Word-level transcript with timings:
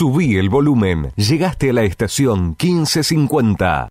Subí 0.00 0.38
el 0.38 0.48
volumen. 0.48 1.12
Llegaste 1.14 1.68
a 1.68 1.72
la 1.74 1.82
estación 1.82 2.56
1550. 2.58 3.88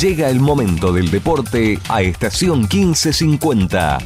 Llega 0.00 0.28
el 0.28 0.40
momento 0.40 0.92
del 0.92 1.08
deporte 1.12 1.78
a 1.88 2.02
estación 2.02 2.62
1550. 2.62 3.98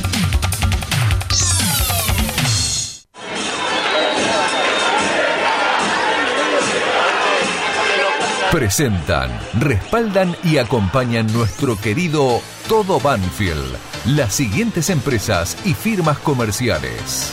Presentan, 8.52 9.30
respaldan 9.58 10.36
y 10.44 10.58
acompañan 10.58 11.26
nuestro 11.32 11.80
querido 11.80 12.42
Todo 12.68 13.00
Banfield, 13.00 13.78
las 14.04 14.34
siguientes 14.34 14.90
empresas 14.90 15.56
y 15.64 15.72
firmas 15.72 16.18
comerciales. 16.18 17.32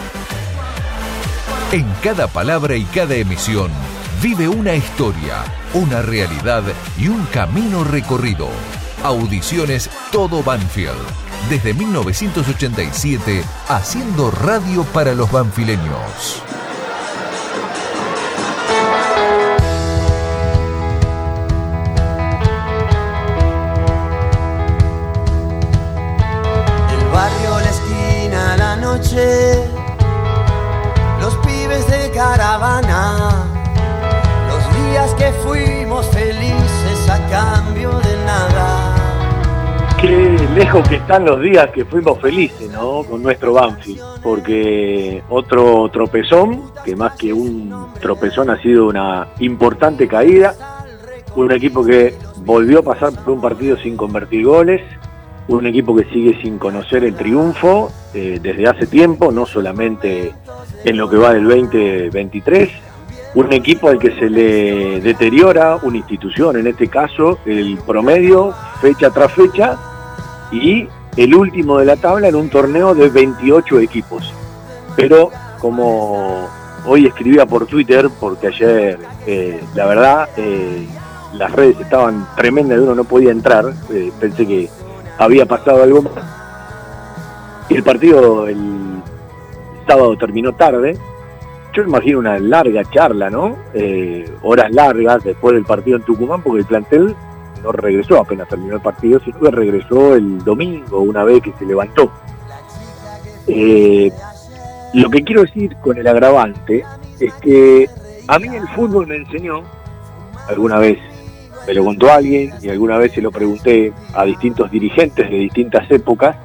En 1.71 1.85
cada 2.03 2.27
palabra 2.27 2.75
y 2.75 2.83
cada 2.83 3.15
emisión 3.15 3.71
vive 4.21 4.49
una 4.49 4.75
historia, 4.75 5.41
una 5.73 6.01
realidad 6.01 6.63
y 6.97 7.07
un 7.07 7.25
camino 7.27 7.85
recorrido. 7.85 8.49
Audiciones 9.05 9.89
Todo 10.11 10.43
Banfield. 10.43 10.99
Desde 11.49 11.73
1987, 11.73 13.45
haciendo 13.69 14.31
radio 14.31 14.83
para 14.83 15.15
los 15.15 15.31
banfileños. 15.31 16.43
El 26.91 27.09
barrio, 27.13 27.59
la 27.61 27.69
esquina, 27.69 28.57
la 28.57 28.75
noche, 28.75 29.80
caravana, 32.21 33.47
los 34.47 34.63
días 34.75 35.11
que 35.15 35.31
fuimos 35.43 36.07
felices 36.09 37.09
a 37.09 37.17
cambio 37.31 37.89
de 37.89 38.15
nada. 38.25 38.95
Qué 39.99 40.37
lejos 40.53 40.87
que 40.87 40.97
están 40.97 41.25
los 41.25 41.41
días 41.41 41.71
que 41.71 41.83
fuimos 41.83 42.19
felices, 42.19 42.69
¿no? 42.71 43.03
Con 43.09 43.23
nuestro 43.23 43.53
Banfield. 43.53 44.21
Porque 44.21 45.23
otro 45.29 45.89
tropezón, 45.89 46.71
que 46.85 46.95
más 46.95 47.15
que 47.15 47.33
un 47.33 47.87
tropezón 47.99 48.51
ha 48.51 48.61
sido 48.61 48.87
una 48.87 49.29
importante 49.39 50.07
caída. 50.07 50.53
Un 51.35 51.51
equipo 51.51 51.83
que 51.83 52.13
volvió 52.45 52.79
a 52.79 52.83
pasar 52.83 53.13
por 53.13 53.33
un 53.33 53.41
partido 53.41 53.77
sin 53.77 53.97
convertir 53.97 54.45
goles. 54.45 54.81
Un 55.47 55.65
equipo 55.65 55.95
que 55.95 56.05
sigue 56.05 56.39
sin 56.41 56.57
conocer 56.57 57.03
el 57.03 57.15
triunfo 57.15 57.91
eh, 58.13 58.39
desde 58.41 58.67
hace 58.67 58.87
tiempo, 58.87 59.31
no 59.31 59.45
solamente 59.45 60.33
en 60.85 60.97
lo 60.97 61.09
que 61.09 61.17
va 61.17 61.33
del 61.33 61.47
2023. 61.47 62.69
Un 63.33 63.53
equipo 63.53 63.89
al 63.89 63.97
que 63.97 64.11
se 64.19 64.29
le 64.29 64.99
deteriora 65.01 65.77
una 65.83 65.97
institución, 65.97 66.57
en 66.57 66.67
este 66.67 66.87
caso 66.87 67.39
el 67.45 67.77
promedio, 67.85 68.53
fecha 68.81 69.09
tras 69.09 69.31
fecha, 69.33 69.77
y 70.51 70.87
el 71.17 71.33
último 71.33 71.79
de 71.79 71.85
la 71.85 71.95
tabla 71.95 72.27
en 72.27 72.35
un 72.35 72.49
torneo 72.49 72.93
de 72.93 73.09
28 73.09 73.79
equipos. 73.79 74.33
Pero 74.95 75.31
como 75.59 76.47
hoy 76.85 77.07
escribía 77.07 77.45
por 77.45 77.65
Twitter, 77.67 78.09
porque 78.19 78.47
ayer 78.47 78.99
eh, 79.25 79.61
la 79.75 79.85
verdad 79.85 80.29
eh, 80.37 80.85
las 81.33 81.51
redes 81.51 81.79
estaban 81.79 82.27
tremendas 82.35 82.77
y 82.77 82.81
uno 82.81 82.95
no 82.95 83.05
podía 83.05 83.31
entrar, 83.31 83.73
pensé 84.19 84.45
que 84.45 84.69
había 85.21 85.45
pasado 85.45 85.83
algo 85.83 86.01
más. 86.01 86.23
Y 87.69 87.75
el 87.75 87.83
partido 87.83 88.47
el 88.47 89.01
sábado 89.87 90.17
terminó 90.17 90.53
tarde. 90.53 90.97
Yo 91.73 91.83
imagino 91.83 92.19
una 92.19 92.39
larga 92.39 92.83
charla, 92.91 93.29
¿no? 93.29 93.55
Eh, 93.73 94.29
horas 94.41 94.71
largas 94.71 95.23
después 95.23 95.53
del 95.53 95.63
partido 95.63 95.97
en 95.97 96.03
Tucumán, 96.03 96.41
porque 96.41 96.61
el 96.61 96.65
plantel 96.65 97.15
no 97.63 97.71
regresó 97.71 98.19
apenas 98.19 98.49
terminó 98.49 98.75
el 98.75 98.81
partido, 98.81 99.19
sino 99.23 99.39
que 99.39 99.51
regresó 99.51 100.15
el 100.15 100.43
domingo, 100.43 100.99
una 100.99 101.23
vez 101.23 101.43
que 101.43 101.53
se 101.59 101.65
levantó. 101.65 102.11
Eh, 103.47 104.11
lo 104.95 105.09
que 105.09 105.23
quiero 105.23 105.43
decir 105.43 105.77
con 105.77 105.97
el 105.97 106.07
agravante 106.07 106.83
es 107.19 107.33
que 107.35 107.87
a 108.27 108.39
mí 108.39 108.47
el 108.55 108.67
fútbol 108.69 109.05
me 109.05 109.17
enseñó, 109.17 109.61
alguna 110.47 110.79
vez 110.79 110.97
me 111.67 111.73
lo 111.73 111.85
contó 111.85 112.11
alguien 112.11 112.53
y 112.61 112.69
alguna 112.69 112.97
vez 112.97 113.13
se 113.13 113.21
lo 113.21 113.31
pregunté 113.31 113.93
a 114.13 114.25
distintos 114.25 114.71
dirigentes 114.71 115.29
de 115.29 115.37
distintas 115.37 115.89
épocas, 115.91 116.35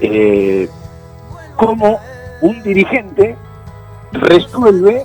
eh, 0.00 0.68
cómo 1.56 1.98
un 2.40 2.62
dirigente 2.62 3.36
resuelve 4.12 5.04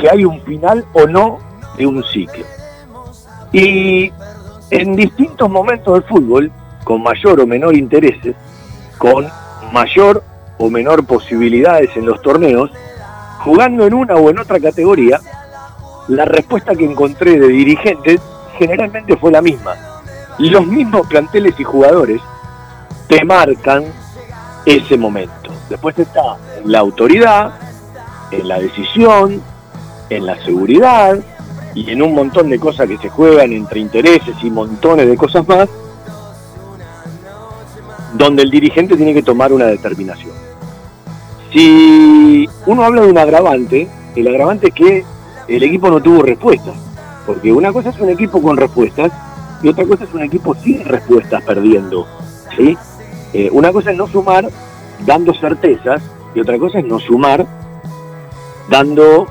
que 0.00 0.10
hay 0.10 0.24
un 0.24 0.40
final 0.42 0.84
o 0.92 1.06
no 1.06 1.38
de 1.76 1.86
un 1.86 2.02
ciclo. 2.04 2.44
Y 3.52 4.12
en 4.70 4.96
distintos 4.96 5.50
momentos 5.50 5.94
del 5.94 6.02
fútbol, 6.04 6.52
con 6.84 7.02
mayor 7.02 7.40
o 7.40 7.46
menor 7.46 7.76
intereses, 7.76 8.36
con 8.98 9.26
mayor 9.72 10.22
o 10.58 10.68
menor 10.70 11.04
posibilidades 11.06 11.96
en 11.96 12.06
los 12.06 12.20
torneos, 12.22 12.70
jugando 13.38 13.86
en 13.86 13.94
una 13.94 14.14
o 14.16 14.30
en 14.30 14.38
otra 14.38 14.60
categoría, 14.60 15.20
la 16.10 16.24
respuesta 16.24 16.74
que 16.74 16.84
encontré 16.84 17.38
de 17.38 17.46
dirigentes 17.46 18.20
generalmente 18.58 19.16
fue 19.16 19.30
la 19.30 19.40
misma. 19.40 19.76
Los 20.38 20.66
mismos 20.66 21.06
planteles 21.06 21.54
y 21.58 21.62
jugadores 21.62 22.20
te 23.06 23.24
marcan 23.24 23.84
ese 24.66 24.96
momento. 24.98 25.52
Después 25.68 25.96
está 25.98 26.36
la 26.64 26.80
autoridad, 26.80 27.52
en 28.32 28.48
la 28.48 28.58
decisión, 28.58 29.40
en 30.08 30.26
la 30.26 30.36
seguridad 30.44 31.16
y 31.74 31.88
en 31.90 32.02
un 32.02 32.14
montón 32.14 32.50
de 32.50 32.58
cosas 32.58 32.88
que 32.88 32.98
se 32.98 33.08
juegan 33.08 33.52
entre 33.52 33.78
intereses 33.78 34.34
y 34.42 34.50
montones 34.50 35.08
de 35.08 35.16
cosas 35.16 35.46
más. 35.46 35.68
donde 38.12 38.42
el 38.42 38.50
dirigente 38.50 38.96
tiene 38.96 39.14
que 39.14 39.22
tomar 39.22 39.52
una 39.52 39.66
determinación. 39.66 40.32
Si 41.52 42.50
uno 42.66 42.82
habla 42.82 43.02
de 43.02 43.08
un 43.08 43.16
agravante, 43.16 43.88
el 44.16 44.26
agravante 44.26 44.66
es 44.66 44.74
que 44.74 45.04
el 45.56 45.62
equipo 45.64 45.90
no 45.90 46.00
tuvo 46.00 46.22
respuestas, 46.22 46.74
porque 47.26 47.52
una 47.52 47.72
cosa 47.72 47.90
es 47.90 47.98
un 47.98 48.08
equipo 48.08 48.40
con 48.40 48.56
respuestas 48.56 49.12
y 49.62 49.68
otra 49.68 49.84
cosa 49.84 50.04
es 50.04 50.14
un 50.14 50.22
equipo 50.22 50.54
sin 50.54 50.84
respuestas 50.84 51.42
perdiendo. 51.42 52.06
¿sí? 52.56 52.76
Eh, 53.32 53.48
una 53.52 53.72
cosa 53.72 53.90
es 53.90 53.96
no 53.96 54.06
sumar 54.06 54.48
dando 55.04 55.34
certezas 55.34 56.02
y 56.34 56.40
otra 56.40 56.58
cosa 56.58 56.78
es 56.78 56.84
no 56.84 56.98
sumar 57.00 57.46
dando 58.68 59.26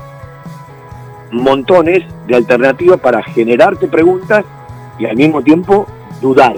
montones 1.32 2.04
de 2.26 2.36
alternativas 2.36 3.00
para 3.00 3.22
generarte 3.22 3.88
preguntas 3.88 4.44
y 4.98 5.06
al 5.06 5.16
mismo 5.16 5.42
tiempo 5.42 5.86
dudar. 6.20 6.56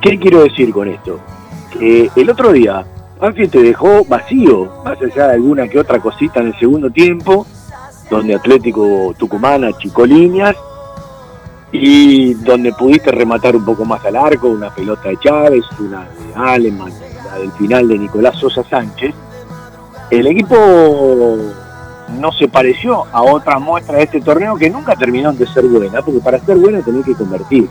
¿Qué 0.00 0.18
quiero 0.18 0.42
decir 0.42 0.72
con 0.72 0.88
esto? 0.88 1.20
Que 1.70 2.10
el 2.16 2.30
otro 2.30 2.52
día 2.52 2.84
Banfield 3.20 3.50
te 3.50 3.62
dejó 3.62 4.04
vacío, 4.04 4.70
más 4.84 5.00
allá 5.00 5.28
de 5.28 5.34
alguna 5.34 5.68
que 5.68 5.78
otra 5.78 5.98
cosita 5.98 6.40
en 6.40 6.48
el 6.48 6.58
segundo 6.58 6.90
tiempo, 6.90 7.46
donde 8.10 8.34
Atlético 8.34 9.14
Tucumán 9.16 9.64
achicó 9.64 10.06
líneas 10.06 10.56
y 11.72 12.34
donde 12.34 12.72
pudiste 12.72 13.10
rematar 13.10 13.56
un 13.56 13.64
poco 13.64 13.84
más 13.84 14.04
al 14.04 14.16
arco, 14.16 14.48
una 14.48 14.72
pelota 14.72 15.08
de 15.08 15.18
Chávez, 15.18 15.64
una 15.80 16.02
de 16.02 16.34
Aleman, 16.34 16.92
la 17.26 17.38
del 17.38 17.50
final 17.52 17.88
de 17.88 17.98
Nicolás 17.98 18.36
Sosa 18.36 18.62
Sánchez. 18.62 19.14
El 20.10 20.26
equipo 20.28 20.54
no 22.20 22.32
se 22.32 22.46
pareció 22.46 23.04
a 23.10 23.22
otras 23.22 23.60
muestras 23.60 23.98
de 23.98 24.04
este 24.04 24.20
torneo 24.20 24.56
que 24.56 24.70
nunca 24.70 24.94
terminaron 24.94 25.36
de 25.36 25.46
ser 25.46 25.64
buena, 25.64 26.00
porque 26.02 26.20
para 26.20 26.38
ser 26.38 26.56
buena 26.58 26.80
tenés 26.80 27.04
que 27.04 27.14
convertir. 27.14 27.68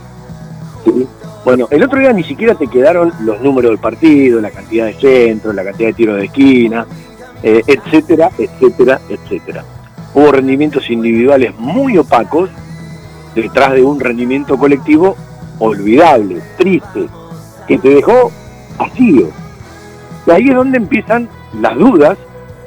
Bueno, 1.44 1.68
el 1.70 1.82
otro 1.82 1.98
día 1.98 2.12
ni 2.12 2.24
siquiera 2.24 2.54
te 2.54 2.66
quedaron 2.66 3.12
los 3.20 3.40
números 3.40 3.70
del 3.70 3.78
partido, 3.78 4.40
la 4.40 4.50
cantidad 4.50 4.86
de 4.86 4.94
centros, 4.94 5.54
la 5.54 5.64
cantidad 5.64 5.88
de 5.88 5.94
tiros 5.94 6.16
de 6.16 6.26
esquina, 6.26 6.86
eh, 7.42 7.62
etcétera, 7.66 8.30
etcétera, 8.38 9.00
etcétera. 9.08 9.64
Hubo 10.14 10.30
rendimientos 10.32 10.88
individuales 10.90 11.54
muy 11.58 11.98
opacos 11.98 12.50
detrás 13.34 13.72
de 13.72 13.82
un 13.82 13.98
rendimiento 13.98 14.56
colectivo 14.56 15.16
olvidable, 15.58 16.40
triste, 16.56 17.08
que 17.66 17.78
te 17.78 17.88
dejó 17.88 18.30
vacío. 18.78 19.28
Y 20.26 20.30
ahí 20.30 20.48
es 20.48 20.54
donde 20.54 20.78
empiezan 20.78 21.28
las 21.60 21.76
dudas 21.76 22.16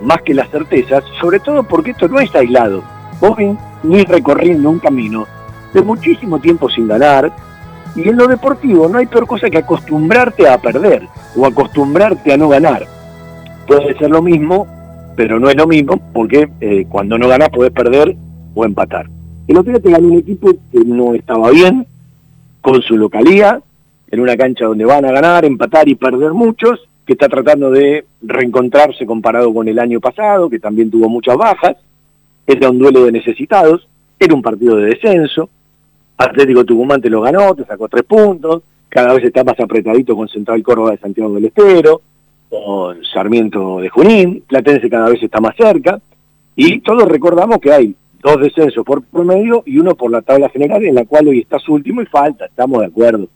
más 0.02 0.22
que 0.22 0.34
las 0.34 0.50
certezas, 0.50 1.04
sobre 1.20 1.40
todo 1.40 1.64
porque 1.64 1.92
esto 1.92 2.08
no 2.08 2.20
es 2.20 2.34
aislado. 2.36 2.84
Vos 3.20 3.38
ni 3.84 4.04
recorriendo 4.04 4.70
un 4.70 4.80
camino 4.80 5.26
de 5.74 5.82
muchísimo 5.82 6.40
tiempo 6.40 6.70
sin 6.70 6.88
ganar, 6.88 7.32
y 7.96 8.08
en 8.08 8.16
lo 8.16 8.28
deportivo 8.28 8.88
no 8.88 9.00
hay 9.00 9.08
peor 9.08 9.26
cosa 9.26 9.50
que 9.50 9.58
acostumbrarte 9.58 10.48
a 10.48 10.58
perder 10.60 11.08
o 11.36 11.46
acostumbrarte 11.46 12.34
a 12.34 12.38
no 12.38 12.50
ganar. 12.50 12.86
Puede 13.66 13.98
ser 13.98 14.12
lo 14.12 14.22
mismo, 14.22 14.68
pero 15.18 15.40
no 15.40 15.50
es 15.50 15.56
lo 15.58 15.66
mismo 15.66 16.00
porque 16.14 16.48
eh, 16.62 16.86
cuando 16.88 17.18
no 17.18 17.28
ganas 17.28 17.50
puedes 17.50 17.74
perder 17.74 18.16
o 18.54 18.64
empatar. 18.64 19.08
El 19.48 19.58
otro 19.58 19.72
día 19.74 19.82
te 19.82 19.90
ganó 19.90 20.10
un 20.10 20.20
equipo 20.20 20.54
que 20.72 20.80
no 20.86 21.16
estaba 21.16 21.50
bien, 21.50 21.88
con 22.62 22.82
su 22.84 22.96
localía, 22.96 23.60
en 24.12 24.20
una 24.20 24.38
cancha 24.38 24.66
donde 24.66 24.86
van 24.86 25.06
a 25.06 25.12
ganar, 25.12 25.44
empatar 25.44 25.90
y 25.90 25.96
perder 25.96 26.34
muchos, 26.34 26.88
que 27.04 27.14
está 27.14 27.28
tratando 27.28 27.72
de 27.72 28.06
reencontrarse 28.22 29.08
comparado 29.08 29.52
con 29.52 29.68
el 29.68 29.80
año 29.80 30.00
pasado, 30.00 30.52
que 30.52 30.60
también 30.60 30.92
tuvo 30.92 31.10
muchas 31.10 31.36
bajas, 31.36 31.78
era 32.46 32.70
un 32.70 32.78
duelo 32.78 33.06
de 33.06 33.12
necesitados, 33.12 33.88
era 34.20 34.36
un 34.36 34.44
partido 34.44 34.76
de 34.76 34.90
descenso, 34.90 35.50
Atlético 36.16 36.64
Tucumán 36.64 37.02
te 37.02 37.10
lo 37.10 37.22
ganó, 37.22 37.56
te 37.56 37.66
sacó 37.66 37.88
tres 37.88 38.04
puntos, 38.04 38.62
cada 38.88 39.14
vez 39.16 39.24
está 39.24 39.44
más 39.44 39.60
apretadito 39.60 40.16
con 40.16 40.28
Central 40.28 40.62
Córdoba 40.62 40.92
de 40.92 40.98
Santiago 40.98 41.34
del 41.34 41.46
Estero, 41.46 42.02
Sarmiento 43.14 43.80
de 43.80 43.90
Junín, 43.90 44.44
Platense 44.48 44.90
cada 44.90 45.10
vez 45.10 45.22
está 45.22 45.40
más 45.40 45.56
cerca, 45.56 46.00
y 46.56 46.80
todos 46.80 47.08
recordamos 47.08 47.60
que 47.60 47.72
hay 47.72 47.96
dos 48.22 48.42
descensos 48.42 48.84
por 48.86 49.04
promedio 49.04 49.64
y 49.66 49.78
uno 49.78 49.96
por 49.96 50.12
la 50.12 50.22
tabla 50.22 50.50
general, 50.50 50.84
en 50.84 50.96
la 50.96 51.06
cual 51.06 51.28
hoy 51.28 51.40
estás 51.40 51.68
último 51.70 52.02
y 52.02 52.06
falta, 52.06 52.46
estamos 52.46 52.82
de 52.82 52.88
acuerdo. 52.88 53.28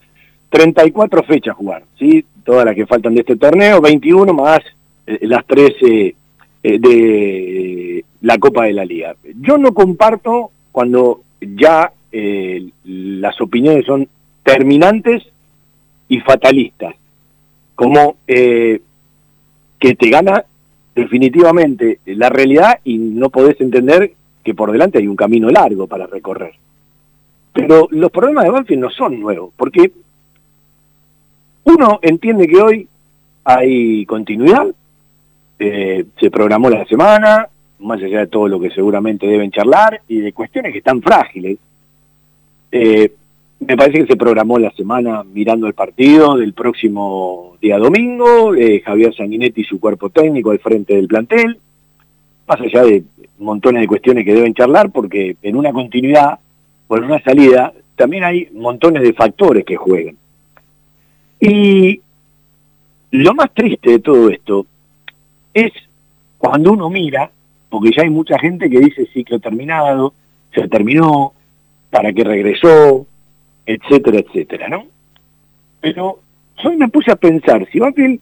34 0.49 1.23
fechas 1.23 1.55
jugar, 1.55 1.83
¿sí? 1.97 2.25
Todas 2.43 2.65
las 2.65 2.75
que 2.75 2.85
faltan 2.85 3.13
de 3.13 3.21
este 3.21 3.37
torneo, 3.37 3.79
21 3.79 4.33
más 4.33 4.59
eh, 5.07 5.19
las 5.21 5.45
13 5.45 6.15
eh, 6.63 6.79
de 6.79 8.05
la 8.21 8.37
Copa 8.37 8.65
de 8.65 8.73
la 8.73 8.85
Liga. 8.85 9.15
Yo 9.39 9.57
no 9.57 9.73
comparto 9.73 10.51
cuando 10.71 11.21
ya 11.39 11.91
eh, 12.11 12.67
las 12.83 13.39
opiniones 13.39 13.85
son 13.85 14.07
terminantes 14.43 15.23
y 16.09 16.19
fatalistas, 16.19 16.95
como 17.75 18.17
que 19.81 19.95
te 19.95 20.11
gana 20.11 20.45
definitivamente 20.93 21.99
la 22.05 22.29
realidad 22.29 22.79
y 22.83 22.99
no 22.99 23.31
podés 23.31 23.59
entender 23.59 24.13
que 24.43 24.53
por 24.53 24.71
delante 24.71 24.99
hay 24.99 25.07
un 25.07 25.15
camino 25.15 25.49
largo 25.49 25.87
para 25.87 26.05
recorrer. 26.05 26.53
Pero 27.51 27.87
los 27.89 28.11
problemas 28.11 28.43
de 28.43 28.51
Banfield 28.51 28.81
no 28.81 28.89
son 28.91 29.19
nuevos, 29.19 29.51
porque 29.57 29.91
uno 31.63 31.99
entiende 32.03 32.47
que 32.47 32.61
hoy 32.61 32.87
hay 33.43 34.05
continuidad, 34.05 34.67
eh, 35.57 36.05
se 36.19 36.29
programó 36.29 36.69
la 36.69 36.85
semana, 36.85 37.47
más 37.79 38.01
allá 38.03 38.19
de 38.19 38.27
todo 38.27 38.47
lo 38.47 38.59
que 38.59 38.69
seguramente 38.69 39.25
deben 39.25 39.49
charlar, 39.49 40.01
y 40.07 40.19
de 40.19 40.31
cuestiones 40.31 40.71
que 40.71 40.77
están 40.77 41.01
frágiles. 41.01 41.57
Eh, 42.71 43.11
me 43.67 43.77
parece 43.77 43.99
que 43.99 44.07
se 44.07 44.17
programó 44.17 44.57
la 44.57 44.71
semana 44.71 45.23
mirando 45.23 45.67
el 45.67 45.73
partido 45.73 46.35
del 46.35 46.53
próximo 46.53 47.57
día 47.61 47.77
domingo, 47.77 48.55
eh, 48.55 48.81
Javier 48.83 49.15
Sanguinetti 49.15 49.61
y 49.61 49.65
su 49.65 49.79
cuerpo 49.79 50.09
técnico 50.09 50.51
al 50.51 50.59
frente 50.59 50.95
del 50.95 51.07
plantel, 51.07 51.59
más 52.47 52.59
allá 52.59 52.83
de 52.83 53.03
montones 53.37 53.81
de 53.81 53.87
cuestiones 53.87 54.25
que 54.25 54.33
deben 54.33 54.55
charlar, 54.55 54.89
porque 54.91 55.37
en 55.43 55.55
una 55.55 55.71
continuidad 55.71 56.39
o 56.87 56.97
en 56.97 57.03
una 57.03 57.21
salida 57.21 57.71
también 57.95 58.23
hay 58.23 58.49
montones 58.53 59.03
de 59.03 59.13
factores 59.13 59.63
que 59.63 59.75
juegan. 59.75 60.15
Y 61.39 62.01
lo 63.11 63.33
más 63.35 63.51
triste 63.53 63.91
de 63.91 63.99
todo 63.99 64.29
esto 64.29 64.65
es 65.53 65.71
cuando 66.39 66.73
uno 66.73 66.89
mira, 66.89 67.29
porque 67.69 67.91
ya 67.95 68.01
hay 68.01 68.09
mucha 68.09 68.39
gente 68.39 68.69
que 68.69 68.79
dice 68.79 69.05
ciclo 69.13 69.39
terminado, 69.39 70.13
se 70.53 70.67
terminó, 70.67 71.33
para 71.91 72.11
qué 72.13 72.23
regresó, 72.23 73.05
etcétera, 73.65 74.19
etcétera, 74.19 74.67
¿no? 74.67 74.85
Pero 75.79 76.19
hoy 76.63 76.77
me 76.77 76.89
puse 76.89 77.11
a 77.11 77.15
pensar, 77.15 77.67
si 77.71 77.79
Banfield 77.79 78.19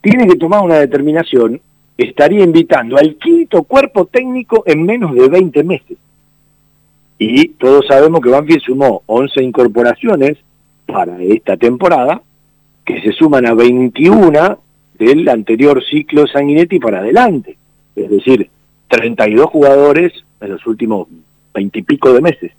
tiene 0.00 0.26
que 0.26 0.36
tomar 0.36 0.62
una 0.62 0.78
determinación, 0.78 1.60
estaría 1.96 2.44
invitando 2.44 2.96
al 2.96 3.16
quinto 3.16 3.62
cuerpo 3.62 4.06
técnico 4.06 4.64
en 4.66 4.84
menos 4.84 5.14
de 5.14 5.28
20 5.28 5.64
meses. 5.64 5.96
Y 7.18 7.48
todos 7.48 7.86
sabemos 7.86 8.20
que 8.20 8.28
Banfield 8.28 8.62
sumó 8.62 9.02
11 9.06 9.42
incorporaciones 9.42 10.38
para 10.86 11.22
esta 11.22 11.56
temporada, 11.56 12.20
que 12.84 13.00
se 13.00 13.12
suman 13.12 13.46
a 13.46 13.54
21 13.54 14.58
del 14.98 15.28
anterior 15.28 15.82
ciclo 15.82 16.26
Sanguinetti 16.26 16.78
para 16.78 16.98
adelante. 16.98 17.56
Es 17.96 18.10
decir, 18.10 18.50
32 18.88 19.46
jugadores 19.46 20.12
en 20.40 20.50
los 20.50 20.66
últimos 20.66 21.08
20 21.54 21.78
y 21.78 21.82
pico 21.82 22.12
de 22.12 22.20
meses. 22.20 22.52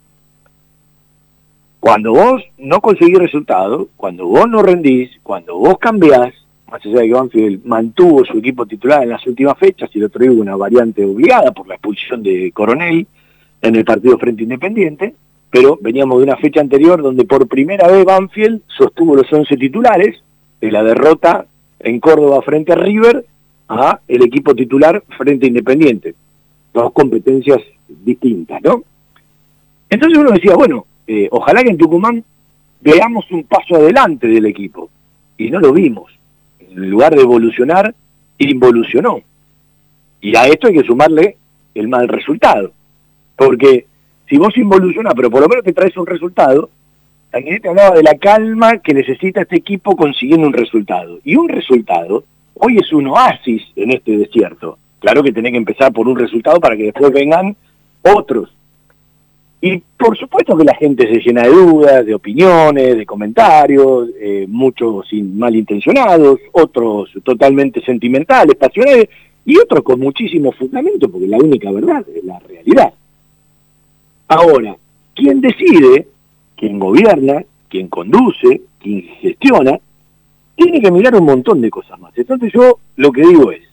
Cuando 1.86 2.14
vos 2.14 2.42
no 2.58 2.82
conseguís 2.82 3.20
resultados, 3.20 3.90
cuando 3.96 4.26
vos 4.26 4.50
no 4.50 4.64
rendís, 4.64 5.12
cuando 5.22 5.56
vos 5.56 5.78
cambiás, 5.78 6.34
más 6.68 6.84
allá 6.84 7.02
de 7.02 7.08
que 7.08 7.14
Banfield 7.14 7.64
mantuvo 7.64 8.26
su 8.26 8.40
equipo 8.40 8.66
titular 8.66 9.04
en 9.04 9.10
las 9.10 9.28
últimas 9.28 9.56
fechas 9.60 9.92
y 9.94 10.00
día 10.00 10.10
hubo 10.32 10.42
una 10.42 10.56
variante 10.56 11.06
obligada 11.06 11.52
por 11.52 11.68
la 11.68 11.76
expulsión 11.76 12.24
de 12.24 12.52
Coronel 12.54 13.06
en 13.62 13.76
el 13.76 13.86
partido 13.86 14.18
frente 14.18 14.42
Independiente, 14.42 15.14
pero 15.52 15.78
veníamos 15.80 16.18
de 16.18 16.24
una 16.24 16.38
fecha 16.38 16.60
anterior 16.60 17.04
donde 17.04 17.24
por 17.24 17.48
primera 17.48 17.88
vez 17.88 18.04
Banfield 18.04 18.62
sostuvo 18.68 19.16
los 19.16 19.32
11 19.32 19.56
titulares 19.56 20.24
de 20.60 20.72
la 20.72 20.82
derrota 20.82 21.46
en 21.82 22.00
Córdoba 22.00 22.42
frente 22.42 22.72
a 22.72 22.78
River 22.78 23.24
a 23.70 24.00
el 24.08 24.24
equipo 24.24 24.56
titular 24.56 25.04
frente 25.16 25.46
a 25.46 25.50
Independiente. 25.50 26.16
Dos 26.74 26.92
competencias 26.94 27.62
distintas, 27.88 28.60
¿no? 28.64 28.82
Entonces 29.88 30.18
uno 30.18 30.32
decía, 30.32 30.56
bueno, 30.56 30.88
eh, 31.08 31.28
ojalá 31.32 31.64
que 31.64 31.70
en 31.70 31.78
Tucumán 31.78 32.24
veamos 32.82 33.30
un 33.32 33.44
paso 33.44 33.76
adelante 33.76 34.28
del 34.28 34.46
equipo. 34.46 34.90
Y 35.38 35.50
no 35.50 35.60
lo 35.60 35.74
vimos. 35.74 36.12
En 36.60 36.90
lugar 36.90 37.16
de 37.16 37.22
evolucionar, 37.22 37.94
involucionó. 38.38 39.22
Y 40.22 40.36
a 40.36 40.46
esto 40.48 40.68
hay 40.68 40.76
que 40.76 40.84
sumarle 40.84 41.38
el 41.74 41.88
mal 41.88 42.08
resultado. 42.08 42.72
Porque 43.36 43.86
si 44.28 44.38
vos 44.38 44.56
involucionás, 44.58 45.14
pero 45.16 45.30
por 45.30 45.42
lo 45.42 45.48
menos 45.48 45.64
te 45.64 45.74
traes 45.74 45.96
un 45.98 46.08
resultado, 46.08 46.70
te 47.32 47.68
hablaba 47.68 47.96
de 47.96 48.04
la 48.04 48.16
calma 48.16 48.78
que 48.78 48.94
necesita 48.94 49.42
este 49.42 49.58
equipo 49.58 49.96
consiguiendo 49.96 50.48
un 50.48 50.54
resultado. 50.54 51.20
Y 51.24 51.36
un 51.36 51.50
resultado, 51.50 52.24
hoy 52.54 52.78
es 52.78 52.92
un 52.94 53.08
oasis 53.08 53.64
en 53.76 53.92
este 53.92 54.18
desierto. 54.18 54.78
Claro 55.00 55.22
que 55.22 55.34
tenés 55.34 55.52
que 55.52 55.58
empezar 55.58 55.92
por 55.92 56.08
un 56.08 56.18
resultado 56.18 56.60
para 56.60 56.78
que 56.78 56.86
después 56.86 57.12
vengan 57.12 57.56
otros. 58.02 58.56
Y 59.66 59.82
por 59.98 60.16
supuesto 60.16 60.56
que 60.56 60.64
la 60.64 60.76
gente 60.76 61.08
se 61.08 61.20
llena 61.20 61.42
de 61.42 61.50
dudas, 61.50 62.06
de 62.06 62.14
opiniones, 62.14 62.98
de 62.98 63.04
comentarios, 63.04 64.10
eh, 64.20 64.46
muchos 64.48 65.08
malintencionados, 65.12 66.40
otros 66.52 67.10
totalmente 67.24 67.82
sentimentales, 67.82 68.56
pasionales, 68.58 69.10
y 69.44 69.58
otros 69.58 69.82
con 69.82 70.00
muchísimo 70.00 70.52
fundamento, 70.52 71.10
porque 71.10 71.26
la 71.26 71.40
única 71.40 71.72
verdad 71.72 72.06
es 72.16 72.24
la 72.24 72.38
realidad. 72.38 72.94
Ahora, 74.28 74.78
quien 75.16 75.42
decide, 75.42 76.10
quien 76.56 76.78
gobierna, 76.78 77.44
quien 77.68 77.88
conduce, 77.88 78.62
quien 78.80 79.02
gestiona, 79.20 79.80
tiene 80.56 80.80
que 80.80 80.92
mirar 80.92 81.16
un 81.16 81.26
montón 81.26 81.60
de 81.62 81.72
cosas 81.72 82.00
más. 82.00 82.16
Entonces 82.16 82.54
yo 82.54 82.78
lo 82.98 83.12
que 83.12 83.22
digo 83.22 83.52
es, 83.52 83.64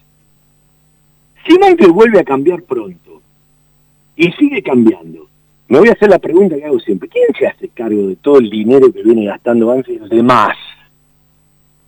si 1.45 1.53
Michael 1.59 1.91
vuelve 1.91 2.19
a 2.19 2.23
cambiar 2.23 2.63
pronto 2.63 3.21
y 4.15 4.31
sigue 4.31 4.63
cambiando, 4.63 5.27
me 5.73 5.79
voy 5.79 5.89
a 5.89 5.93
hacer 5.93 6.07
la 6.07 6.19
pregunta 6.19 6.55
que 6.55 6.65
hago 6.65 6.79
siempre, 6.79 7.09
¿quién 7.09 7.25
se 7.35 7.47
hace 7.47 7.67
cargo 7.69 8.09
de 8.09 8.15
todo 8.17 8.37
el 8.37 8.47
dinero 8.47 8.93
que 8.93 9.01
viene 9.01 9.25
gastando 9.25 9.65
Banfield 9.65 10.07
de 10.07 10.21
más? 10.21 10.55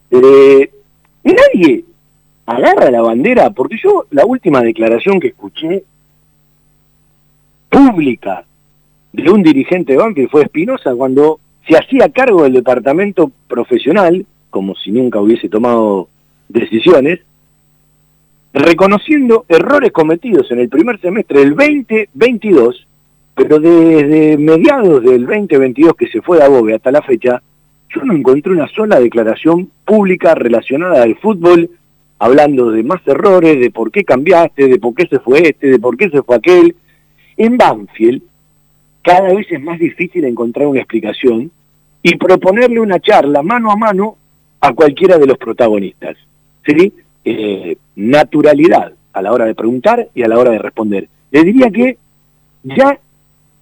Eh, 0.09 0.71
nadie 1.23 1.85
agarra 2.47 2.89
la 2.89 3.03
bandera, 3.03 3.51
porque 3.51 3.77
yo 3.77 4.07
la 4.09 4.25
última 4.25 4.63
declaración 4.63 5.19
que 5.19 5.27
escuché 5.27 5.83
pública 7.69 8.43
de 9.13 9.29
un 9.29 9.43
dirigente 9.43 9.93
de 9.93 9.99
Banfield 9.99 10.31
fue 10.31 10.41
Espinosa 10.41 10.95
cuando 10.95 11.39
se 11.67 11.77
hacía 11.77 12.09
cargo 12.09 12.41
del 12.41 12.53
departamento 12.53 13.31
profesional, 13.47 14.25
como 14.49 14.73
si 14.73 14.89
nunca 14.91 15.21
hubiese 15.21 15.47
tomado 15.47 16.09
decisiones, 16.49 17.19
reconociendo 18.51 19.45
errores 19.47 19.91
cometidos 19.91 20.49
en 20.49 20.57
el 20.57 20.69
primer 20.69 20.99
semestre 20.99 21.41
del 21.41 21.55
2022, 21.55 22.87
pero 23.35 23.59
desde 23.59 24.37
mediados 24.37 25.03
del 25.03 25.25
2022 25.25 25.95
que 25.95 26.07
se 26.07 26.21
fue 26.21 26.41
a 26.41 26.47
Bogue 26.47 26.73
hasta 26.73 26.91
la 26.91 27.01
fecha, 27.01 27.41
yo 27.93 28.03
no 28.03 28.13
encontré 28.13 28.53
una 28.53 28.67
sola 28.69 28.99
declaración 28.99 29.69
pública 29.83 30.35
relacionada 30.35 31.03
al 31.03 31.15
fútbol, 31.17 31.69
hablando 32.17 32.71
de 32.71 32.83
más 32.83 33.05
errores, 33.05 33.59
de 33.59 33.71
por 33.71 33.91
qué 33.91 34.03
cambiaste, 34.03 34.67
de 34.67 34.79
por 34.79 34.95
qué 34.95 35.07
se 35.07 35.19
fue 35.19 35.49
este, 35.49 35.67
de 35.67 35.79
por 35.79 35.97
qué 35.97 36.09
se 36.09 36.23
fue 36.23 36.37
aquel. 36.37 36.75
En 37.37 37.57
Banfield, 37.57 38.23
cada 39.01 39.33
vez 39.33 39.47
es 39.51 39.61
más 39.61 39.79
difícil 39.79 40.23
encontrar 40.23 40.67
una 40.67 40.79
explicación 40.79 41.51
y 42.01 42.15
proponerle 42.15 42.79
una 42.79 42.99
charla 42.99 43.43
mano 43.43 43.71
a 43.71 43.75
mano 43.75 44.15
a 44.61 44.73
cualquiera 44.73 45.17
de 45.17 45.27
los 45.27 45.37
protagonistas. 45.37 46.15
¿sí? 46.65 46.93
Eh, 47.23 47.77
naturalidad 47.95 48.93
a 49.11 49.21
la 49.21 49.33
hora 49.33 49.45
de 49.45 49.55
preguntar 49.55 50.07
y 50.13 50.23
a 50.23 50.27
la 50.27 50.37
hora 50.37 50.51
de 50.51 50.59
responder. 50.59 51.07
Le 51.31 51.43
diría 51.43 51.69
que 51.69 51.97
ya 52.63 52.99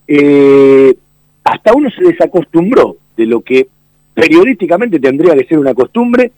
eh, 0.07 0.95
hasta 1.43 1.74
uno 1.74 1.89
se 1.89 2.03
desacostumbró 2.03 2.98
de 3.15 3.25
lo 3.25 3.41
que 3.41 3.67
periodísticamente 4.13 5.00
tendría 5.00 5.36
que 5.36 5.45
ser 5.45 5.60
una 5.60 5.74
costumbre, 5.74 6.31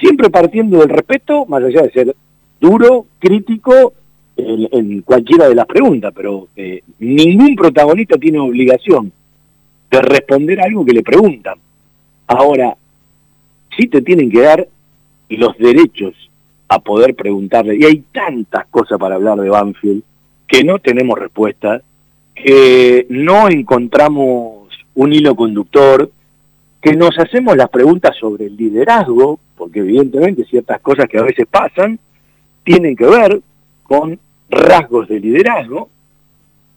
siempre 0.00 0.30
partiendo 0.30 0.78
del 0.78 0.88
respeto, 0.88 1.46
más 1.46 1.62
allá 1.62 1.82
de 1.82 1.90
ser 1.90 2.16
duro, 2.60 3.06
crítico 3.18 3.92
en, 4.36 5.02
cualquiera 5.02 5.48
de 5.48 5.54
las 5.54 5.66
preguntas, 5.66 6.12
pero 6.14 6.48
eh, 6.56 6.82
ningún 6.98 7.56
protagonista 7.56 8.16
tiene 8.16 8.38
obligación 8.38 9.12
de 9.90 10.00
responder 10.00 10.60
algo 10.60 10.84
que 10.84 10.92
le 10.92 11.02
preguntan. 11.02 11.58
Ahora, 12.26 12.76
sí 13.76 13.88
te 13.88 14.02
tienen 14.02 14.30
que 14.30 14.40
dar 14.40 14.68
los 15.30 15.58
derechos 15.58 16.14
a 16.68 16.78
poder 16.78 17.14
preguntarle, 17.14 17.76
y 17.76 17.84
hay 17.84 18.04
tantas 18.12 18.66
cosas 18.66 18.98
para 18.98 19.14
hablar 19.14 19.38
de 19.38 19.48
Banfield 19.48 20.02
que 20.46 20.64
no 20.64 20.78
tenemos 20.78 21.18
respuesta, 21.18 21.82
que 22.42 23.06
no 23.08 23.48
encontramos 23.48 24.68
un 24.94 25.12
hilo 25.12 25.34
conductor, 25.34 26.10
que 26.80 26.94
nos 26.94 27.18
hacemos 27.18 27.56
las 27.56 27.68
preguntas 27.68 28.16
sobre 28.16 28.46
el 28.46 28.56
liderazgo, 28.56 29.38
porque 29.56 29.80
evidentemente 29.80 30.44
ciertas 30.44 30.80
cosas 30.80 31.08
que 31.08 31.18
a 31.18 31.22
veces 31.22 31.46
pasan 31.46 31.98
tienen 32.62 32.94
que 32.94 33.06
ver 33.06 33.40
con 33.82 34.18
rasgos 34.50 35.08
de 35.08 35.20
liderazgo. 35.20 35.88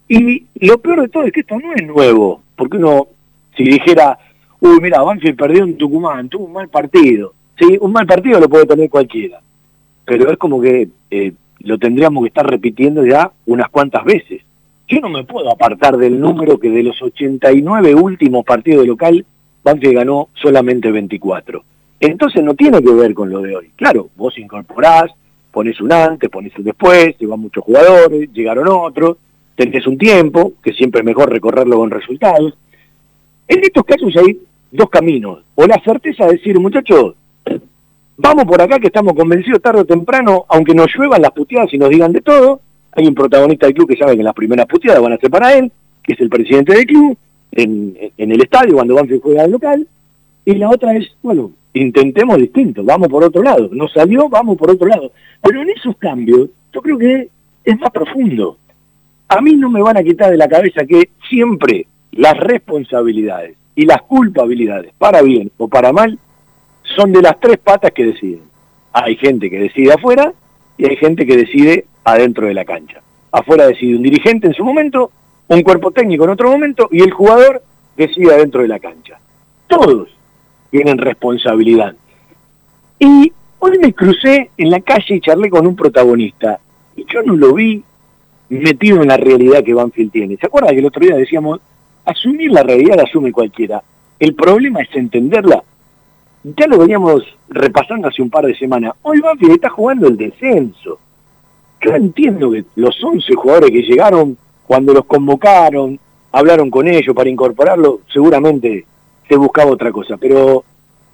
Y 0.08 0.46
lo 0.56 0.80
peor 0.80 1.02
de 1.02 1.10
todo 1.10 1.24
es 1.24 1.32
que 1.32 1.42
esto 1.42 1.58
no 1.60 1.74
es 1.74 1.86
nuevo, 1.86 2.42
porque 2.56 2.78
uno, 2.78 3.08
si 3.56 3.64
dijera, 3.64 4.18
uy, 4.60 4.80
mira, 4.82 5.02
Banfield 5.02 5.38
perdió 5.38 5.64
en 5.64 5.78
Tucumán, 5.78 6.28
tuvo 6.28 6.46
un 6.46 6.54
mal 6.54 6.70
partido. 6.70 7.34
Sí, 7.58 7.78
un 7.80 7.92
mal 7.92 8.08
partido 8.08 8.40
lo 8.40 8.50
puede 8.50 8.66
tener 8.66 8.90
cualquiera, 8.90 9.40
pero 10.04 10.32
es 10.32 10.38
como 10.38 10.60
que 10.60 10.90
eh, 11.12 11.34
lo 11.60 11.78
tendríamos 11.78 12.24
que 12.24 12.30
estar 12.30 12.46
repitiendo 12.46 13.06
ya 13.06 13.32
unas 13.46 13.70
cuantas 13.70 14.04
veces. 14.04 14.42
Yo 14.92 15.00
no 15.00 15.08
me 15.08 15.24
puedo 15.24 15.50
apartar 15.50 15.96
del 15.96 16.20
número 16.20 16.60
que 16.60 16.70
de 16.70 16.84
los 16.84 17.02
89 17.02 17.96
últimos 17.96 18.44
partidos 18.44 18.82
de 18.82 18.88
local, 18.90 19.26
Banfield 19.64 19.96
ganó 19.96 20.28
solamente 20.34 20.92
24. 20.92 21.64
Entonces 22.02 22.44
no 22.44 22.56
tiene 22.56 22.84
que 22.84 22.92
ver 22.92 23.14
con 23.14 23.30
lo 23.30 23.42
de 23.42 23.56
hoy. 23.56 23.70
Claro, 23.78 24.10
vos 24.18 24.38
incorporás, 24.38 25.10
pones 25.50 25.80
un 25.80 25.94
antes, 25.94 26.30
pones 26.30 26.54
un 26.58 26.66
después, 26.66 27.18
llevan 27.18 27.40
muchos 27.40 27.64
jugadores, 27.64 28.34
llegaron 28.34 28.68
otros, 28.68 29.16
tenés 29.56 29.88
un 29.88 29.98
tiempo, 29.98 30.52
que 30.62 30.74
siempre 30.74 31.00
es 31.00 31.06
mejor 31.06 31.32
recorrerlo 31.32 31.78
con 31.78 31.90
resultados. 31.90 32.54
En 33.48 33.64
estos 33.64 33.86
casos 33.86 34.14
hay 34.18 34.40
dos 34.72 34.90
caminos, 34.90 35.40
o 35.56 35.68
la 35.68 35.82
certeza 35.86 36.26
de 36.26 36.34
decir, 36.34 36.60
muchachos, 36.60 37.16
vamos 38.18 38.44
por 38.44 38.62
acá 38.62 38.78
que 38.78 38.88
estamos 38.88 39.14
convencidos 39.14 39.62
tarde 39.62 39.80
o 39.80 39.86
temprano, 39.86 40.44
aunque 40.50 40.76
nos 40.76 40.94
lluevan 40.94 41.22
las 41.22 41.32
puteadas 41.32 41.74
y 41.74 41.78
nos 41.78 41.90
digan 41.90 42.12
de 42.12 42.20
todo, 42.20 42.60
hay 42.94 43.08
un 43.08 43.16
protagonista 43.16 43.66
del 43.66 43.76
club 43.76 43.90
que 43.90 43.98
sabe 43.98 44.18
que 44.18 44.24
las 44.24 44.34
primeras 44.34 44.66
puteadas 44.66 45.02
van 45.02 45.14
a 45.14 45.18
ser 45.18 45.30
para 45.30 45.54
él, 45.54 45.72
que 46.04 46.14
es 46.14 46.20
el 46.20 46.30
presidente 46.30 46.74
del 46.74 46.86
club, 46.86 47.18
en, 47.52 47.96
el 48.18 48.42
estadio 48.42 48.76
cuando 48.76 48.96
Banfield 48.96 49.22
juega 49.22 49.44
al 49.44 49.52
local, 49.52 49.88
y 50.46 50.56
la 50.56 50.70
otra 50.70 50.96
es, 50.96 51.08
bueno, 51.22 51.52
intentemos 51.74 52.38
distinto, 52.38 52.84
vamos 52.84 53.10
por 53.10 53.24
otro 53.24 53.44
lado, 53.44 53.70
no 53.72 53.88
salió, 53.88 54.28
vamos 54.28 54.58
por 54.58 54.72
otro 54.72 54.88
lado. 54.88 55.12
Pero 55.42 55.62
en 55.62 55.70
esos 55.70 55.96
cambios, 55.98 56.50
yo 56.74 56.82
creo 56.82 56.98
que 56.98 57.30
es 57.64 57.80
más 57.80 57.92
profundo. 57.92 58.58
A 59.28 59.42
mí 59.42 59.56
no 59.56 59.70
me 59.70 59.82
van 59.82 59.98
a 59.98 60.04
quitar 60.04 60.32
de 60.32 60.38
la 60.38 60.50
cabeza 60.50 60.86
que 60.86 61.10
siempre 61.30 61.86
las 62.12 62.38
responsabilidades 62.38 63.56
y 63.76 63.86
las 63.86 64.02
culpabilidades, 64.02 64.92
para 64.98 65.22
bien 65.22 65.52
o 65.58 65.68
para 65.68 65.94
mal, 65.94 66.20
son 66.96 67.14
de 67.14 67.22
las 67.22 67.40
tres 67.40 67.58
patas 67.58 67.92
que 67.92 68.06
deciden. 68.06 68.42
Hay 68.92 69.16
gente 69.16 69.50
que 69.50 69.60
decide 69.60 69.94
afuera 69.94 70.34
y 70.82 70.86
hay 70.90 70.96
gente 70.96 71.28
que 71.28 71.38
decide 71.38 71.86
adentro 72.04 72.48
de 72.48 72.56
la 72.56 72.66
cancha. 72.66 73.04
Afuera 73.32 73.68
decide 73.68 73.96
un 73.96 74.02
dirigente 74.02 74.48
en 74.48 74.54
su 74.56 74.66
momento, 74.66 75.12
un 75.48 75.62
cuerpo 75.62 75.92
técnico 75.92 76.24
en 76.24 76.32
otro 76.32 76.50
momento 76.50 76.90
y 76.92 77.04
el 77.04 77.12
jugador 77.12 77.62
decide 77.96 78.34
adentro 78.34 78.64
de 78.64 78.68
la 78.68 78.80
cancha. 78.80 79.20
Todos 79.68 80.10
tienen 80.72 80.98
responsabilidad. 80.98 81.94
Y 82.98 83.32
hoy 83.60 83.78
me 83.78 83.94
crucé 83.94 84.50
en 84.58 84.72
la 84.72 84.80
calle 84.80 85.18
y 85.18 85.22
charlé 85.22 85.52
con 85.52 85.68
un 85.68 85.76
protagonista 85.76 86.60
y 86.96 87.06
yo 87.06 87.22
no 87.22 87.36
lo 87.36 87.54
vi 87.54 87.84
metido 88.50 89.04
en 89.04 89.10
la 89.10 89.18
realidad 89.18 89.64
que 89.64 89.76
Banfield 89.76 90.12
tiene. 90.12 90.38
¿Se 90.38 90.48
acuerda 90.48 90.72
que 90.72 90.80
el 90.80 90.86
otro 90.88 91.06
día 91.06 91.16
decíamos, 91.16 91.60
asumir 92.06 92.52
la 92.52 92.64
realidad 92.64 92.96
la 92.98 93.04
asume 93.04 93.32
cualquiera? 93.32 93.84
El 94.18 94.34
problema 94.34 94.82
es 94.82 94.90
entenderla. 94.96 95.64
Ya 96.44 96.66
lo 96.68 96.80
veníamos 96.80 97.24
repasando 97.50 98.08
hace 98.08 98.22
un 98.22 98.30
par 98.30 98.46
de 98.46 98.56
semanas. 98.56 98.94
Hoy 99.04 99.20
Banfield 99.22 99.54
está 99.54 99.70
jugando 99.70 100.08
el 100.08 100.18
descenso. 100.18 101.00
Yo 101.82 101.92
entiendo 101.92 102.52
que 102.52 102.66
los 102.76 103.04
11 103.04 103.34
jugadores 103.36 103.72
que 103.72 103.84
llegaron, 103.84 104.38
cuando 104.66 104.94
los 104.94 105.06
convocaron, 105.06 106.00
hablaron 106.32 106.70
con 106.70 106.88
ellos 106.88 107.16
para 107.16 107.30
incorporarlo, 107.30 108.02
seguramente 108.12 108.86
se 109.28 109.36
buscaba 109.36 109.72
otra 109.72 109.92
cosa, 109.92 110.18
pero 110.18 110.64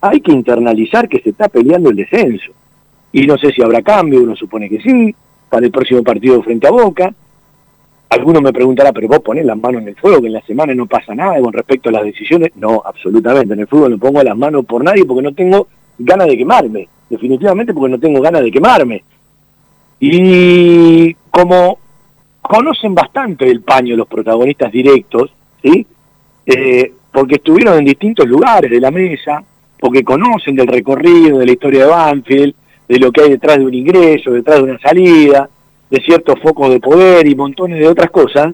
hay 0.01 0.21
que 0.21 0.31
internalizar 0.31 1.09
que 1.09 1.19
se 1.19 1.31
está 1.31 1.49
peleando 1.49 1.89
el 1.89 1.97
descenso. 1.97 2.51
Y 3.11 3.25
no 3.25 3.37
sé 3.37 3.51
si 3.51 3.61
habrá 3.61 3.81
cambio, 3.81 4.23
uno 4.23 4.35
supone 4.35 4.69
que 4.69 4.79
sí, 4.79 5.13
para 5.49 5.65
el 5.65 5.71
próximo 5.71 6.03
partido 6.03 6.41
frente 6.43 6.67
a 6.67 6.71
Boca. 6.71 7.13
Alguno 8.09 8.41
me 8.41 8.53
preguntará, 8.53 8.93
pero 8.93 9.07
vos 9.07 9.19
ponés 9.19 9.45
las 9.45 9.57
manos 9.57 9.81
en 9.81 9.89
el 9.89 9.95
fuego, 9.95 10.21
que 10.21 10.27
en 10.27 10.33
la 10.33 10.41
semana 10.41 10.73
no 10.73 10.85
pasa 10.85 11.13
nada 11.13 11.41
con 11.41 11.51
respecto 11.51 11.89
a 11.89 11.91
las 11.91 12.03
decisiones. 12.03 12.51
No, 12.55 12.81
absolutamente. 12.85 13.53
En 13.53 13.59
el 13.59 13.67
fútbol 13.67 13.91
no 13.91 13.97
pongo 13.97 14.23
las 14.23 14.37
manos 14.37 14.65
por 14.65 14.83
nadie 14.83 15.05
porque 15.05 15.23
no 15.23 15.33
tengo 15.33 15.67
ganas 15.99 16.27
de 16.27 16.37
quemarme. 16.37 16.87
Definitivamente 17.09 17.73
porque 17.73 17.91
no 17.91 17.99
tengo 17.99 18.21
ganas 18.21 18.43
de 18.43 18.51
quemarme. 18.51 19.03
Y 19.99 21.13
como 21.31 21.79
conocen 22.41 22.95
bastante 22.95 23.49
el 23.49 23.61
paño 23.61 23.95
los 23.95 24.07
protagonistas 24.07 24.71
directos, 24.71 25.31
¿sí? 25.61 25.85
Eh, 26.45 26.93
porque 27.11 27.35
estuvieron 27.35 27.77
en 27.79 27.85
distintos 27.85 28.25
lugares 28.25 28.71
de 28.71 28.79
la 28.79 28.91
mesa, 28.91 29.43
porque 29.79 30.03
conocen 30.03 30.55
del 30.55 30.67
recorrido, 30.67 31.39
de 31.39 31.45
la 31.45 31.51
historia 31.51 31.83
de 31.83 31.89
Banfield, 31.89 32.55
de 32.87 32.99
lo 32.99 33.11
que 33.11 33.21
hay 33.21 33.29
detrás 33.31 33.57
de 33.57 33.65
un 33.65 33.73
ingreso, 33.73 34.31
detrás 34.31 34.57
de 34.57 34.63
una 34.63 34.79
salida, 34.79 35.49
de 35.89 36.01
ciertos 36.01 36.39
focos 36.41 36.69
de 36.69 36.79
poder 36.79 37.27
y 37.27 37.35
montones 37.35 37.79
de 37.79 37.87
otras 37.87 38.09
cosas, 38.11 38.53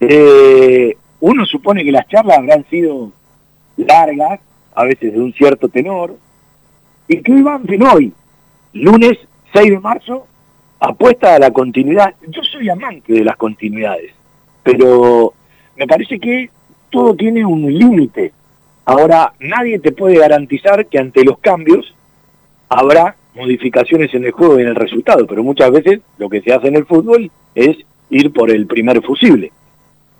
eh, 0.00 0.96
uno 1.20 1.46
supone 1.46 1.84
que 1.84 1.92
las 1.92 2.08
charlas 2.08 2.38
habrán 2.38 2.64
sido 2.68 3.12
largas, 3.76 4.40
a 4.74 4.84
veces 4.84 5.12
de 5.12 5.20
un 5.20 5.32
cierto 5.32 5.68
tenor, 5.68 6.16
y 7.08 7.22
que 7.22 7.32
hoy 7.32 7.42
hoy, 7.94 8.12
lunes 8.72 9.18
6 9.52 9.70
de 9.70 9.80
marzo, 9.80 10.26
apuesta 10.80 11.34
a 11.34 11.38
la 11.38 11.50
continuidad. 11.50 12.14
Yo 12.26 12.42
soy 12.42 12.68
amante 12.68 13.12
de 13.12 13.24
las 13.24 13.36
continuidades, 13.36 14.12
pero 14.62 15.34
me 15.76 15.86
parece 15.86 16.18
que 16.18 16.50
todo 16.90 17.14
tiene 17.14 17.44
un 17.44 17.72
límite. 17.72 18.32
Ahora, 18.84 19.32
nadie 19.38 19.78
te 19.78 19.92
puede 19.92 20.18
garantizar 20.18 20.86
que 20.86 20.98
ante 20.98 21.24
los 21.24 21.38
cambios 21.38 21.94
habrá 22.68 23.16
modificaciones 23.34 24.12
en 24.14 24.24
el 24.24 24.32
juego 24.32 24.58
y 24.58 24.62
en 24.62 24.68
el 24.68 24.74
resultado, 24.74 25.26
pero 25.26 25.42
muchas 25.42 25.70
veces 25.70 26.00
lo 26.18 26.28
que 26.28 26.42
se 26.42 26.52
hace 26.52 26.68
en 26.68 26.76
el 26.76 26.86
fútbol 26.86 27.30
es 27.54 27.76
ir 28.10 28.32
por 28.32 28.50
el 28.50 28.66
primer 28.66 29.02
fusible. 29.02 29.50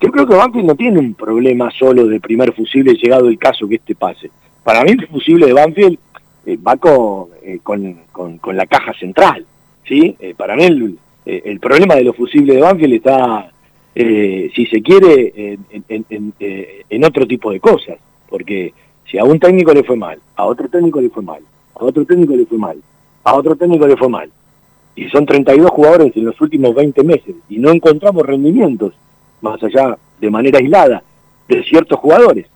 Yo 0.00 0.10
creo 0.10 0.26
que 0.26 0.34
Banfield 0.34 0.66
no 0.66 0.74
tiene 0.74 0.98
un 0.98 1.14
problema 1.14 1.70
solo 1.78 2.06
de 2.06 2.20
primer 2.20 2.52
fusible 2.52 2.94
llegado 2.94 3.28
el 3.28 3.38
caso 3.38 3.68
que 3.68 3.76
este 3.76 3.94
pase. 3.94 4.30
Para 4.64 4.82
mí 4.82 4.92
el 4.92 5.06
fusible 5.06 5.46
de 5.46 5.52
Banfield 5.52 5.98
eh, 6.46 6.56
va 6.56 6.78
eh, 7.42 7.60
con, 7.62 8.38
con, 8.38 8.56
la 8.56 8.66
caja 8.66 8.92
central. 8.94 9.46
¿sí? 9.84 10.16
Eh, 10.18 10.34
para 10.36 10.56
mí 10.56 10.64
el, 10.64 10.98
el, 11.24 11.60
problema 11.60 11.94
de 11.94 12.04
los 12.04 12.16
fusibles 12.16 12.56
de 12.56 12.62
Banfield 12.62 12.94
está, 12.94 13.50
si 13.94 14.66
se 14.66 14.82
quiere, 14.82 15.56
en, 15.70 16.34
en 16.88 17.04
otro 17.04 17.26
tipo 17.26 17.52
de 17.52 17.60
cosas. 17.60 17.98
Porque 18.28 18.72
si 19.08 19.18
a 19.18 19.24
un 19.24 19.38
técnico 19.38 19.72
le 19.72 19.84
fue 19.84 19.96
mal, 19.96 20.18
a 20.34 20.46
otro 20.46 20.68
técnico 20.68 21.00
le 21.00 21.10
fue 21.10 21.22
mal, 21.22 21.42
a 21.74 21.84
otro 21.84 22.04
técnico 22.04 22.34
le 22.34 22.46
fue 22.46 22.58
mal, 22.58 22.78
a 23.24 23.34
otro 23.34 23.56
técnico 23.56 23.86
le 23.86 23.96
fue 23.96 24.08
mal, 24.08 24.30
y 24.94 25.08
son 25.08 25.26
32 25.26 25.70
jugadores 25.70 26.16
en 26.16 26.24
los 26.24 26.40
últimos 26.40 26.74
20 26.74 27.02
meses, 27.04 27.34
y 27.48 27.58
no 27.58 27.70
encontramos 27.70 28.24
rendimientos, 28.24 28.94
más 29.40 29.62
allá 29.62 29.96
de 30.20 30.30
manera 30.30 30.58
aislada, 30.58 31.02
de 31.48 31.62
ciertos 31.64 31.98
jugadores, 31.98 32.46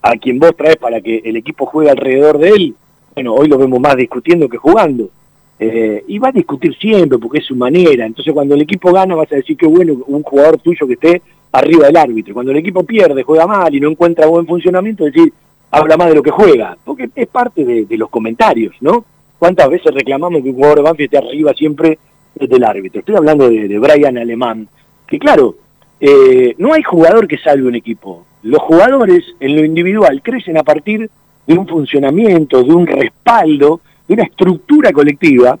a 0.00 0.16
quien 0.16 0.38
vos 0.38 0.56
traes 0.56 0.76
para 0.76 1.00
que 1.00 1.22
el 1.24 1.36
equipo 1.36 1.66
juegue 1.66 1.90
alrededor 1.90 2.38
de 2.38 2.48
él, 2.50 2.74
bueno, 3.14 3.34
hoy 3.34 3.48
lo 3.48 3.58
vemos 3.58 3.78
más 3.80 3.96
discutiendo 3.96 4.48
que 4.48 4.56
jugando, 4.56 5.10
eh, 5.58 6.02
y 6.08 6.18
va 6.18 6.28
a 6.28 6.32
discutir 6.32 6.76
siempre 6.76 7.18
porque 7.18 7.38
es 7.38 7.46
su 7.46 7.54
manera, 7.54 8.04
entonces 8.04 8.32
cuando 8.32 8.54
el 8.54 8.62
equipo 8.62 8.92
gana 8.92 9.14
vas 9.14 9.30
a 9.30 9.36
decir 9.36 9.56
que 9.56 9.66
bueno 9.66 9.96
un 10.08 10.22
jugador 10.22 10.58
tuyo 10.58 10.86
que 10.88 10.94
esté 10.94 11.22
arriba 11.52 11.86
del 11.86 11.96
árbitro. 11.96 12.34
Cuando 12.34 12.50
el 12.50 12.58
equipo 12.58 12.82
pierde, 12.82 13.22
juega 13.22 13.46
mal 13.46 13.72
y 13.74 13.80
no 13.80 13.90
encuentra 13.90 14.26
buen 14.26 14.46
funcionamiento, 14.46 15.04
decir, 15.04 15.32
habla 15.70 15.96
más 15.96 16.08
de 16.08 16.14
lo 16.14 16.22
que 16.22 16.30
juega, 16.30 16.76
porque 16.84 17.08
es 17.14 17.28
parte 17.28 17.64
de, 17.64 17.96
los 17.96 18.08
comentarios, 18.08 18.74
¿no? 18.80 19.04
¿Cuántas 19.42 19.70
veces 19.70 19.92
reclamamos 19.92 20.40
que 20.40 20.50
un 20.50 20.54
jugador 20.54 20.76
de 20.76 20.82
Banfield 20.82 21.12
esté 21.12 21.18
arriba 21.18 21.52
siempre 21.52 21.98
del 22.36 22.62
árbitro? 22.62 23.00
Estoy 23.00 23.16
hablando 23.16 23.50
de, 23.50 23.76
Brian 23.80 24.16
Alemán, 24.16 24.68
que 25.04 25.18
claro, 25.18 25.56
eh, 25.98 26.54
no 26.58 26.72
hay 26.72 26.84
jugador 26.84 27.26
que 27.26 27.38
salve 27.38 27.66
un 27.66 27.74
equipo. 27.74 28.24
Los 28.44 28.62
jugadores 28.62 29.24
en 29.40 29.56
lo 29.56 29.64
individual 29.64 30.22
crecen 30.22 30.58
a 30.58 30.62
partir 30.62 31.10
de 31.44 31.58
un 31.58 31.66
funcionamiento, 31.66 32.62
de 32.62 32.72
un 32.72 32.86
respaldo, 32.86 33.80
de 34.06 34.14
una 34.14 34.22
estructura 34.22 34.92
colectiva, 34.92 35.58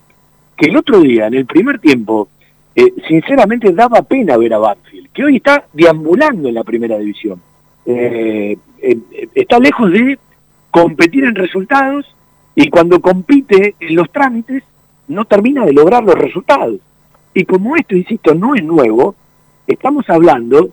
que 0.56 0.66
el 0.66 0.76
otro 0.76 1.00
día, 1.00 1.26
en 1.26 1.34
el 1.34 1.46
primer 1.46 1.80
tiempo, 1.80 2.28
eh, 2.76 2.94
sinceramente 3.08 3.72
daba 3.72 4.02
pena 4.02 4.36
ver 4.36 4.54
a 4.54 4.58
Banfield, 4.58 5.08
que 5.12 5.24
hoy 5.24 5.36
está 5.38 5.64
deambulando 5.72 6.48
en 6.48 6.54
la 6.54 6.62
primera 6.62 6.98
división. 6.98 7.42
Eh, 7.84 8.56
eh, 8.80 8.98
está 9.34 9.58
lejos 9.58 9.90
de 9.90 10.20
competir 10.70 11.24
en 11.24 11.34
resultados 11.34 12.06
y 12.54 12.68
cuando 12.68 13.00
compite 13.00 13.74
en 13.80 13.96
los 13.96 14.10
trámites 14.10 14.62
no 15.08 15.24
termina 15.24 15.64
de 15.64 15.72
lograr 15.72 16.04
los 16.04 16.14
resultados. 16.14 16.78
Y 17.34 17.44
como 17.44 17.76
esto, 17.76 17.96
insisto, 17.96 18.34
no 18.34 18.54
es 18.54 18.62
nuevo, 18.62 19.14
estamos 19.66 20.08
hablando 20.08 20.70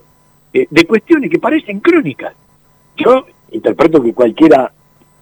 de 0.52 0.84
cuestiones 0.84 1.30
que 1.30 1.38
parecen 1.38 1.80
crónicas. 1.80 2.34
Yo 2.96 3.24
interpreto 3.52 4.02
que 4.02 4.12
cualquiera 4.12 4.72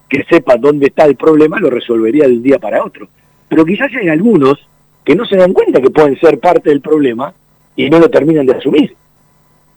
que 0.09 0.25
sepa 0.25 0.57
dónde 0.57 0.87
está 0.87 1.05
el 1.05 1.17
problema 1.17 1.61
lo 1.61 1.71
resolvería 1.71 2.27
de 2.27 2.35
un 2.35 2.43
día 2.43 2.59
para 2.59 2.83
otro. 2.83 3.09
Pero 3.49 3.65
quizás 3.65 3.91
hay 3.95 4.09
algunos 4.09 4.59
que 5.05 5.15
no 5.15 5.25
se 5.27 5.37
dan 5.37 5.53
cuenta 5.53 5.81
que 5.81 5.91
pueden 5.91 6.19
ser 6.19 6.39
parte 6.39 6.71
del 6.71 6.81
problema 6.81 7.33
y 7.77 7.89
no 7.89 7.99
lo 7.99 8.11
terminan 8.11 8.47
de 8.47 8.55
asumir. 8.55 8.95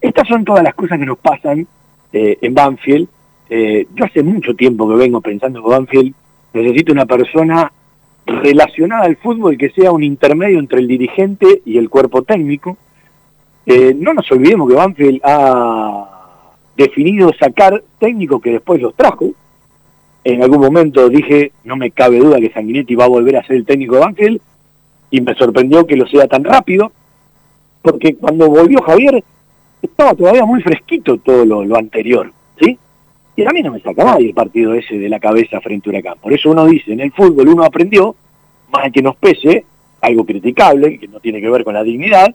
Estas 0.00 0.26
son 0.26 0.44
todas 0.44 0.62
las 0.62 0.74
cosas 0.74 0.98
que 0.98 1.06
nos 1.06 1.18
pasan 1.18 1.66
eh, 2.12 2.38
en 2.40 2.54
Banfield. 2.54 3.08
Eh, 3.48 3.86
yo 3.94 4.04
hace 4.04 4.22
mucho 4.22 4.54
tiempo 4.54 4.88
que 4.88 4.96
vengo 4.96 5.20
pensando 5.20 5.62
que 5.62 5.70
Banfield 5.70 6.14
necesita 6.52 6.92
una 6.92 7.06
persona 7.06 7.72
relacionada 8.26 9.04
al 9.04 9.16
fútbol 9.16 9.58
que 9.58 9.70
sea 9.70 9.92
un 9.92 10.02
intermedio 10.02 10.58
entre 10.58 10.80
el 10.80 10.88
dirigente 10.88 11.62
y 11.64 11.78
el 11.78 11.90
cuerpo 11.90 12.22
técnico. 12.22 12.76
Eh, 13.66 13.94
no 13.96 14.14
nos 14.14 14.30
olvidemos 14.30 14.68
que 14.68 14.74
Banfield 14.74 15.20
ha 15.24 16.12
definido 16.76 17.30
sacar 17.38 17.82
técnicos 17.98 18.40
que 18.40 18.52
después 18.52 18.80
los 18.80 18.94
trajo. 18.94 19.30
En 20.24 20.42
algún 20.42 20.60
momento 20.60 21.08
dije, 21.08 21.52
no 21.64 21.76
me 21.76 21.90
cabe 21.90 22.18
duda 22.18 22.40
que 22.40 22.52
Sanguinetti 22.52 22.94
va 22.94 23.04
a 23.04 23.08
volver 23.08 23.36
a 23.36 23.44
ser 23.44 23.56
el 23.56 23.64
técnico 23.64 23.96
de 23.96 24.00
Banfield, 24.00 24.40
y 25.10 25.20
me 25.20 25.34
sorprendió 25.34 25.86
que 25.86 25.96
lo 25.96 26.06
sea 26.06 26.26
tan 26.26 26.42
rápido, 26.42 26.90
porque 27.82 28.14
cuando 28.14 28.48
volvió 28.48 28.80
Javier 28.82 29.22
estaba 29.82 30.14
todavía 30.14 30.44
muy 30.44 30.62
fresquito 30.62 31.18
todo 31.18 31.44
lo, 31.44 31.76
anterior. 31.76 32.32
Y 33.34 33.44
a 33.44 33.50
mí 33.50 33.62
no 33.62 33.72
me 33.72 33.80
saca 33.80 34.04
nadie 34.04 34.28
el 34.28 34.34
partido 34.34 34.74
ese 34.74 34.98
de 34.98 35.08
la 35.08 35.18
cabeza 35.18 35.60
frente 35.60 35.88
a 35.88 35.90
Huracán. 35.90 36.18
Por 36.20 36.32
eso 36.32 36.50
uno 36.50 36.66
dice, 36.66 36.92
en 36.92 37.00
el 37.00 37.12
fútbol 37.12 37.48
uno 37.48 37.64
aprendió, 37.64 38.14
más 38.70 38.90
que 38.92 39.02
nos 39.02 39.16
pese, 39.16 39.64
algo 40.00 40.24
criticable, 40.24 40.98
que 40.98 41.08
no 41.08 41.20
tiene 41.20 41.40
que 41.40 41.48
ver 41.48 41.64
con 41.64 41.74
la 41.74 41.82
dignidad, 41.82 42.34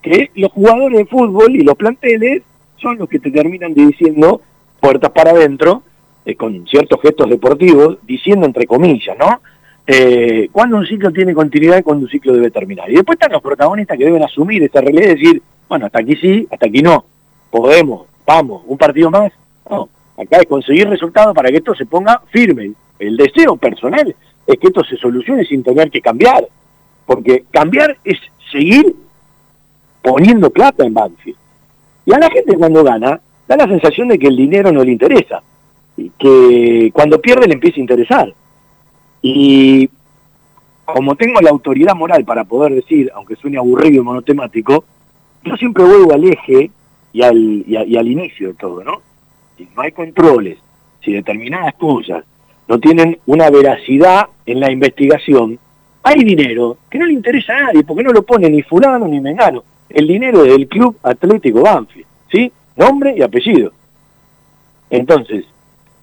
que 0.00 0.30
los 0.34 0.50
jugadores 0.52 0.98
de 0.98 1.06
fútbol 1.06 1.54
y 1.54 1.62
los 1.62 1.76
planteles 1.76 2.42
son 2.76 2.98
los 2.98 3.08
que 3.08 3.18
te 3.18 3.30
terminan 3.30 3.74
diciendo 3.74 4.40
puertas 4.80 5.10
para 5.10 5.32
adentro, 5.32 5.82
eh, 6.24 6.34
con 6.34 6.66
ciertos 6.66 7.00
gestos 7.02 7.28
deportivos, 7.28 7.98
diciendo 8.06 8.46
entre 8.46 8.66
comillas, 8.66 9.16
¿no? 9.18 9.40
eh, 9.92 10.48
cuándo 10.52 10.76
un 10.76 10.86
ciclo 10.86 11.10
tiene 11.10 11.34
continuidad 11.34 11.78
y 11.78 11.82
cuándo 11.82 12.04
un 12.04 12.10
ciclo 12.10 12.32
debe 12.32 12.50
terminar. 12.50 12.88
Y 12.90 12.94
después 12.94 13.16
están 13.16 13.32
los 13.32 13.42
protagonistas 13.42 13.98
que 13.98 14.04
deben 14.04 14.22
asumir 14.22 14.62
esta 14.62 14.80
realidad 14.80 15.06
y 15.06 15.14
decir, 15.16 15.42
bueno, 15.68 15.86
hasta 15.86 15.98
aquí 15.98 16.14
sí, 16.16 16.46
hasta 16.50 16.66
aquí 16.66 16.80
no, 16.80 17.04
podemos, 17.50 18.06
vamos, 18.24 18.62
un 18.66 18.78
partido 18.78 19.10
más. 19.10 19.32
No, 19.68 19.88
acá 20.22 20.38
es 20.38 20.46
conseguir 20.46 20.88
resultados 20.88 21.34
para 21.34 21.50
que 21.50 21.56
esto 21.56 21.74
se 21.74 21.86
ponga 21.86 22.22
firme. 22.30 22.72
El 22.98 23.16
deseo 23.16 23.56
personal 23.56 24.14
es 24.46 24.58
que 24.58 24.66
esto 24.66 24.84
se 24.84 24.96
solucione 24.96 25.44
sin 25.44 25.62
tener 25.62 25.90
que 25.90 26.00
cambiar, 26.00 26.46
porque 27.06 27.44
cambiar 27.50 27.96
es 28.04 28.18
seguir 28.50 28.94
poniendo 30.02 30.50
plata 30.50 30.84
en 30.84 30.94
Banfield. 30.94 31.38
Y 32.04 32.12
a 32.12 32.18
la 32.18 32.30
gente 32.30 32.56
cuando 32.56 32.82
gana, 32.82 33.20
da 33.46 33.56
la 33.56 33.66
sensación 33.66 34.08
de 34.08 34.18
que 34.18 34.28
el 34.28 34.36
dinero 34.36 34.72
no 34.72 34.84
le 34.84 34.92
interesa, 34.92 35.42
y 35.96 36.10
que 36.18 36.90
cuando 36.92 37.20
pierde 37.20 37.46
le 37.46 37.54
empieza 37.54 37.76
a 37.76 37.80
interesar. 37.80 38.34
Y 39.22 39.88
como 40.84 41.14
tengo 41.14 41.40
la 41.40 41.50
autoridad 41.50 41.94
moral 41.94 42.24
para 42.24 42.44
poder 42.44 42.74
decir, 42.74 43.10
aunque 43.14 43.36
suene 43.36 43.58
aburrido 43.58 44.02
y 44.02 44.04
monotemático, 44.04 44.84
yo 45.44 45.56
siempre 45.56 45.84
vuelvo 45.84 46.12
al 46.12 46.24
eje 46.24 46.70
y 47.12 47.22
al, 47.22 47.64
y, 47.66 47.96
al 47.96 48.08
inicio 48.08 48.48
de 48.48 48.54
todo, 48.54 48.84
¿no? 48.84 49.02
No 49.74 49.82
hay 49.82 49.92
controles, 49.92 50.58
si 51.02 51.12
determinadas 51.12 51.74
cosas 51.74 52.24
no 52.68 52.78
tienen 52.78 53.18
una 53.26 53.50
veracidad 53.50 54.28
en 54.46 54.60
la 54.60 54.70
investigación, 54.70 55.58
hay 56.02 56.22
dinero 56.22 56.78
que 56.88 56.98
no 56.98 57.06
le 57.06 57.14
interesa 57.14 57.56
a 57.56 57.62
nadie, 57.64 57.82
porque 57.82 58.04
no 58.04 58.12
lo 58.12 58.22
pone 58.22 58.48
ni 58.48 58.62
fulano 58.62 59.08
ni 59.08 59.20
mengano. 59.20 59.64
El 59.88 60.06
dinero 60.06 60.44
del 60.44 60.68
Club 60.68 60.96
Atlético 61.02 61.62
Banfield, 61.62 62.06
¿sí? 62.30 62.52
Nombre 62.76 63.14
y 63.16 63.22
apellido. 63.22 63.72
Entonces, 64.88 65.44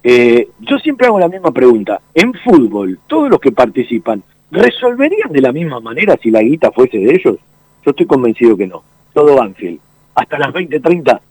eh, 0.04 0.50
yo 0.60 0.78
siempre 0.80 1.08
hago 1.08 1.20
la 1.20 1.30
misma 1.30 1.52
pregunta. 1.52 2.02
En 2.13 2.34
fútbol, 2.34 3.00
todos 3.08 3.30
los 3.30 3.39
que 3.39 3.52
participan, 3.52 4.22
¿resolverían 4.52 5.32
de 5.32 5.41
la 5.41 5.52
misma 5.52 5.80
manera 5.80 6.17
si 6.22 6.32
la 6.32 6.41
guita 6.41 6.72
fuese 6.72 6.98
de 6.98 7.15
ellos? 7.15 7.38
Yo 7.86 7.91
estoy 7.91 8.06
convencido 8.06 8.58
que 8.58 8.67
no. 8.67 8.84
Todo 9.13 9.36
Banfield. 9.36 9.80
Hasta 10.15 10.38
las 10.38 10.54
20:30, 10.54 11.22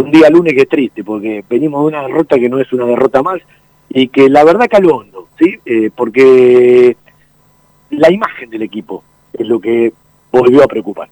un 0.00 0.10
día 0.10 0.30
lunes 0.30 0.54
que 0.54 0.62
es 0.62 0.68
triste, 0.68 1.04
porque 1.04 1.44
venimos 1.48 1.82
de 1.82 1.88
una 1.88 2.02
derrota 2.02 2.38
que 2.38 2.48
no 2.48 2.58
es 2.58 2.72
una 2.72 2.84
derrota 2.86 3.22
más 3.22 3.40
y 3.88 4.08
que 4.08 4.28
la 4.28 4.44
verdad 4.44 4.68
caló 4.70 4.96
hondo, 4.96 5.28
¿sí? 5.38 5.58
Eh, 5.64 5.90
porque 5.94 6.96
la 7.90 8.10
imagen 8.10 8.50
del 8.50 8.62
equipo 8.62 9.02
es 9.32 9.46
lo 9.46 9.60
que 9.60 9.92
volvió 10.30 10.62
a 10.62 10.66
preocupar. 10.66 11.08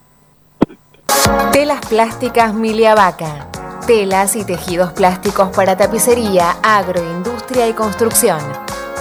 Telas 1.52 1.84
plásticas 1.86 2.54
Milia 2.54 2.94
Vaca 2.94 3.48
telas 3.86 4.34
y 4.34 4.44
tejidos 4.44 4.92
plásticos 4.92 5.50
para 5.54 5.76
tapicería, 5.76 6.56
agroindustria 6.62 7.68
y 7.68 7.72
construcción. 7.72 8.40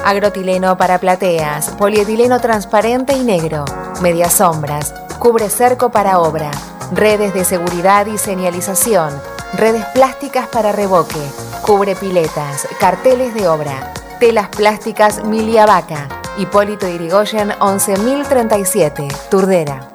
Agrotileno 0.06 0.78
para 0.78 1.00
plateas, 1.00 1.71
polietileno 1.71 2.39
transparente 2.39 3.13
y 3.13 3.24
negro, 3.24 3.65
medias 4.04 4.36
sombras, 4.36 4.93
cubre 5.17 5.50
cerco 5.50 5.89
para 5.89 6.19
obra, 6.19 6.52
redes 6.93 7.34
de 7.34 7.43
seguridad 7.43 8.06
y 8.06 8.19
señalización, 8.19 9.12
redes 9.58 9.86
plásticas 9.94 10.48
para 10.48 10.72
revoque, 10.72 11.20
cubre 11.62 11.96
piletas, 11.96 12.68
carteles 12.80 13.34
de 13.34 13.48
obra, 13.48 13.94
telas 14.20 14.50
plásticas 14.50 15.24
Milia 15.24 15.65
Vaca, 15.65 16.08
Hipólito 16.38 16.88
Irigoyen 16.88 17.54
11037, 17.60 19.08
Turdera. 19.30 19.95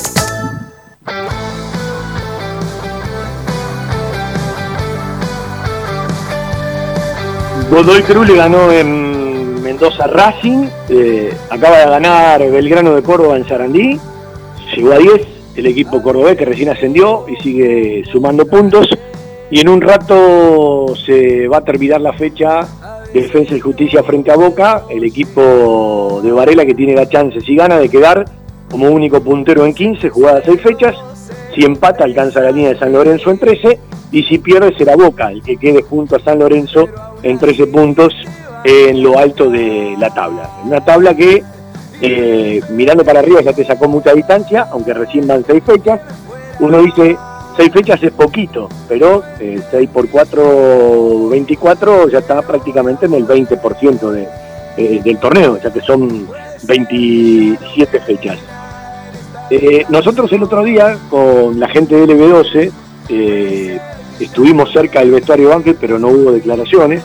Godoy 7.71 8.01
Cruz 8.01 8.27
le 8.27 8.35
ganó 8.35 8.69
en 8.69 9.63
Mendoza 9.63 10.05
Racing, 10.05 10.67
eh, 10.89 11.33
acaba 11.49 11.77
de 11.77 11.85
ganar 11.85 12.51
Belgrano 12.51 12.93
de 12.93 13.01
Córdoba 13.01 13.37
en 13.37 13.47
Sarandí, 13.47 13.97
llegó 14.75 14.91
a 14.91 14.97
10 14.97 15.21
el 15.55 15.65
equipo 15.67 16.03
cordobés 16.03 16.35
que 16.35 16.43
recién 16.43 16.67
ascendió 16.67 17.23
y 17.29 17.41
sigue 17.41 18.03
sumando 18.11 18.45
puntos 18.45 18.89
y 19.49 19.61
en 19.61 19.69
un 19.69 19.79
rato 19.79 20.93
se 21.05 21.47
va 21.47 21.59
a 21.59 21.63
terminar 21.63 22.01
la 22.01 22.11
fecha 22.11 22.67
de 23.13 23.21
Defensa 23.21 23.55
y 23.55 23.61
Justicia 23.61 24.03
frente 24.03 24.31
a 24.31 24.35
Boca, 24.35 24.83
el 24.89 25.05
equipo 25.05 26.19
de 26.21 26.31
Varela 26.33 26.65
que 26.65 26.75
tiene 26.75 26.93
la 26.93 27.07
chance 27.07 27.39
si 27.39 27.55
gana 27.55 27.79
de 27.79 27.87
quedar 27.87 28.25
como 28.69 28.89
único 28.89 29.23
puntero 29.23 29.65
en 29.65 29.73
15, 29.73 30.09
jugadas 30.09 30.43
6 30.45 30.61
fechas, 30.61 30.95
si 31.55 31.63
empata 31.63 32.03
alcanza 32.03 32.41
la 32.41 32.51
línea 32.51 32.73
de 32.73 32.79
San 32.79 32.91
Lorenzo 32.91 33.31
en 33.31 33.39
13 33.39 33.79
y 34.11 34.23
si 34.23 34.39
pierde 34.39 34.75
será 34.77 34.97
Boca 34.97 35.31
el 35.31 35.41
que 35.41 35.55
quede 35.55 35.83
junto 35.83 36.17
a 36.17 36.19
San 36.19 36.39
Lorenzo 36.39 36.89
en 37.23 37.37
13 37.37 37.67
puntos 37.67 38.13
en 38.63 39.01
lo 39.01 39.17
alto 39.17 39.49
de 39.49 39.95
la 39.97 40.13
tabla. 40.13 40.49
Una 40.63 40.83
tabla 40.83 41.15
que 41.15 41.43
eh, 42.01 42.61
mirando 42.69 43.03
para 43.03 43.19
arriba 43.19 43.41
ya 43.41 43.53
te 43.53 43.63
sacó 43.63 43.87
mucha 43.87 44.13
distancia, 44.13 44.67
aunque 44.71 44.93
recién 44.93 45.27
van 45.27 45.43
6 45.45 45.63
fechas. 45.63 46.01
Uno 46.59 46.81
dice 46.81 47.17
6 47.57 47.71
fechas 47.71 48.01
es 48.03 48.11
poquito, 48.11 48.69
pero 48.87 49.23
6 49.37 49.61
eh, 49.71 49.89
por 49.91 50.09
4, 50.09 51.29
24 51.29 52.09
ya 52.09 52.19
está 52.19 52.41
prácticamente 52.41 53.05
en 53.05 53.13
el 53.13 53.27
20% 53.27 54.11
de, 54.11 54.27
eh, 54.77 55.01
del 55.03 55.17
torneo, 55.19 55.59
ya 55.61 55.71
que 55.71 55.81
son 55.81 56.27
27 56.63 57.99
fechas. 58.01 58.39
nosotros 59.89 60.31
el 60.31 60.43
otro 60.43 60.63
día 60.63 60.97
con 61.09 61.59
la 61.59 61.67
gente 61.67 61.95
del 61.95 62.17
LB12 62.17 62.71
estuvimos 64.25 64.71
cerca 64.71 64.99
del 64.99 65.11
vestuario 65.11 65.49
Banfield, 65.49 65.77
pero 65.79 65.99
no 65.99 66.09
hubo 66.09 66.31
declaraciones. 66.31 67.03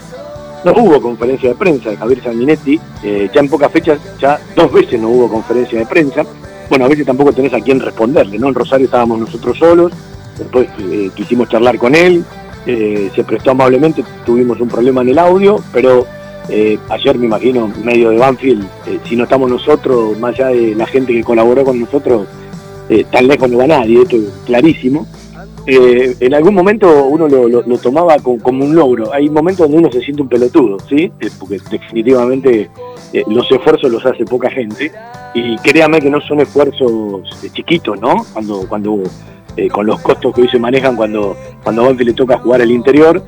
No 0.65 0.73
hubo 0.73 1.01
conferencia 1.01 1.51
de 1.51 1.55
prensa 1.55 1.91
de 1.91 1.97
Javier 1.97 2.25
Sanguinetti, 2.25 2.81
eh, 3.05 3.31
ya 3.33 3.41
en 3.41 3.49
pocas 3.49 3.71
fechas, 3.71 4.01
ya 4.19 4.41
dos 4.57 4.73
veces 4.73 5.01
no 5.01 5.11
hubo 5.11 5.29
conferencia 5.29 5.79
de 5.79 5.87
prensa. 5.87 6.25
Bueno, 6.69 6.87
a 6.87 6.89
veces 6.89 7.07
tampoco 7.07 7.33
tenés 7.33 7.55
a 7.55 7.61
quién 7.61 7.79
responderle, 7.79 8.37
¿no? 8.37 8.49
En 8.49 8.55
Rosario 8.55 8.87
estábamos 8.87 9.21
nosotros 9.21 9.57
solos, 9.57 9.93
después 10.37 10.67
eh, 10.81 11.11
quisimos 11.15 11.49
charlar 11.49 11.79
con 11.79 11.95
él, 11.95 12.25
eh, 12.67 13.11
se 13.15 13.23
prestó 13.23 13.53
amablemente, 13.53 14.03
tuvimos 14.25 14.61
un 14.61 14.67
problema 14.67 15.03
en 15.03 15.11
el 15.11 15.19
audio, 15.21 15.61
pero 15.73 16.05
ayer 16.89 17.19
me 17.19 17.27
imagino, 17.27 17.71
medio 17.83 18.11
de 18.11 18.19
Banfield, 18.19 18.67
si 19.09 19.15
no 19.17 19.25
estamos 19.25 19.51
nosotros, 19.51 20.19
más 20.19 20.35
allá 20.35 20.49
de 20.49 20.75
la 20.75 20.87
gente 20.87 21.13
que 21.13 21.23
colaboró 21.23 21.65
con 21.65 21.79
nosotros, 21.79 22.27
tan 23.11 23.27
lejos 23.27 23.51
no 23.51 23.59
va 23.59 23.67
nadie, 23.67 24.03
esto 24.03 24.17
es 24.17 24.25
clarísimo. 24.47 25.07
Eh, 25.69 26.17
en 26.21 26.33
algún 26.33 26.55
momento 26.55 27.07
uno 27.07 27.27
lo, 27.27 27.79
tomaba 27.79 28.17
como, 28.19 28.65
un 28.65 28.75
logro. 28.75 29.13
Hay 29.13 29.29
momentos 29.29 29.67
donde 29.67 29.79
uno 29.79 29.93
se 29.93 30.01
siente 30.01 30.23
un 30.23 30.29
pelotudo, 30.29 30.79
¿sí? 30.89 31.11
Eh, 31.21 31.29
porque 31.41 31.59
definitivamente 31.71 32.71
eh, 33.13 33.25
los 33.29 33.51
esfuerzos 33.51 33.91
los 33.91 34.07
hace 34.07 34.25
poca 34.25 34.49
gente. 34.49 34.93
Y 35.35 35.57
créame 35.59 36.01
que 36.01 36.09
no 36.09 36.21
son 36.21 36.41
esfuerzos 36.41 37.23
chiquitos, 37.53 38.01
¿no? 38.01 38.25
Cuando, 38.33 38.67
cuando 38.69 39.03
con 39.73 39.87
los 39.87 40.01
costos 40.03 40.35
que 40.35 40.43
hoy 40.43 40.49
se 40.49 40.59
manejan 40.59 40.97
cuando, 40.97 41.35
cuando 41.63 41.87
a 41.87 41.93
le 41.93 42.13
toca 42.13 42.39
jugar 42.39 42.63
al 42.63 42.71
interior. 42.71 43.23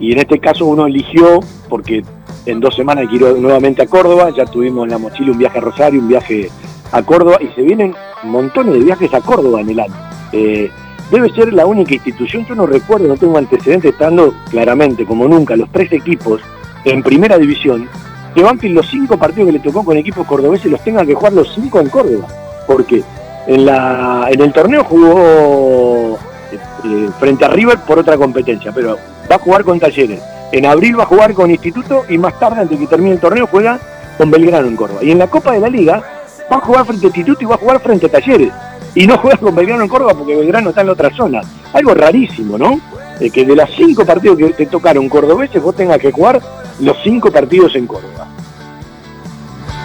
Y 0.00 0.12
en 0.12 0.18
este 0.18 0.40
caso 0.40 0.66
uno 0.66 0.86
eligió, 0.86 1.40
porque 1.68 2.02
en 2.46 2.60
dos 2.60 2.74
semanas 2.74 3.06
quiero 3.08 3.36
nuevamente 3.36 3.82
a 3.82 3.86
Córdoba, 3.86 4.30
ya 4.36 4.44
tuvimos 4.44 4.84
en 4.84 4.90
la 4.90 4.98
mochila 4.98 5.30
un 5.30 5.38
viaje 5.38 5.58
a 5.58 5.60
Rosario, 5.60 6.00
un 6.00 6.08
viaje 6.08 6.50
a 6.90 7.02
Córdoba, 7.02 7.38
y 7.40 7.54
se 7.54 7.62
vienen 7.62 7.94
montones 8.24 8.74
de 8.74 8.80
viajes 8.80 9.14
a 9.14 9.20
Córdoba 9.20 9.60
en 9.60 9.70
el 9.70 9.80
año 9.80 9.94
debe 11.10 11.30
ser 11.30 11.52
la 11.52 11.66
única 11.66 11.94
institución, 11.94 12.44
yo 12.46 12.54
no 12.54 12.66
recuerdo, 12.66 13.08
no 13.08 13.16
tengo 13.16 13.38
antecedentes 13.38 13.92
estando 13.92 14.34
claramente, 14.50 15.04
como 15.04 15.28
nunca, 15.28 15.56
los 15.56 15.70
tres 15.70 15.92
equipos 15.92 16.40
en 16.84 17.02
primera 17.02 17.38
división, 17.38 17.88
que 18.34 18.42
Banfield 18.42 18.74
los 18.74 18.88
cinco 18.88 19.16
partidos 19.16 19.46
que 19.46 19.52
le 19.52 19.60
tocó 19.60 19.84
con 19.84 19.96
equipos 19.96 20.26
cordobeses 20.26 20.70
los 20.70 20.82
tenga 20.82 21.04
que 21.06 21.14
jugar 21.14 21.32
los 21.32 21.52
cinco 21.54 21.80
en 21.80 21.88
Córdoba. 21.88 22.26
Porque 22.66 23.02
en, 23.46 23.64
la, 23.64 24.26
en 24.30 24.40
el 24.40 24.52
torneo 24.52 24.84
jugó 24.84 26.18
eh, 26.50 26.58
eh, 26.84 27.08
frente 27.18 27.44
a 27.44 27.48
River 27.48 27.78
por 27.86 27.98
otra 27.98 28.16
competencia, 28.16 28.72
pero 28.72 28.98
va 29.30 29.36
a 29.36 29.38
jugar 29.38 29.64
con 29.64 29.78
Talleres. 29.78 30.20
En 30.50 30.66
abril 30.66 30.98
va 30.98 31.04
a 31.04 31.06
jugar 31.06 31.34
con 31.34 31.50
Instituto 31.50 32.04
y 32.08 32.18
más 32.18 32.38
tarde, 32.38 32.60
antes 32.60 32.78
que 32.78 32.86
termine 32.86 33.12
el 33.12 33.20
torneo, 33.20 33.46
juega 33.46 33.78
con 34.18 34.30
Belgrano 34.30 34.66
en 34.66 34.76
Córdoba. 34.76 35.00
Y 35.02 35.10
en 35.10 35.18
la 35.18 35.28
Copa 35.28 35.52
de 35.52 35.60
la 35.60 35.68
Liga 35.68 36.02
va 36.50 36.56
a 36.56 36.60
jugar 36.60 36.86
frente 36.86 37.06
a 37.06 37.08
Instituto 37.08 37.38
y 37.42 37.46
va 37.46 37.54
a 37.54 37.58
jugar 37.58 37.80
frente 37.80 38.06
a 38.06 38.08
Talleres 38.08 38.52
y 38.94 39.06
no 39.06 39.18
juegas 39.18 39.40
con 39.40 39.54
Belgrano 39.54 39.82
en 39.82 39.88
Córdoba 39.88 40.14
porque 40.14 40.36
Belgrano 40.36 40.70
está 40.70 40.82
en 40.82 40.86
la 40.88 40.92
otra 40.92 41.10
zona. 41.14 41.40
Algo 41.72 41.94
rarísimo, 41.94 42.56
¿no? 42.56 42.80
De 43.18 43.30
que 43.30 43.44
de 43.44 43.56
los 43.56 43.68
cinco 43.76 44.04
partidos 44.04 44.38
que 44.38 44.50
te 44.50 44.66
tocaron 44.66 45.08
cordobeses 45.08 45.62
vos 45.62 45.74
tengas 45.74 45.98
que 45.98 46.12
jugar 46.12 46.40
los 46.80 46.96
cinco 47.02 47.30
partidos 47.30 47.74
en 47.74 47.86
Córdoba. 47.86 48.28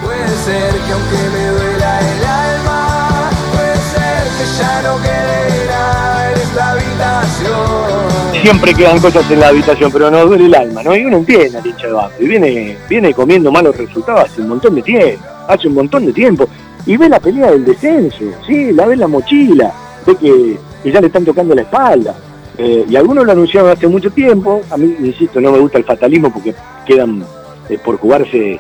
Puede 0.04 0.28
ser 0.28 0.74
que 0.74 0.92
aunque 0.92 1.38
me 1.38 1.48
duela 1.48 2.00
el 2.00 2.26
alma, 2.26 3.30
puede 3.52 3.76
ser 3.76 4.24
que 4.38 4.58
ya 4.58 4.82
no 4.84 4.96
quede 5.02 5.68
nada 5.68 6.32
en 6.32 6.40
esta 6.40 6.72
habitación. 6.72 8.42
Siempre 8.42 8.74
quedan 8.74 9.00
cosas 9.00 9.30
en 9.30 9.40
la 9.40 9.48
habitación, 9.50 9.92
pero 9.92 10.10
no 10.10 10.26
duele 10.26 10.46
el 10.46 10.56
alma, 10.56 10.84
¿no? 10.84 10.96
Y 10.96 11.06
uno 11.06 11.18
entiende 11.18 11.58
al 11.58 11.66
hincha 11.66 11.88
de 11.88 12.24
y 12.24 12.28
viene, 12.28 12.78
viene 12.88 13.14
comiendo 13.14 13.52
malos 13.52 13.76
resultados 13.76 14.22
hace 14.26 14.42
un 14.42 14.50
montón 14.50 14.76
de 14.76 14.82
tiempo, 14.82 15.26
hace 15.48 15.68
un 15.68 15.74
montón 15.74 16.06
de 16.06 16.14
tiempo 16.14 16.48
y 16.86 16.98
ve 16.98 17.10
la 17.10 17.20
pelea 17.20 17.52
del 17.52 17.66
descenso, 17.66 18.26
¿sí? 18.48 18.72
la 18.72 18.86
ve 18.86 18.96
la 18.96 19.08
mochila, 19.08 19.74
ve 20.06 20.16
que, 20.16 20.58
ya 20.90 21.02
le 21.02 21.08
están 21.08 21.26
tocando 21.26 21.54
la 21.54 21.62
espalda. 21.62 22.16
Eh, 22.58 22.86
y 22.90 22.96
algunos 22.96 23.26
lo 23.26 23.32
anunciaron 23.32 23.72
hace 23.72 23.88
mucho 23.88 24.10
tiempo, 24.12 24.62
a 24.70 24.78
mí, 24.78 24.96
insisto, 25.00 25.40
no 25.40 25.52
me 25.52 25.60
gusta 25.60 25.78
el 25.78 25.86
fatalismo 25.86 26.32
porque 26.32 26.54
quedan 26.86 27.24
eh, 27.70 27.78
por 27.84 27.98
jugarse 27.98 28.54
eh, 28.54 28.60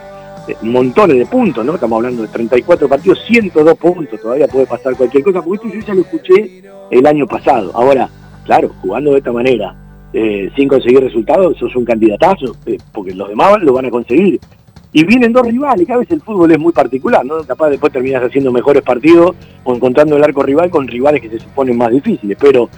montones 0.62 1.18
de 1.18 1.26
puntos, 1.26 1.66
¿no? 1.66 1.76
Estamos 1.76 1.98
hablando 1.98 2.22
de 2.22 2.30
34 2.30 2.88
partidos, 2.88 3.20
102 3.28 3.78
puntos, 3.78 4.22
todavía 4.22 4.48
puede 4.48 4.68
pasar 4.68 4.96
cualquier 4.96 5.24
cosa, 5.24 5.42
porque 5.42 5.68
esto 5.68 5.80
yo 5.80 5.86
ya 5.86 5.94
lo 5.94 6.02
escuché 6.02 6.64
el 6.92 7.06
año 7.06 7.28
pasado. 7.28 7.72
Ahora, 7.74 8.10
claro, 8.46 8.72
jugando 8.82 9.12
de 9.12 9.18
esta 9.18 9.32
manera, 9.32 9.76
sin 10.56 10.68
conseguir 10.68 11.02
resultados, 11.02 11.58
sos 11.58 11.76
un 11.76 11.86
candidatazo, 11.86 12.56
porque 12.94 13.14
los 13.14 13.30
demás 13.30 13.62
lo 13.62 13.74
van 13.74 13.86
a 13.86 13.90
conseguir 13.92 14.40
y 14.92 15.04
vienen 15.04 15.34
dos 15.34 15.46
rivales, 15.46 15.86
cada 15.88 16.00
vez 16.00 16.10
el 16.12 16.22
fútbol 16.22 16.52
es 16.52 16.60
muy 16.60 16.74
particular, 16.74 17.24
¿no? 17.26 17.44
Capaz 17.44 17.70
después 17.70 17.94
terminas 17.94 18.24
haciendo 18.24 18.52
mejores 18.52 18.82
partidos 18.82 19.36
o 19.64 19.76
encontrando 19.76 20.18
el 20.18 20.24
arco 20.24 20.42
rival 20.42 20.70
con 20.70 20.88
rivales 20.88 21.22
que 21.22 21.30
se 21.30 21.40
suponen 21.40 21.78
más 21.78 21.92
difíciles, 21.92 22.38
pero 22.40 22.70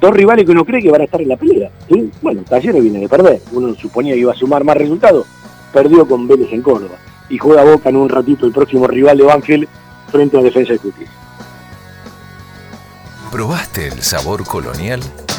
dos 0.00 0.12
rivales 0.12 0.44
que 0.44 0.52
uno 0.52 0.64
cree 0.64 0.82
que 0.82 0.90
van 0.90 1.00
a 1.00 1.04
estar 1.04 1.22
en 1.22 1.28
la 1.28 1.36
pelea, 1.36 1.70
¿sí? 1.88 2.10
Bueno, 2.20 2.42
Talleres 2.42 2.82
viene 2.82 3.00
de 3.00 3.08
perder, 3.08 3.40
uno 3.52 3.74
suponía 3.74 4.14
que 4.14 4.20
iba 4.20 4.32
a 4.32 4.36
sumar 4.36 4.62
más 4.62 4.76
resultados, 4.76 5.26
perdió 5.72 6.06
con 6.06 6.28
Vélez 6.28 6.52
en 6.52 6.62
Córdoba 6.62 6.96
y 7.30 7.38
juega 7.38 7.64
Boca 7.64 7.88
en 7.88 7.96
un 7.96 8.08
ratito 8.08 8.44
el 8.46 8.52
próximo 8.52 8.86
rival 8.86 9.16
de 9.16 9.24
Banfield 9.24 9.68
frente 10.10 10.38
a 10.38 10.42
Defensa 10.42 10.74
de 10.74 10.78
Justicia. 10.78 11.12
¿Probaste 13.32 13.88
el 13.88 14.02
sabor 14.02 14.44
colonial? 14.44 15.00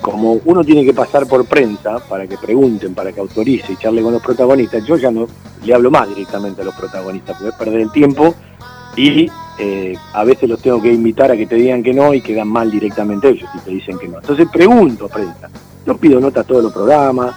como 0.01 0.39
uno 0.45 0.63
tiene 0.63 0.83
que 0.83 0.93
pasar 0.93 1.27
por 1.27 1.45
prensa 1.45 1.99
para 1.99 2.27
que 2.27 2.37
pregunten, 2.37 2.93
para 2.93 3.11
que 3.11 3.19
autorice 3.19 3.73
y 3.73 3.77
charle 3.77 4.01
con 4.01 4.13
los 4.13 4.21
protagonistas, 4.21 4.85
yo 4.85 4.97
ya 4.97 5.11
no 5.11 5.27
le 5.63 5.73
hablo 5.73 5.91
más 5.91 6.07
directamente 6.09 6.61
a 6.61 6.65
los 6.65 6.75
protagonistas, 6.75 7.37
porque 7.37 7.49
es 7.49 7.55
perder 7.55 7.81
el 7.81 7.91
tiempo 7.91 8.33
y 8.95 9.29
a 10.13 10.23
veces 10.23 10.47
los 10.47 10.61
tengo 10.61 10.81
que 10.81 10.91
invitar 10.91 11.31
a 11.31 11.35
que 11.35 11.45
te 11.45 11.55
digan 11.55 11.83
que 11.83 11.93
no 11.93 12.13
y 12.13 12.21
quedan 12.21 12.47
mal 12.47 12.71
directamente 12.71 13.27
ellos 13.27 13.49
si 13.51 13.59
te 13.59 13.71
dicen 13.71 13.99
que 13.99 14.07
no. 14.07 14.19
Entonces 14.19 14.47
pregunto 14.51 15.05
a 15.05 15.09
prensa, 15.09 15.49
yo 15.85 15.97
pido 15.97 16.19
notas 16.21 16.45
a 16.45 16.47
todos 16.47 16.63
los 16.63 16.73
programas 16.73 17.35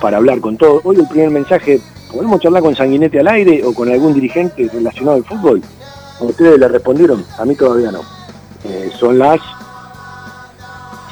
para 0.00 0.18
hablar 0.18 0.40
con 0.40 0.56
todos. 0.56 0.80
Hoy 0.84 0.96
el 0.96 1.08
primer 1.08 1.30
mensaje, 1.30 1.80
¿podemos 2.12 2.40
charlar 2.40 2.62
con 2.62 2.76
Sanguinete 2.76 3.18
al 3.18 3.28
aire 3.28 3.64
o 3.64 3.74
con 3.74 3.90
algún 3.90 4.14
dirigente 4.14 4.68
relacionado 4.72 5.16
al 5.16 5.24
fútbol? 5.24 5.60
Ustedes 6.20 6.58
le 6.58 6.68
respondieron, 6.68 7.24
a 7.36 7.44
mí 7.44 7.56
todavía 7.56 7.90
no. 7.90 8.21
Eh, 8.64 8.90
son 8.98 9.18
las 9.18 9.40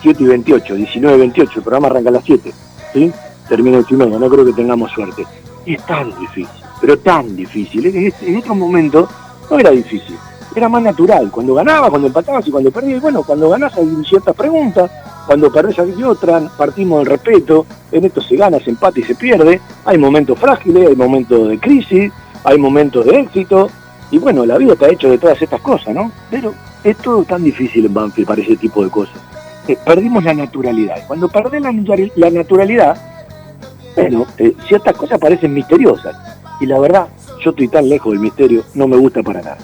7 0.03 0.23
y 0.23 0.27
28, 0.27 0.75
19 0.75 1.17
y 1.17 1.21
28, 1.21 1.53
el 1.57 1.63
programa 1.63 1.89
arranca 1.89 2.11
a 2.11 2.13
las 2.13 2.25
7, 2.25 2.53
¿sí? 2.93 3.13
Termina 3.49 3.79
el 3.79 3.85
primero, 3.85 4.19
no 4.19 4.29
creo 4.29 4.45
que 4.45 4.53
tengamos 4.53 4.91
suerte. 4.93 5.27
Y 5.67 5.75
es 5.75 5.85
tan 5.85 6.11
difícil, 6.19 6.49
pero 6.81 6.99
tan 6.99 7.37
difícil. 7.37 8.13
En 8.23 8.37
otros 8.37 8.57
momentos 8.57 9.11
no 9.51 9.59
era 9.59 9.71
difícil, 9.71 10.17
era 10.55 10.69
más 10.69 10.83
natural. 10.83 11.31
Cuando 11.31 11.55
ganabas, 11.55 11.91
cuando 11.91 12.09
empatabas 12.09 12.47
y 12.47 12.51
cuando 12.51 12.71
perdías, 12.71 13.03
bueno, 13.03 13.23
cuando 13.23 13.51
ganás 13.51 13.77
hay 13.77 13.89
ciertas 14.09 14.35
preguntas, 14.35 14.91
cuando 15.27 15.53
perdés 15.53 15.79
hay 15.79 16.03
otra, 16.03 16.41
partimos 16.57 17.01
del 17.01 17.07
respeto, 17.07 17.67
en 17.93 18.05
esto 18.05 18.23
se 18.23 18.37
gana, 18.37 18.59
se 18.61 18.71
empata 18.71 19.01
y 19.01 19.03
se 19.03 19.15
pierde, 19.15 19.61
hay 19.85 19.99
momentos 19.99 20.39
frágiles, 20.39 20.89
hay 20.89 20.97
momentos 20.97 21.49
de 21.49 21.59
crisis, 21.59 22.13
hay 22.45 22.59
momentos 22.59 23.05
de 23.05 23.21
éxito, 23.21 23.69
y 24.11 24.19
bueno, 24.19 24.47
la 24.47 24.57
vida 24.57 24.73
está 24.73 24.89
hecha 24.89 25.09
de 25.09 25.19
todas 25.19 25.41
estas 25.41 25.61
cosas, 25.61 25.95
¿no? 25.95 26.11
Pero 26.31 26.55
es 26.85 26.97
todo 26.99 27.25
tan 27.25 27.45
difícil 27.45 27.87
en 27.87 27.95
Banfield 27.95 28.29
para 28.29 28.43
ese 28.43 28.57
tipo 28.57 28.83
de 28.85 28.91
cosas. 28.91 29.17
Eh, 29.69 29.77
perdimos 29.85 30.25
la 30.25 30.35
naturalidad. 30.35 31.07
Cuando 31.07 31.29
perdés 31.29 31.63
la, 31.63 32.31
naturalidad, 32.31 32.97
bueno, 33.95 34.27
eh, 34.39 34.55
ciertas 34.67 34.97
cosas 34.97 35.19
parecen 35.19 35.53
misteriosas. 35.55 36.17
Y 36.61 36.67
la 36.67 36.79
verdad, 36.79 37.07
yo 37.43 37.51
estoy 37.51 37.69
tan 37.69 37.89
lejos 37.89 38.13
del 38.13 38.21
misterio, 38.21 38.65
no 38.75 38.87
me 38.87 38.97
gusta 38.97 39.23
para 39.23 39.43
nada. 39.43 39.59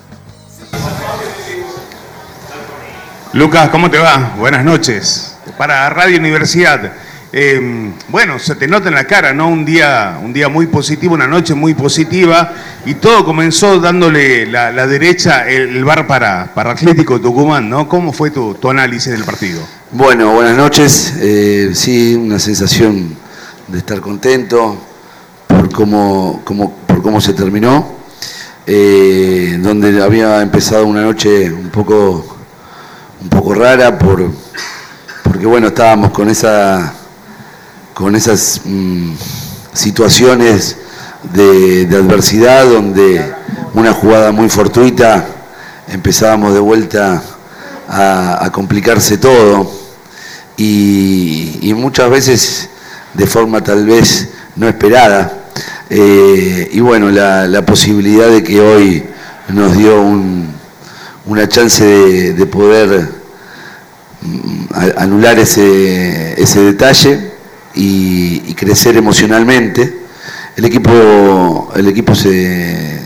Lucas, 3.32 3.68
¿cómo 3.68 3.90
te 3.90 3.98
va? 3.98 4.34
Buenas 4.38 4.64
noches. 4.64 5.38
Para 5.58 5.88
Radio 5.90 6.18
Universidad. 6.18 6.92
Em, 7.38 7.92
bueno, 8.08 8.38
se 8.38 8.54
te 8.54 8.66
nota 8.66 8.88
en 8.88 8.94
la 8.94 9.04
cara, 9.04 9.34
¿no? 9.34 9.48
Un 9.48 9.66
día, 9.66 10.18
un 10.24 10.32
día 10.32 10.48
muy 10.48 10.68
positivo, 10.68 11.12
una 11.12 11.26
noche 11.26 11.52
muy 11.52 11.74
positiva, 11.74 12.54
y 12.86 12.94
todo 12.94 13.26
comenzó 13.26 13.78
dándole 13.78 14.46
la, 14.46 14.86
derecha, 14.86 15.46
el, 15.46 15.84
bar 15.84 16.06
para, 16.06 16.54
para 16.54 16.70
Atlético 16.70 17.20
Tucumán, 17.20 17.68
¿no? 17.68 17.90
¿Cómo 17.90 18.14
fue 18.14 18.30
tu, 18.30 18.56
análisis 18.70 19.12
del 19.12 19.24
partido? 19.24 19.60
Bueno, 19.90 20.32
buenas 20.32 20.56
noches. 20.56 21.12
Eh, 21.20 21.72
sí, 21.74 22.14
una 22.14 22.38
sensación 22.38 23.14
de 23.68 23.78
estar 23.80 24.00
contento 24.00 24.80
por 25.46 25.70
cómo, 25.70 26.42
por 26.86 27.02
cómo 27.02 27.20
se 27.20 27.34
terminó, 27.34 27.96
eh, 28.66 29.58
donde 29.60 30.02
había 30.02 30.40
empezado 30.40 30.86
una 30.86 31.02
noche 31.02 31.52
un 31.52 31.68
poco, 31.68 32.38
un 33.20 33.28
poco 33.28 33.52
rara 33.52 33.98
por, 33.98 34.26
porque 35.22 35.44
bueno, 35.44 35.66
estábamos 35.66 36.12
con 36.12 36.30
esa 36.30 36.95
con 37.96 38.14
esas 38.14 38.60
mm, 38.62 39.12
situaciones 39.72 40.76
de, 41.32 41.88
adversidad 41.90 42.66
donde 42.66 43.24
una 43.72 43.94
jugada 43.94 44.32
muy 44.32 44.50
fortuita 44.50 45.26
empezábamos 45.88 46.52
de 46.52 46.60
vuelta 46.60 47.22
a, 47.88 48.50
complicarse 48.52 49.16
todo 49.16 49.72
y, 50.58 51.72
muchas 51.74 52.10
veces 52.10 52.68
de 53.14 53.26
forma 53.26 53.64
tal 53.64 53.86
vez 53.86 54.28
no 54.56 54.68
esperada. 54.68 55.32
Eh, 55.88 56.68
y 56.72 56.80
bueno, 56.80 57.10
la, 57.10 57.64
posibilidad 57.64 58.28
de 58.28 58.44
que 58.44 58.60
hoy 58.60 59.04
nos 59.48 59.74
dio 59.74 60.02
una 61.24 61.48
chance 61.48 61.82
de, 62.34 62.46
poder 62.46 63.08
mm, 64.20 64.66
anular 64.98 65.38
ese, 65.38 66.38
ese 66.38 66.60
detalle 66.60 67.25
y, 67.76 68.54
crecer 68.54 68.96
emocionalmente. 68.96 70.06
El 70.56 70.64
equipo, 70.64 71.70
el 71.76 71.86
equipo 71.88 72.14
se, 72.14 73.00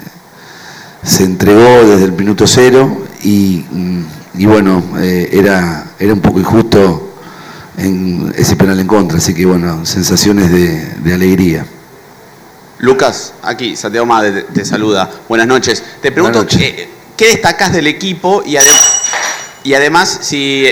se 1.02 1.24
entregó 1.24 1.84
desde 1.86 2.04
el 2.04 2.12
minuto 2.12 2.46
cero 2.46 3.04
y, 3.22 3.64
bueno, 4.46 4.82
eh, 5.00 5.28
era, 5.32 5.92
era 5.98 6.14
un 6.14 6.20
poco 6.20 6.38
injusto 6.38 7.14
en 7.76 8.32
ese 8.36 8.56
penal 8.56 8.78
en 8.78 8.86
contra, 8.86 9.18
así 9.18 9.34
que 9.34 9.44
bueno, 9.44 9.84
sensaciones 9.84 10.50
de, 10.50 11.12
alegría. 11.12 11.66
Lucas, 12.78 13.34
aquí, 13.42 13.76
Santiago 13.76 14.06
Madre 14.06 14.42
te, 14.54 14.64
saluda. 14.64 15.10
Buenas 15.28 15.46
noches. 15.46 15.82
Te 16.00 16.12
pregunto, 16.12 16.46
¿qué, 16.46 16.88
¿qué, 17.16 17.26
destacás 17.26 17.72
del 17.72 17.88
equipo 17.88 18.42
y, 18.46 18.56
y 19.64 19.74
además 19.74 20.20
si 20.22 20.64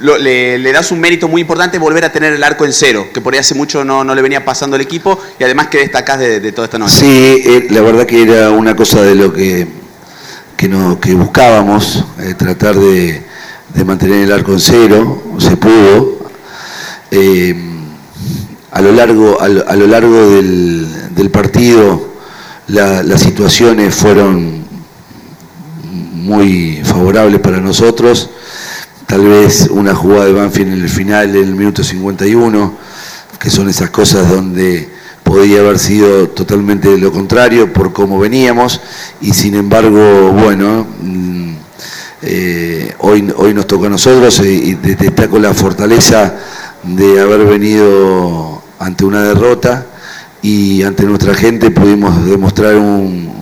em, 0.00 0.62
le, 0.62 0.72
das 0.72 0.92
un 0.92 1.00
mérito 1.00 1.28
muy 1.28 1.40
importante 1.42 1.78
volver 1.78 2.04
a 2.04 2.12
tener 2.12 2.32
el 2.32 2.42
arco 2.44 2.64
en 2.64 2.72
cero, 2.72 3.08
que 3.12 3.20
por 3.20 3.32
ahí 3.32 3.40
hace 3.40 3.54
mucho 3.54 3.84
no, 3.84 4.04
le 4.14 4.22
venía 4.22 4.44
pasando 4.44 4.76
al 4.76 4.82
equipo, 4.82 5.18
y 5.38 5.44
además 5.44 5.68
que 5.68 5.78
destacás 5.78 6.18
de, 6.18 6.52
toda 6.52 6.66
esta 6.66 6.78
noche. 6.78 6.94
Sí, 6.94 7.42
eh, 7.44 7.66
la 7.70 7.80
verdad 7.80 8.06
que 8.06 8.22
era 8.22 8.50
una 8.50 8.76
cosa 8.76 9.02
de 9.02 9.14
lo 9.14 9.32
que, 9.32 9.66
que, 10.56 10.68
no, 10.68 11.00
que 11.00 11.14
buscábamos, 11.14 12.04
eh, 12.20 12.34
tratar 12.34 12.76
de, 12.76 13.22
mantener 13.84 14.24
el 14.24 14.32
arco 14.32 14.52
en 14.52 14.60
cero, 14.60 15.22
se 15.38 15.56
pudo. 15.56 16.18
Eh, 17.10 17.54
a 18.70 18.82
lo 18.82 18.92
largo, 18.92 19.40
a 19.40 19.48
lo, 19.48 19.86
largo 19.86 20.30
del, 20.30 21.30
partido 21.32 22.08
las 22.66 23.20
situaciones 23.20 23.94
fueron 23.94 24.64
muy 26.12 26.80
favorables 26.84 27.40
para 27.40 27.58
nosotros 27.60 28.30
tal 29.08 29.26
vez 29.26 29.68
una 29.70 29.94
jugada 29.94 30.26
de 30.26 30.34
Banfield 30.34 30.74
en 30.74 30.82
el 30.82 30.88
final 30.90 31.32
del 31.32 31.54
minuto 31.54 31.82
51, 31.82 32.74
que 33.38 33.48
son 33.48 33.70
esas 33.70 33.88
cosas 33.88 34.28
donde 34.28 34.86
podía 35.22 35.60
haber 35.60 35.78
sido 35.78 36.28
totalmente 36.28 36.96
lo 36.98 37.10
contrario 37.10 37.72
por 37.72 37.94
cómo 37.94 38.18
veníamos. 38.18 38.82
Y 39.22 39.32
sin 39.32 39.54
embargo, 39.54 40.32
bueno, 40.32 40.86
mm, 41.00 41.52
eh, 42.20 42.94
hoy, 42.98 43.32
hoy 43.34 43.54
nos 43.54 43.66
toca 43.66 43.86
a 43.86 43.90
nosotros 43.90 44.40
y, 44.40 44.74
destaco 44.74 45.38
la 45.38 45.54
fortaleza 45.54 46.34
de 46.82 47.18
haber 47.18 47.46
venido 47.46 48.62
ante 48.78 49.06
una 49.06 49.22
derrota. 49.22 49.86
Y 50.42 50.82
ante 50.82 51.04
nuestra 51.04 51.32
gente 51.32 51.70
pudimos 51.70 52.26
demostrar 52.26 52.76
un 52.76 53.32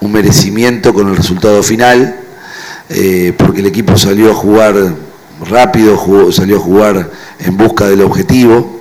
merecimiento 0.00 0.92
con 0.92 1.08
el 1.08 1.16
resultado 1.16 1.62
final 1.62 2.27
eh, 2.88 3.34
porque 3.36 3.60
el 3.60 3.66
equipo 3.66 3.96
salió 3.96 4.30
a 4.30 4.34
jugar 4.34 4.74
rápido, 5.48 6.32
salió 6.32 6.56
a 6.56 6.60
jugar 6.60 7.10
en 7.38 7.56
busca 7.56 7.86
del 7.86 8.02
objetivo 8.02 8.80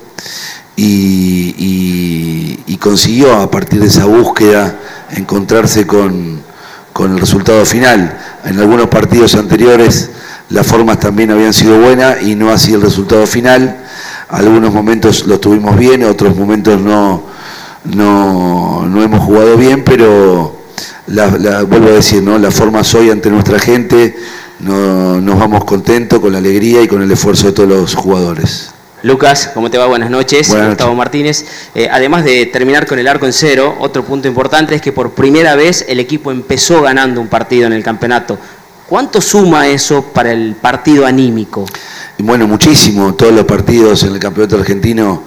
y, 0.75 2.75
consiguió 2.79 3.41
a 3.41 3.51
partir 3.51 3.81
de 3.81 3.87
esa 3.87 4.05
búsqueda 4.05 4.79
encontrarse 5.09 5.85
con, 5.85 6.41
el 6.99 7.19
resultado 7.19 7.65
final. 7.65 8.17
En 8.45 8.59
algunos 8.59 8.87
partidos 8.87 9.35
anteriores 9.35 10.09
las 10.49 10.65
formas 10.65 10.99
también 10.99 11.31
habían 11.31 11.53
sido 11.53 11.79
buenas 11.79 12.23
y 12.23 12.35
no 12.35 12.49
así 12.49 12.73
el 12.73 12.81
resultado 12.81 13.27
final. 13.27 13.83
Algunos 14.29 14.73
momentos 14.73 15.25
los 15.25 15.41
tuvimos 15.41 15.77
bien, 15.77 16.03
otros 16.05 16.35
momentos 16.35 16.79
no, 16.79 17.23
no, 17.83 19.03
hemos 19.03 19.23
jugado 19.23 19.57
bien, 19.57 19.83
pero 19.83 20.56
vuelvo 21.07 21.87
a 21.87 21.93
decir, 21.93 22.21
¿no? 22.21 22.37
las 22.37 22.53
formas 22.53 22.93
hoy 22.95 23.09
ante 23.09 23.29
nuestra 23.29 23.59
gente 23.59 24.15
no, 24.59 25.21
nos 25.21 25.39
vamos 25.39 25.63
contentos, 25.65 26.19
con 26.19 26.31
la 26.31 26.39
alegría 26.39 26.81
y 26.81 26.87
con 26.87 27.01
el 27.01 27.11
esfuerzo 27.11 27.47
de 27.47 27.53
todos 27.53 27.69
los 27.69 27.95
jugadores. 27.95 28.71
Lucas, 29.03 29.51
¿cómo 29.53 29.69
te 29.69 29.77
va? 29.77 29.85
Buenas 29.85 30.09
noches. 30.09 30.49
Gustavo 30.49 30.95
Martínez. 30.95 31.45
Eh, 31.75 31.87
además 31.91 32.23
de 32.23 32.47
terminar 32.47 32.87
con 32.87 32.97
el 32.97 33.07
arco 33.07 33.27
en 33.27 33.33
cero, 33.33 33.75
otro 33.79 34.03
punto 34.03 34.27
importante 34.27 34.73
es 34.73 34.81
que 34.81 34.91
por 34.91 35.11
primera 35.11 35.55
vez 35.55 35.85
el 35.87 35.99
equipo 35.99 36.31
empezó 36.31 36.81
ganando 36.81 37.21
un 37.21 37.27
partido 37.27 37.67
en 37.67 37.73
el 37.73 37.83
campeonato. 37.83 38.39
¿Cuánto 38.87 39.21
suma 39.21 39.67
eso 39.67 40.01
para 40.01 40.31
el 40.31 40.55
partido 40.55 41.05
anímico? 41.05 41.65
Bueno, 42.17 42.47
muchísimo. 42.47 43.13
Todos 43.13 43.33
los 43.33 43.45
partidos 43.45 44.01
en 44.03 44.13
el 44.13 44.19
campeonato 44.19 44.57
argentino 44.57 45.23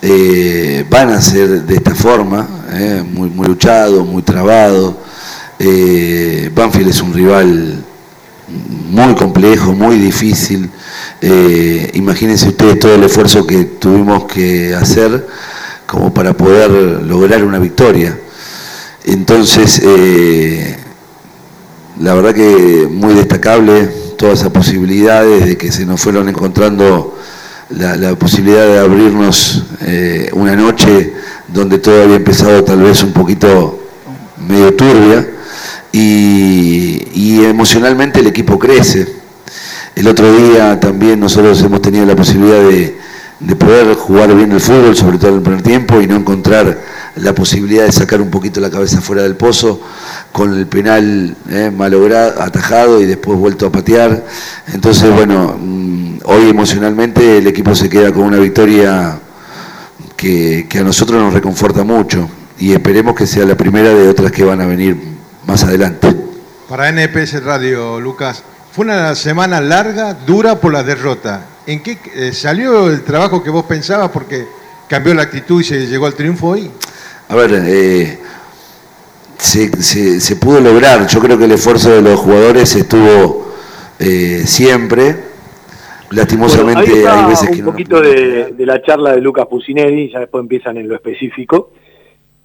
eh, 0.00 0.86
van 0.88 1.10
a 1.10 1.20
ser 1.20 1.62
de 1.62 1.74
esta 1.74 1.94
forma, 1.94 2.48
eh, 2.72 3.04
muy, 3.06 3.28
muy 3.28 3.46
luchado, 3.46 4.04
muy 4.04 4.22
trabado. 4.22 4.96
Banfield 6.54 6.88
es 6.88 7.00
un 7.00 7.12
rival 7.12 7.84
muy 8.90 9.14
complejo, 9.14 9.72
muy 9.72 9.96
difícil. 9.96 10.70
Eh, 11.20 11.90
imagínense 11.94 12.48
ustedes 12.48 12.78
todo 12.78 12.94
el 12.94 13.04
esfuerzo 13.04 13.46
que 13.46 13.64
tuvimos 13.64 14.24
que 14.24 14.74
hacer 14.74 15.26
como 15.86 16.12
para 16.12 16.34
poder 16.34 16.70
lograr 17.02 17.44
una 17.44 17.58
victoria. 17.58 18.18
Entonces, 19.04 19.80
eh, 19.84 20.76
la 22.00 22.14
verdad 22.14 22.34
que 22.34 22.88
muy 22.90 23.14
destacable 23.14 23.86
todas 24.16 24.40
esas 24.40 24.50
posibilidades 24.50 25.46
de 25.46 25.56
que 25.56 25.72
se 25.72 25.84
nos 25.84 26.00
fueron 26.00 26.28
encontrando 26.28 27.18
la, 27.70 28.14
posibilidad 28.16 28.66
de 28.66 28.78
abrirnos 28.78 29.64
eh, 29.80 30.30
una 30.34 30.54
noche 30.54 31.12
donde 31.48 31.78
todo 31.78 32.02
había 32.02 32.16
empezado 32.16 32.62
tal 32.62 32.82
vez 32.82 33.02
un 33.02 33.12
poquito 33.12 33.78
medio 34.46 34.74
turbia 34.74 35.31
y, 35.92 37.44
emocionalmente 37.44 38.20
el 38.20 38.26
equipo 38.26 38.58
crece. 38.58 39.06
El 39.94 40.08
otro 40.08 40.34
día 40.34 40.80
también 40.80 41.20
nosotros 41.20 41.60
hemos 41.62 41.82
tenido 41.82 42.06
la 42.06 42.16
posibilidad 42.16 42.62
de, 42.62 42.96
poder 43.56 43.94
jugar 43.94 44.34
bien 44.34 44.52
el 44.52 44.60
fútbol, 44.60 44.96
sobre 44.96 45.18
todo 45.18 45.30
en 45.30 45.36
el 45.36 45.42
primer 45.42 45.62
tiempo, 45.62 46.00
y 46.00 46.06
no 46.06 46.16
encontrar 46.16 46.80
la 47.16 47.34
posibilidad 47.34 47.84
de 47.84 47.92
sacar 47.92 48.22
un 48.22 48.30
poquito 48.30 48.60
la 48.60 48.70
cabeza 48.70 49.00
fuera 49.00 49.22
del 49.22 49.36
pozo 49.36 49.80
con 50.30 50.54
el 50.54 50.66
penal 50.66 51.36
eh, 51.50 51.70
malogrado, 51.76 52.40
atajado 52.40 53.02
y 53.02 53.04
después 53.04 53.38
vuelto 53.38 53.66
a 53.66 53.72
patear. 53.72 54.24
Entonces, 54.72 55.10
bueno, 55.10 55.56
mm, 55.60 56.20
hoy 56.24 56.48
emocionalmente 56.48 57.38
el 57.38 57.46
equipo 57.46 57.74
se 57.74 57.90
queda 57.90 58.12
con 58.12 58.22
una 58.22 58.38
victoria 58.38 59.18
que, 60.16 60.66
que 60.70 60.78
a 60.78 60.84
nosotros 60.84 61.20
nos 61.20 61.34
reconforta 61.34 61.84
mucho 61.84 62.30
y 62.58 62.72
esperemos 62.72 63.14
que 63.14 63.26
sea 63.26 63.44
la 63.44 63.56
primera 63.56 63.90
de 63.90 64.08
otras 64.08 64.32
que 64.32 64.44
van 64.44 64.60
a 64.60 64.66
venir 64.66 65.11
más 65.46 65.64
adelante. 65.64 66.08
Para 66.68 66.88
NPS 66.88 67.44
Radio, 67.44 68.00
Lucas, 68.00 68.44
fue 68.72 68.86
una 68.86 69.14
semana 69.14 69.60
larga, 69.60 70.14
dura 70.14 70.60
por 70.60 70.72
la 70.72 70.82
derrota. 70.82 71.46
¿En 71.66 71.82
qué 71.82 71.98
eh, 72.14 72.32
salió 72.32 72.88
el 72.88 73.02
trabajo 73.02 73.42
que 73.42 73.50
vos 73.50 73.64
pensabas 73.66 74.10
porque 74.10 74.46
cambió 74.88 75.14
la 75.14 75.22
actitud 75.22 75.60
y 75.60 75.64
se 75.64 75.86
llegó 75.86 76.06
al 76.06 76.14
triunfo 76.14 76.48
hoy? 76.48 76.70
A 77.28 77.34
ver, 77.34 77.62
eh, 77.66 78.18
se, 79.38 80.36
pudo 80.36 80.60
lograr. 80.60 81.06
Yo 81.06 81.20
creo 81.20 81.36
que 81.36 81.44
el 81.44 81.52
esfuerzo 81.52 81.90
de 81.90 82.02
los 82.02 82.18
jugadores 82.18 82.74
estuvo 82.74 83.52
eh, 83.98 84.42
siempre. 84.46 85.32
Lastimosamente 86.10 87.08
hay 87.08 87.26
veces 87.26 87.50
que 87.50 87.60
un 87.60 87.66
poquito 87.66 88.00
de, 88.00 88.52
de, 88.56 88.66
la 88.66 88.82
charla 88.82 89.12
de 89.12 89.20
Lucas 89.20 89.46
Pusineri, 89.46 90.10
ya 90.10 90.20
después 90.20 90.42
empiezan 90.42 90.76
en 90.76 90.88
lo 90.88 90.94
específico. 90.94 91.70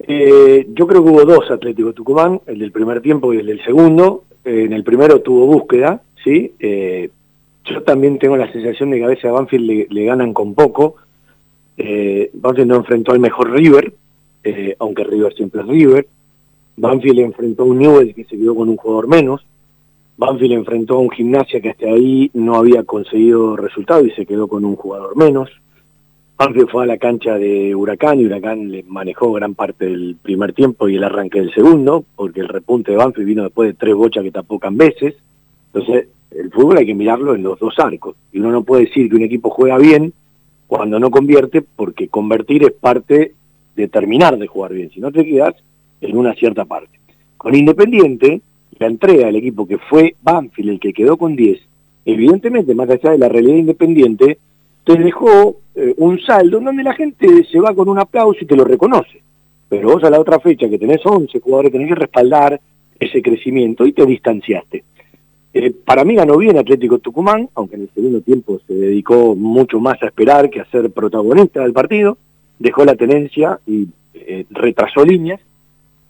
Eh, 0.00 0.68
yo 0.74 0.86
creo 0.86 1.02
que 1.02 1.10
hubo 1.10 1.24
dos 1.24 1.50
Atlético 1.50 1.92
Tucumán, 1.92 2.40
el 2.46 2.58
del 2.58 2.72
primer 2.72 3.00
tiempo 3.00 3.32
y 3.32 3.38
el 3.38 3.46
del 3.46 3.64
segundo. 3.64 4.24
Eh, 4.44 4.64
en 4.64 4.72
el 4.72 4.84
primero 4.84 5.20
tuvo 5.20 5.46
búsqueda, 5.46 6.02
¿sí? 6.22 6.52
Eh, 6.60 7.10
yo 7.64 7.82
también 7.82 8.18
tengo 8.18 8.36
la 8.36 8.50
sensación 8.52 8.90
de 8.90 8.98
que 8.98 9.04
a 9.04 9.08
veces 9.08 9.24
a 9.26 9.32
Banfield 9.32 9.88
le, 9.90 10.04
ganan 10.04 10.32
con 10.32 10.54
poco. 10.54 10.96
Banfield 11.76 12.68
no 12.68 12.76
enfrentó 12.76 13.12
al 13.12 13.20
mejor 13.20 13.50
River, 13.50 13.92
aunque 14.78 15.04
River 15.04 15.34
siempre 15.34 15.60
es 15.60 15.66
River. 15.66 16.06
Banfield 16.76 17.18
enfrentó 17.20 17.64
a 17.64 17.66
un 17.66 17.78
Newell 17.78 18.14
que 18.14 18.24
se 18.24 18.38
quedó 18.38 18.54
con 18.54 18.68
un 18.68 18.76
jugador 18.76 19.06
menos. 19.06 19.44
Banfield 20.16 20.54
enfrentó 20.54 20.94
a 20.94 21.00
un 21.00 21.10
gimnasia 21.10 21.60
que 21.60 21.70
hasta 21.70 21.86
ahí 21.86 22.30
no 22.32 22.56
había 22.56 22.84
conseguido 22.84 23.56
resultado 23.56 24.04
y 24.06 24.10
se 24.12 24.24
quedó 24.24 24.48
con 24.48 24.64
un 24.64 24.76
jugador 24.76 25.14
menos. 25.16 25.50
Banfield 26.38 26.68
fue 26.70 26.84
a 26.84 26.86
la 26.86 26.98
cancha 26.98 27.36
de 27.36 27.74
Huracán 27.74 28.20
y 28.20 28.26
Huracán 28.26 28.70
le 28.70 28.84
manejó 28.84 29.32
gran 29.32 29.56
parte 29.56 29.86
del 29.86 30.16
primer 30.22 30.52
tiempo 30.52 30.88
y 30.88 30.94
el 30.94 31.02
arranque 31.02 31.40
del 31.40 31.52
segundo, 31.52 32.04
porque 32.14 32.40
el 32.40 32.48
repunte 32.48 32.92
de 32.92 32.96
Banfield 32.96 33.26
vino 33.26 33.42
después 33.42 33.70
de 33.70 33.74
tres 33.74 33.96
bochas 33.96 34.22
que 34.22 34.30
tapocan 34.30 34.76
veces. 34.76 35.16
Entonces, 35.72 36.06
el 36.30 36.48
fútbol 36.52 36.78
hay 36.78 36.86
que 36.86 36.94
mirarlo 36.94 37.34
en 37.34 37.42
los 37.42 37.58
dos 37.58 37.76
arcos. 37.80 38.14
Y 38.32 38.38
uno 38.38 38.52
no 38.52 38.62
puede 38.62 38.84
decir 38.84 39.10
que 39.10 39.16
un 39.16 39.22
equipo 39.22 39.50
juega 39.50 39.78
bien 39.78 40.12
cuando 40.68 41.00
no 41.00 41.10
convierte, 41.10 41.60
porque 41.60 42.06
convertir 42.06 42.62
es 42.62 42.72
parte 42.72 43.34
de 43.74 43.88
terminar 43.88 44.38
de 44.38 44.46
jugar 44.46 44.72
bien. 44.72 44.90
Si 44.90 45.00
no 45.00 45.10
te 45.10 45.24
quedas 45.24 45.56
en 46.00 46.16
una 46.16 46.34
cierta 46.34 46.64
parte. 46.66 47.00
Con 47.36 47.56
Independiente, 47.56 48.42
la 48.78 48.86
entrega 48.86 49.26
del 49.26 49.36
equipo 49.36 49.66
que 49.66 49.78
fue 49.78 50.14
Banfield 50.22 50.70
el 50.70 50.80
que 50.80 50.92
quedó 50.92 51.16
con 51.16 51.34
10, 51.34 51.58
evidentemente, 52.04 52.76
más 52.76 52.88
allá 52.90 53.10
de 53.10 53.18
la 53.18 53.28
realidad 53.28 53.56
independiente, 53.56 54.38
te 54.88 54.96
dejó 54.96 55.58
eh, 55.74 55.94
un 55.98 56.18
saldo 56.18 56.60
donde 56.60 56.82
la 56.82 56.94
gente 56.94 57.44
se 57.44 57.60
va 57.60 57.74
con 57.74 57.90
un 57.90 57.98
aplauso 57.98 58.38
y 58.40 58.46
te 58.46 58.56
lo 58.56 58.64
reconoce. 58.64 59.20
Pero 59.68 59.90
vos 59.90 60.02
a 60.02 60.08
la 60.08 60.18
otra 60.18 60.40
fecha 60.40 60.66
que 60.66 60.78
tenés 60.78 61.04
11 61.04 61.40
jugadores 61.40 61.72
tenés 61.72 61.88
que 61.88 61.94
respaldar 61.94 62.58
ese 62.98 63.20
crecimiento 63.20 63.84
y 63.84 63.92
te 63.92 64.06
distanciaste. 64.06 64.84
Eh, 65.52 65.74
para 65.84 66.04
mí 66.04 66.14
ganó 66.14 66.38
bien 66.38 66.56
Atlético 66.56 67.00
Tucumán, 67.00 67.50
aunque 67.54 67.76
en 67.76 67.82
el 67.82 67.90
segundo 67.90 68.22
tiempo 68.22 68.60
se 68.66 68.72
dedicó 68.72 69.34
mucho 69.34 69.78
más 69.78 70.02
a 70.02 70.06
esperar 70.06 70.48
que 70.48 70.62
a 70.62 70.70
ser 70.70 70.90
protagonista 70.90 71.60
del 71.60 71.74
partido, 71.74 72.16
dejó 72.58 72.86
la 72.86 72.94
tenencia 72.94 73.60
y 73.66 73.88
eh, 74.14 74.46
retrasó 74.48 75.04
líneas. 75.04 75.38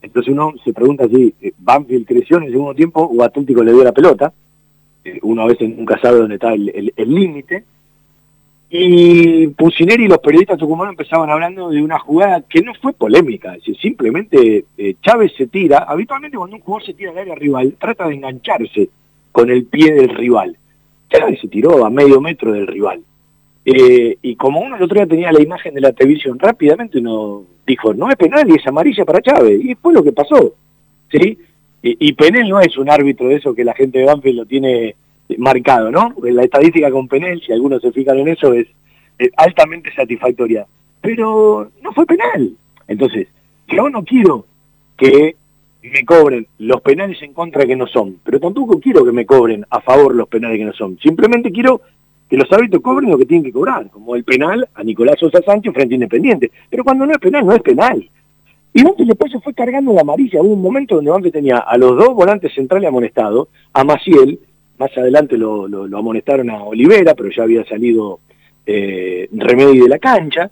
Entonces 0.03 0.33
uno 0.33 0.55
se 0.65 0.73
pregunta 0.73 1.09
si 1.09 1.35
Banfield 1.59 2.07
creció 2.07 2.37
en 2.37 2.45
el 2.45 2.53
segundo 2.53 2.77
tiempo 2.77 3.01
o 3.03 3.25
Atlético 3.25 3.65
le 3.65 3.73
dio 3.73 3.83
la 3.83 3.91
pelota. 3.91 4.33
uno 5.23 5.43
a 5.43 5.47
veces 5.47 5.69
nunca 5.77 5.99
sabe 5.99 6.21
dónde 6.21 6.37
está 6.37 6.55
el 6.55 6.93
límite. 6.97 7.65
Y 8.71 9.47
Pucineri 9.49 10.05
y 10.05 10.09
los 10.09 10.19
periodistas 10.19 10.59
tucumanos 10.59 10.93
empezaban 10.93 11.31
hablando 11.31 11.71
de 11.71 11.81
una 11.81 11.99
jugada 11.99 12.43
que 12.43 12.61
no 12.61 12.75
fue 12.75 12.93
polémica, 12.93 13.57
es 13.57 13.79
simplemente 13.79 14.65
eh, 14.77 14.95
Chávez 15.01 15.33
se 15.39 15.47
tira, 15.47 15.79
habitualmente 15.89 16.37
cuando 16.37 16.57
un 16.57 16.63
jugador 16.63 16.85
se 16.85 16.93
tira 16.93 17.11
al 17.13 17.19
área 17.19 17.35
rival, 17.35 17.75
trata 17.81 18.07
de 18.07 18.15
engancharse 18.17 18.91
con 19.33 19.49
el 19.51 19.65
pie 19.65 19.95
del 19.95 20.11
rival. 20.11 20.57
Chávez 21.09 21.41
se 21.41 21.49
tiró 21.49 21.87
a 21.87 21.91
medio 21.91 22.21
metro 22.21 22.53
del 22.53 22.67
rival. 22.67 23.01
Eh, 23.65 24.19
y 24.21 24.37
como 24.37 24.61
uno 24.61 24.77
el 24.77 24.83
otro 24.83 24.97
día 24.97 25.07
tenía 25.07 25.33
la 25.33 25.43
imagen 25.43 25.73
de 25.73 25.81
la 25.81 25.93
televisión, 25.93 26.39
rápidamente 26.39 26.99
uno 26.99 27.45
dijo, 27.67 27.95
no 27.95 28.11
es 28.11 28.17
penal 28.17 28.49
y 28.51 28.55
es 28.55 28.67
amarilla 28.67 29.05
para 29.07 29.23
Chávez. 29.23 29.65
Y 29.65 29.75
fue 29.77 29.95
lo 29.95 30.03
que 30.03 30.13
pasó. 30.13 30.55
¿sí? 31.11 31.39
Y, 31.83 32.09
y 32.09 32.13
Penel 32.13 32.49
no 32.49 32.61
es 32.61 32.77
un 32.77 32.91
árbitro 32.91 33.29
de 33.29 33.37
eso 33.37 33.55
que 33.55 33.65
la 33.65 33.75
gente 33.75 33.99
de 33.99 34.05
Banfield 34.05 34.39
lo 34.39 34.47
tiene 34.47 34.95
marcado, 35.37 35.91
¿no? 35.91 36.15
La 36.23 36.45
estadística 36.45 36.91
con 36.91 37.09
penal, 37.09 37.41
si 37.45 37.53
algunos 37.53 37.83
se 37.83 37.93
fijan 37.93 38.19
en 38.19 38.29
eso, 38.29 38.53
es, 38.53 38.67
altamente 39.37 39.93
satisfactoria. 39.95 40.67
Pero 41.01 41.71
no 41.83 41.93
fue 41.93 42.07
penal. 42.07 42.53
Entonces, 42.87 43.29
yo 43.69 43.91
no 43.91 44.05
quiero 44.05 44.47
que 44.97 45.37
me 45.83 46.05
cobren 46.05 46.47
los 46.59 46.81
penales 46.81 47.21
en 47.23 47.33
contra 47.33 47.67
que 47.67 47.77
no 47.77 47.87
son, 47.87 48.19
pero 48.25 48.41
tampoco 48.41 48.81
quiero 48.81 49.05
que 49.05 49.13
me 49.13 49.27
cobren 49.27 49.65
a 49.71 49.81
favor 49.81 50.15
los 50.15 50.29
penales 50.29 50.59
que 50.59 50.65
no 50.65 50.73
son. 50.73 50.99
Simplemente 50.99 51.53
quiero 51.53 51.81
que 52.29 52.37
los 52.37 52.51
árbitros 52.53 52.83
cobren 52.83 53.11
lo 53.11 53.19
que 53.19 53.27
tienen 53.27 53.45
que 53.45 53.53
cobrar, 53.53 53.89
como 53.91 54.15
el 54.15 54.25
penal 54.25 54.69
a 54.75 54.83
Nicolás 54.83 55.17
Sosa 55.19 55.41
Sánchez 55.43 55.73
frente 55.73 55.95
Independiente. 55.95 56.51
Pero 56.69 56.85
cuando 56.85 57.07
no 57.07 57.13
es 57.13 57.19
penal, 57.19 57.47
no 57.47 57.53
es 57.53 57.63
penal. 57.63 58.09
Y 58.75 58.83
Banfield 58.83 59.09
después 59.09 59.33
se 59.33 59.41
fue 59.41 59.55
cargando 59.55 59.93
la 59.93 60.03
amarilla. 60.03 60.43
Hubo 60.43 60.53
un 60.53 60.63
momento 60.63 60.97
donde 60.97 61.11
Banfield 61.11 61.33
tenía 61.33 61.59
a 61.59 61.79
los 61.79 61.97
dos 61.97 62.15
volantes 62.15 62.53
centrales 62.55 62.89
amonestados, 62.89 63.49
a 63.73 63.83
Maciel, 63.83 64.39
más 64.79 64.97
adelante 64.97 65.37
lo, 65.37 65.65
amonestaron 65.97 66.51
a 66.51 66.63
Olivera, 66.63 67.15
pero 67.15 67.31
ya 67.31 67.43
había 67.43 67.65
salido 67.65 68.21
eh, 68.65 69.29
Remedi 69.33 69.81
de 69.81 69.89
la 69.89 69.99
cancha. 69.99 70.51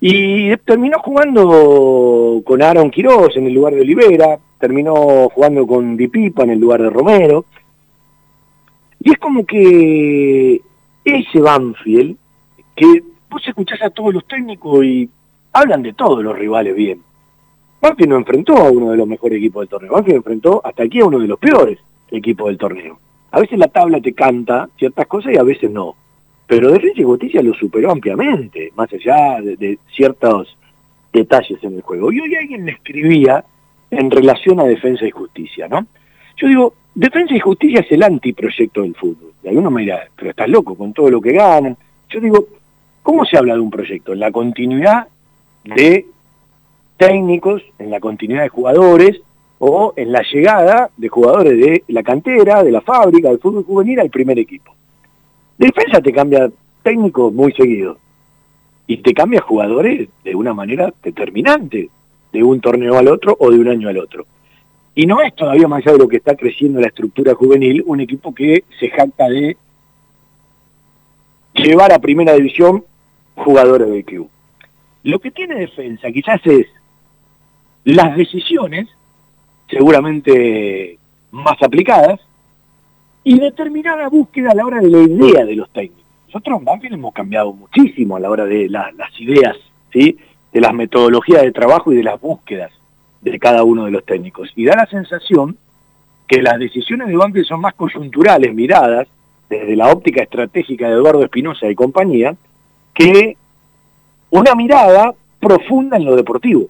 Y 0.00 0.54
terminó 0.58 0.98
jugando 0.98 2.42
con 2.44 2.62
Aaron 2.62 2.90
Quiroz 2.90 3.36
en 3.36 3.46
el 3.46 3.54
lugar 3.54 3.74
de 3.74 3.82
Olivera, 3.82 4.38
terminó 4.58 5.28
jugando 5.28 5.66
con 5.66 5.96
Di 5.96 6.08
Pipa 6.08 6.42
en 6.42 6.50
el 6.50 6.58
lugar 6.58 6.82
de 6.82 6.90
Romero. 6.90 7.44
Y 9.00 9.12
es 9.12 9.18
como 9.18 9.46
que 9.46 10.60
ese 11.04 11.40
Banfield, 11.40 12.16
que 12.74 13.02
vos 13.30 13.42
escuchás 13.46 13.80
a 13.82 13.90
todos 13.90 14.12
los 14.12 14.26
técnicos 14.26 14.84
y 14.84 15.08
hablan 15.52 15.82
de 15.82 15.92
todos 15.92 16.22
los 16.22 16.36
rivales 16.36 16.74
bien. 16.74 17.00
Banfield 17.80 18.10
no 18.10 18.16
enfrentó 18.16 18.56
a 18.56 18.70
uno 18.70 18.90
de 18.90 18.96
los 18.96 19.08
mejores 19.08 19.38
equipos 19.38 19.62
del 19.62 19.68
torneo, 19.68 19.92
Banfield 19.92 20.16
enfrentó 20.16 20.60
hasta 20.64 20.84
aquí 20.84 21.00
a 21.00 21.06
uno 21.06 21.18
de 21.18 21.26
los 21.26 21.38
peores 21.38 21.78
equipos 22.10 22.48
del 22.48 22.58
torneo 22.58 22.98
A 23.32 23.40
veces 23.40 23.58
la 23.58 23.68
tabla 23.68 24.00
te 24.00 24.12
canta 24.12 24.68
ciertas 24.78 25.06
cosas 25.06 25.32
y 25.32 25.38
a 25.38 25.42
veces 25.42 25.70
no. 25.70 25.96
Pero 26.46 26.70
Defensa 26.70 27.00
y 27.00 27.04
Justicia 27.04 27.42
lo 27.42 27.54
superó 27.54 27.90
ampliamente, 27.90 28.72
más 28.76 28.92
allá 28.92 29.40
de, 29.40 29.78
ciertos 29.94 30.54
detalles 31.12 31.58
en 31.64 31.76
el 31.76 31.80
juego. 31.80 32.12
Y 32.12 32.20
hoy 32.20 32.34
alguien 32.34 32.62
me 32.64 32.72
escribía 32.72 33.42
en 33.90 34.10
relación 34.10 34.60
a 34.60 34.64
Defensa 34.64 35.06
y 35.06 35.10
Justicia, 35.10 35.66
¿no? 35.66 35.86
Yo 36.36 36.46
digo, 36.46 36.74
Defensa 36.94 37.34
y 37.34 37.40
Justicia 37.40 37.80
es 37.80 37.90
el 37.90 38.02
antiproyecto 38.02 38.82
del 38.82 38.94
fútbol. 38.94 39.32
Y 39.42 39.48
alguno 39.48 39.70
me 39.70 39.80
dirá, 39.80 40.06
pero 40.14 40.30
estás 40.30 40.48
loco 40.48 40.74
con 40.74 40.92
todo 40.92 41.10
lo 41.10 41.22
que 41.22 41.32
ganan. 41.32 41.74
Yo 42.10 42.20
digo, 42.20 42.46
¿cómo 43.02 43.24
se 43.24 43.38
habla 43.38 43.54
de 43.54 43.60
un 43.60 43.70
proyecto? 43.70 44.12
En 44.12 44.20
la 44.20 44.30
continuidad 44.30 45.08
de 45.64 46.04
técnicos, 46.98 47.62
en 47.78 47.90
la 47.90 47.98
continuidad 47.98 48.42
de 48.42 48.48
jugadores 48.50 49.22
o 49.64 49.94
en 49.94 50.10
la 50.10 50.22
llegada 50.22 50.90
de 50.96 51.06
jugadores 51.06 51.56
de 51.56 51.84
la 51.86 52.02
cantera, 52.02 52.64
de 52.64 52.72
la 52.72 52.80
fábrica, 52.80 53.28
del 53.28 53.38
fútbol 53.38 53.62
juvenil 53.62 54.00
al 54.00 54.10
primer 54.10 54.36
equipo. 54.36 54.74
Defensa 55.56 56.00
te 56.00 56.12
cambia 56.12 56.50
técnico 56.82 57.30
muy 57.30 57.52
seguido 57.52 57.96
y 58.88 58.96
te 58.96 59.14
cambia 59.14 59.40
jugadores 59.40 60.08
de 60.24 60.34
una 60.34 60.52
manera 60.52 60.92
determinante, 61.00 61.88
de 62.32 62.42
un 62.42 62.60
torneo 62.60 62.98
al 62.98 63.06
otro 63.06 63.36
o 63.38 63.52
de 63.52 63.60
un 63.60 63.68
año 63.68 63.88
al 63.88 63.98
otro. 63.98 64.26
Y 64.96 65.06
no 65.06 65.22
es 65.22 65.32
todavía 65.36 65.68
más 65.68 65.86
allá 65.86 65.92
de 65.92 65.98
lo 65.98 66.08
que 66.08 66.16
está 66.16 66.34
creciendo 66.34 66.80
la 66.80 66.88
estructura 66.88 67.36
juvenil, 67.36 67.84
un 67.86 68.00
equipo 68.00 68.34
que 68.34 68.64
se 68.80 68.90
jacta 68.90 69.28
de 69.28 69.56
llevar 71.54 71.92
a 71.92 72.00
primera 72.00 72.32
división 72.32 72.84
jugadores 73.36 73.88
del 73.88 74.04
club. 74.04 74.28
Lo 75.04 75.20
que 75.20 75.30
tiene 75.30 75.54
defensa 75.54 76.10
quizás 76.10 76.40
es 76.46 76.66
las 77.84 78.16
decisiones, 78.16 78.88
seguramente 79.72 80.98
más 81.30 81.56
aplicadas, 81.62 82.20
y 83.24 83.38
determinada 83.38 84.08
búsqueda 84.08 84.50
a 84.50 84.54
la 84.54 84.66
hora 84.66 84.80
de 84.80 84.90
la 84.90 84.98
idea 84.98 85.44
de 85.44 85.56
los 85.56 85.70
técnicos. 85.70 86.02
Nosotros 86.26 86.58
en 86.58 86.64
Banfield 86.64 86.94
hemos 86.94 87.14
cambiado 87.14 87.52
muchísimo 87.52 88.16
a 88.16 88.20
la 88.20 88.30
hora 88.30 88.44
de 88.44 88.68
las 88.68 88.92
ideas, 89.20 89.56
¿sí? 89.92 90.16
de 90.52 90.60
las 90.60 90.74
metodologías 90.74 91.42
de 91.42 91.52
trabajo 91.52 91.92
y 91.92 91.96
de 91.96 92.02
las 92.02 92.20
búsquedas 92.20 92.72
de 93.20 93.38
cada 93.38 93.62
uno 93.62 93.84
de 93.84 93.92
los 93.92 94.04
técnicos. 94.04 94.50
Y 94.56 94.64
da 94.64 94.76
la 94.76 94.86
sensación 94.86 95.56
que 96.26 96.42
las 96.42 96.58
decisiones 96.58 97.08
de 97.08 97.16
Banfield 97.16 97.46
son 97.46 97.60
más 97.60 97.74
coyunturales, 97.74 98.52
miradas 98.54 99.06
desde 99.48 99.76
la 99.76 99.88
óptica 99.88 100.22
estratégica 100.22 100.88
de 100.88 100.94
Eduardo 100.94 101.22
Espinosa 101.22 101.70
y 101.70 101.74
compañía, 101.74 102.34
que 102.94 103.36
una 104.30 104.54
mirada 104.54 105.14
profunda 105.38 105.96
en 105.96 106.06
lo 106.06 106.16
deportivo. 106.16 106.66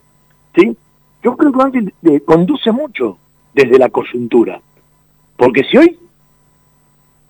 ¿sí? 0.55 0.77
Yo 1.23 1.37
creo 1.37 1.53
que 1.53 1.59
Banfield 1.59 1.93
conduce 2.25 2.73
mucho 2.73 3.19
desde 3.55 3.79
la 3.79 3.89
coyuntura. 3.91 4.61
Porque 5.37 5.65
si 5.65 5.77
hoy 5.77 5.99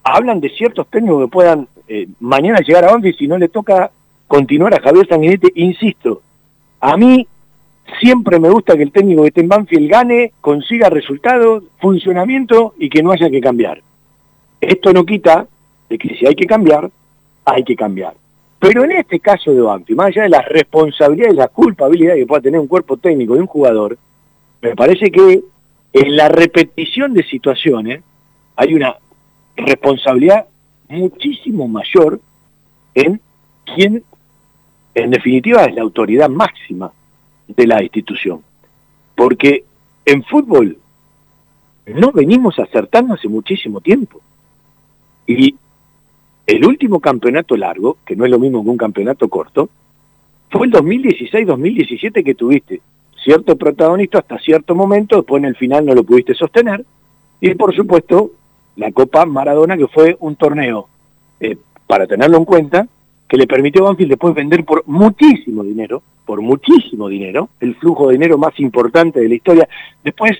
hablan 0.02 0.40
de 0.40 0.50
ciertos 0.50 0.86
técnicos 0.88 1.24
que 1.24 1.30
puedan 1.30 1.68
eh, 1.88 2.08
mañana 2.20 2.60
llegar 2.60 2.84
a 2.84 2.92
Banfield 2.92 3.18
si 3.18 3.26
no 3.26 3.38
le 3.38 3.48
toca 3.48 3.90
continuar 4.26 4.74
a 4.74 4.80
Javier 4.80 5.06
Sanguinetti, 5.06 5.52
insisto, 5.56 6.22
a 6.80 6.96
mí 6.96 7.26
siempre 8.00 8.38
me 8.40 8.50
gusta 8.50 8.76
que 8.76 8.82
el 8.82 8.92
técnico 8.92 9.22
que 9.22 9.28
esté 9.28 9.40
en 9.42 9.48
Banfield 9.48 9.90
gane, 9.90 10.32
consiga 10.40 10.88
resultados, 10.88 11.64
funcionamiento 11.80 12.74
y 12.78 12.88
que 12.88 13.02
no 13.02 13.12
haya 13.12 13.30
que 13.30 13.40
cambiar. 13.40 13.82
Esto 14.60 14.92
no 14.92 15.04
quita 15.04 15.46
de 15.88 15.98
que 15.98 16.16
si 16.16 16.26
hay 16.26 16.34
que 16.34 16.46
cambiar, 16.46 16.90
hay 17.44 17.64
que 17.64 17.76
cambiar. 17.76 18.14
Pero 18.62 18.84
en 18.84 18.92
este 18.92 19.18
caso 19.18 19.50
de 19.50 19.60
Banfield, 19.60 19.96
más 19.96 20.06
allá 20.06 20.22
de 20.22 20.28
las 20.28 20.46
responsabilidades 20.46 21.34
y 21.34 21.36
la 21.36 21.48
culpabilidad 21.48 22.14
que 22.14 22.26
pueda 22.26 22.42
tener 22.42 22.60
un 22.60 22.68
cuerpo 22.68 22.96
técnico 22.96 23.34
de 23.34 23.40
un 23.40 23.48
jugador, 23.48 23.98
me 24.60 24.76
parece 24.76 25.10
que 25.10 25.42
en 25.92 26.16
la 26.16 26.28
repetición 26.28 27.12
de 27.12 27.24
situaciones 27.24 28.04
hay 28.54 28.74
una 28.74 28.94
responsabilidad 29.56 30.46
muchísimo 30.88 31.66
mayor 31.66 32.20
en 32.94 33.20
quien, 33.64 34.04
en 34.94 35.10
definitiva, 35.10 35.64
es 35.64 35.74
la 35.74 35.82
autoridad 35.82 36.28
máxima 36.28 36.92
de 37.48 37.66
la 37.66 37.82
institución. 37.82 38.44
Porque 39.16 39.64
en 40.04 40.22
fútbol 40.22 40.78
no 41.86 42.12
venimos 42.12 42.60
acertando 42.60 43.14
hace 43.14 43.26
muchísimo 43.26 43.80
tiempo. 43.80 44.20
Y 45.26 45.56
el 46.56 46.66
último 46.66 47.00
campeonato 47.00 47.56
largo, 47.56 47.96
que 48.04 48.14
no 48.14 48.26
es 48.26 48.30
lo 48.30 48.38
mismo 48.38 48.62
que 48.62 48.68
un 48.68 48.76
campeonato 48.76 49.28
corto, 49.28 49.70
fue 50.50 50.66
el 50.66 50.72
2016-2017 50.72 52.22
que 52.22 52.34
tuviste 52.34 52.80
cierto 53.24 53.56
protagonista 53.56 54.18
hasta 54.18 54.38
cierto 54.38 54.74
momento, 54.74 55.16
después 55.16 55.42
en 55.42 55.48
el 55.48 55.56
final 55.56 55.86
no 55.86 55.94
lo 55.94 56.04
pudiste 56.04 56.34
sostener, 56.34 56.84
y 57.40 57.54
por 57.54 57.74
supuesto 57.74 58.32
la 58.76 58.92
Copa 58.92 59.24
Maradona, 59.24 59.78
que 59.78 59.86
fue 59.86 60.16
un 60.20 60.36
torneo, 60.36 60.88
eh, 61.40 61.56
para 61.86 62.06
tenerlo 62.06 62.36
en 62.36 62.44
cuenta, 62.44 62.86
que 63.26 63.38
le 63.38 63.46
permitió 63.46 63.82
a 63.82 63.88
Banfield 63.88 64.10
después 64.10 64.34
vender 64.34 64.64
por 64.64 64.82
muchísimo 64.86 65.62
dinero, 65.62 66.02
por 66.26 66.42
muchísimo 66.42 67.08
dinero, 67.08 67.48
el 67.60 67.74
flujo 67.76 68.08
de 68.08 68.14
dinero 68.14 68.36
más 68.36 68.58
importante 68.60 69.20
de 69.20 69.28
la 69.28 69.34
historia. 69.34 69.68
Después 70.04 70.32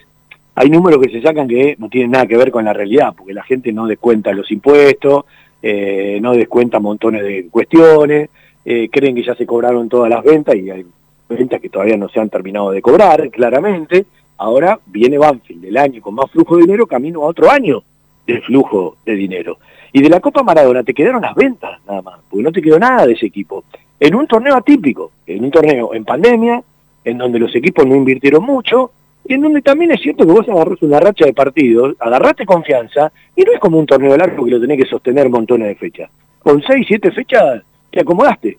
hay 0.54 0.68
números 0.68 1.00
que 1.00 1.10
se 1.10 1.22
sacan 1.22 1.48
que 1.48 1.74
no 1.78 1.88
tienen 1.88 2.10
nada 2.10 2.26
que 2.26 2.36
ver 2.36 2.50
con 2.50 2.66
la 2.66 2.74
realidad, 2.74 3.14
porque 3.16 3.32
la 3.32 3.44
gente 3.44 3.72
no 3.72 3.86
descuenta 3.86 4.32
los 4.32 4.50
impuestos, 4.50 5.24
eh, 5.62 6.18
no 6.20 6.32
descuenta 6.32 6.80
montones 6.80 7.22
de 7.22 7.48
cuestiones, 7.48 8.30
eh, 8.64 8.88
creen 8.90 9.14
que 9.14 9.22
ya 9.22 9.34
se 9.34 9.46
cobraron 9.46 9.88
todas 9.88 10.10
las 10.10 10.22
ventas 10.22 10.54
y 10.56 10.70
hay 10.70 10.84
ventas 11.28 11.60
que 11.60 11.68
todavía 11.68 11.96
no 11.96 12.08
se 12.08 12.20
han 12.20 12.28
terminado 12.28 12.70
de 12.70 12.82
cobrar, 12.82 13.30
claramente. 13.30 14.06
Ahora 14.38 14.78
viene 14.86 15.18
Banfield, 15.18 15.64
el 15.64 15.76
año 15.76 16.02
con 16.02 16.14
más 16.14 16.30
flujo 16.30 16.56
de 16.56 16.62
dinero, 16.62 16.86
camino 16.86 17.22
a 17.22 17.26
otro 17.26 17.50
año 17.50 17.82
de 18.26 18.40
flujo 18.40 18.96
de 19.04 19.14
dinero. 19.14 19.58
Y 19.92 20.02
de 20.02 20.08
la 20.08 20.20
Copa 20.20 20.42
Maradona 20.42 20.82
te 20.82 20.94
quedaron 20.94 21.22
las 21.22 21.34
ventas 21.34 21.80
nada 21.86 22.02
más, 22.02 22.18
porque 22.28 22.42
no 22.42 22.52
te 22.52 22.62
quedó 22.62 22.78
nada 22.78 23.06
de 23.06 23.12
ese 23.12 23.26
equipo. 23.26 23.64
En 24.00 24.14
un 24.14 24.26
torneo 24.26 24.56
atípico, 24.56 25.12
en 25.26 25.44
un 25.44 25.50
torneo 25.50 25.94
en 25.94 26.04
pandemia, 26.04 26.62
en 27.04 27.18
donde 27.18 27.38
los 27.38 27.54
equipos 27.54 27.86
no 27.86 27.94
invirtieron 27.94 28.44
mucho, 28.44 28.90
y 29.24 29.34
en 29.34 29.40
donde 29.40 29.62
también 29.62 29.92
es 29.92 30.00
cierto 30.00 30.26
que 30.26 30.32
vos 30.32 30.48
agarras 30.48 30.82
una 30.82 30.98
racha 30.98 31.24
de 31.24 31.32
partidos, 31.32 31.94
agarraste 32.00 32.44
confianza, 32.44 33.12
y 33.36 33.42
no 33.42 33.52
es 33.52 33.60
como 33.60 33.78
un 33.78 33.86
torneo 33.86 34.16
largo 34.16 34.44
que 34.44 34.50
lo 34.50 34.60
tenés 34.60 34.78
que 34.78 34.90
sostener 34.90 35.28
montones 35.28 35.68
de 35.68 35.74
fechas. 35.76 36.10
Con 36.40 36.62
seis, 36.62 36.84
siete 36.88 37.12
fechas 37.12 37.62
te 37.90 38.00
acomodaste. 38.00 38.58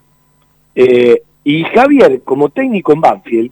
Eh, 0.76 1.22
y 1.44 1.64
Javier, 1.64 2.22
como 2.24 2.50
técnico 2.50 2.94
en 2.94 3.02
Banfield, 3.02 3.52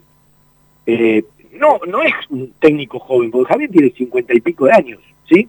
eh, 0.85 1.25
no, 1.53 1.79
no 1.85 2.01
es 2.01 2.13
un 2.29 2.53
técnico 2.59 2.99
joven, 2.99 3.29
porque 3.29 3.51
Javier 3.51 3.69
tiene 3.69 3.89
cincuenta 3.91 4.33
y 4.33 4.39
pico 4.39 4.65
de 4.65 4.73
años, 4.73 5.01
¿sí? 5.29 5.47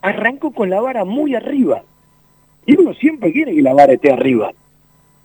Arrancó 0.00 0.52
con 0.52 0.70
la 0.70 0.80
vara 0.80 1.04
muy 1.04 1.34
arriba. 1.34 1.82
Y 2.64 2.80
uno 2.80 2.94
siempre 2.94 3.32
quiere 3.32 3.54
que 3.54 3.62
la 3.62 3.74
vara 3.74 3.92
esté 3.92 4.10
arriba. 4.10 4.52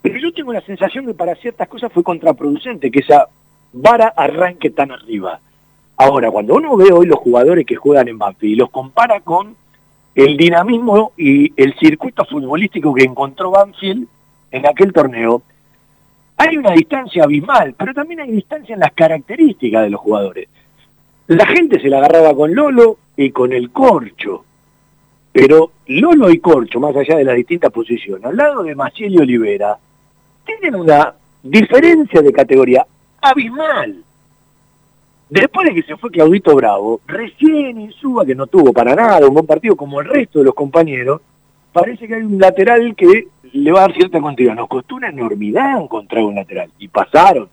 Pero 0.02 0.20
yo 0.20 0.34
tengo 0.34 0.52
la 0.54 0.62
sensación 0.62 1.06
que 1.06 1.14
para 1.14 1.36
ciertas 1.36 1.68
cosas 1.68 1.91
fue 1.91 2.04
contraproducente 2.04 2.91
que 2.91 3.00
esa 3.00 3.28
vara 3.74 4.13
arranque 4.15 4.70
tan 4.70 4.91
arriba. 4.91 5.39
Ahora, 5.97 6.30
cuando 6.30 6.55
uno 6.55 6.78
ve 6.78 6.91
hoy 6.91 7.07
los 7.07 7.20
jugadores 7.20 7.65
que 7.65 7.76
juegan 7.76 8.07
en 8.07 8.18
Banfield 8.18 8.53
y 8.53 8.55
los 8.55 8.70
compara 8.70 9.20
con 9.22 9.55
el 10.13 10.38
dinamismo 10.38 11.11
y 11.18 11.51
el 11.61 11.76
circuito 11.78 12.26
futbolístico 12.26 12.93
que 12.93 13.03
encontró 13.03 13.51
Banfield 13.51 14.07
en 14.51 14.65
aquel 14.68 14.93
torneo, 14.93 15.41
hay 16.38 16.57
una 16.57 16.72
distancia 16.72 17.24
abismal, 17.24 17.74
pero 17.78 17.93
también 17.93 18.20
hay 18.20 18.32
distancia 18.32 18.74
en 18.74 18.80
las 18.80 18.93
características 18.93 19.84
de 19.84 19.89
los 19.89 19.99
jugadores. 19.99 20.47
La 21.28 21.45
gente 21.47 21.80
se 21.80 21.89
la 21.89 21.97
agarraba 21.97 22.34
con 22.36 22.53
Lolo 22.53 22.97
y 23.15 23.32
con 23.32 23.51
el 23.51 23.72
Corcho, 23.72 24.45
pero 25.32 25.72
Lolo 25.88 26.30
y 26.30 26.39
Corcho, 26.39 26.80
más 26.80 26.95
allá 26.95 27.18
de 27.18 27.24
las 27.24 27.36
distintas 27.36 27.72
posiciones, 27.72 28.24
al 28.24 28.38
lado 28.38 28.63
de 28.63 28.76
Maciel 28.76 29.13
y 29.13 29.18
Olivera, 29.18 29.78
tienen 30.45 30.76
una 30.76 31.13
diferencia 31.43 32.22
de 32.22 32.32
categoría 32.32 32.86
abismal. 33.22 34.03
Después 35.30 35.68
de 35.68 35.76
que 35.76 35.84
se 35.84 35.97
fue 35.97 36.09
Claudito 36.09 36.55
Bravo, 36.55 37.01
recién 37.05 37.82
Insúa, 37.82 38.26
que 38.26 38.36
no 38.36 38.47
tuvo 38.47 38.72
para 38.72 38.95
nada 38.95 39.28
un 39.28 39.34
buen 39.34 39.45
partido 39.45 39.76
como 39.76 39.99
el 39.99 40.07
resto 40.07 40.39
de 40.39 40.45
los 40.45 40.53
compañeros, 40.53 41.22
parece 41.74 42.07
que 42.07 42.15
hay 42.15 42.24
un 42.24 42.39
lateral 42.39 42.95
que 42.95 43.28
le 43.51 43.72
va 43.72 43.80
a 43.80 43.82
dar 43.88 43.93
cierta 43.93 44.22
continuidad. 44.22 44.55
Nos 44.55 44.70
costó 44.70 44.95
una 44.95 45.09
enormidad 45.09 45.82
encontrar 45.82 46.24
un 46.24 46.36
lateral 46.36 46.70
y 46.80 46.88
pasaron 46.88 47.49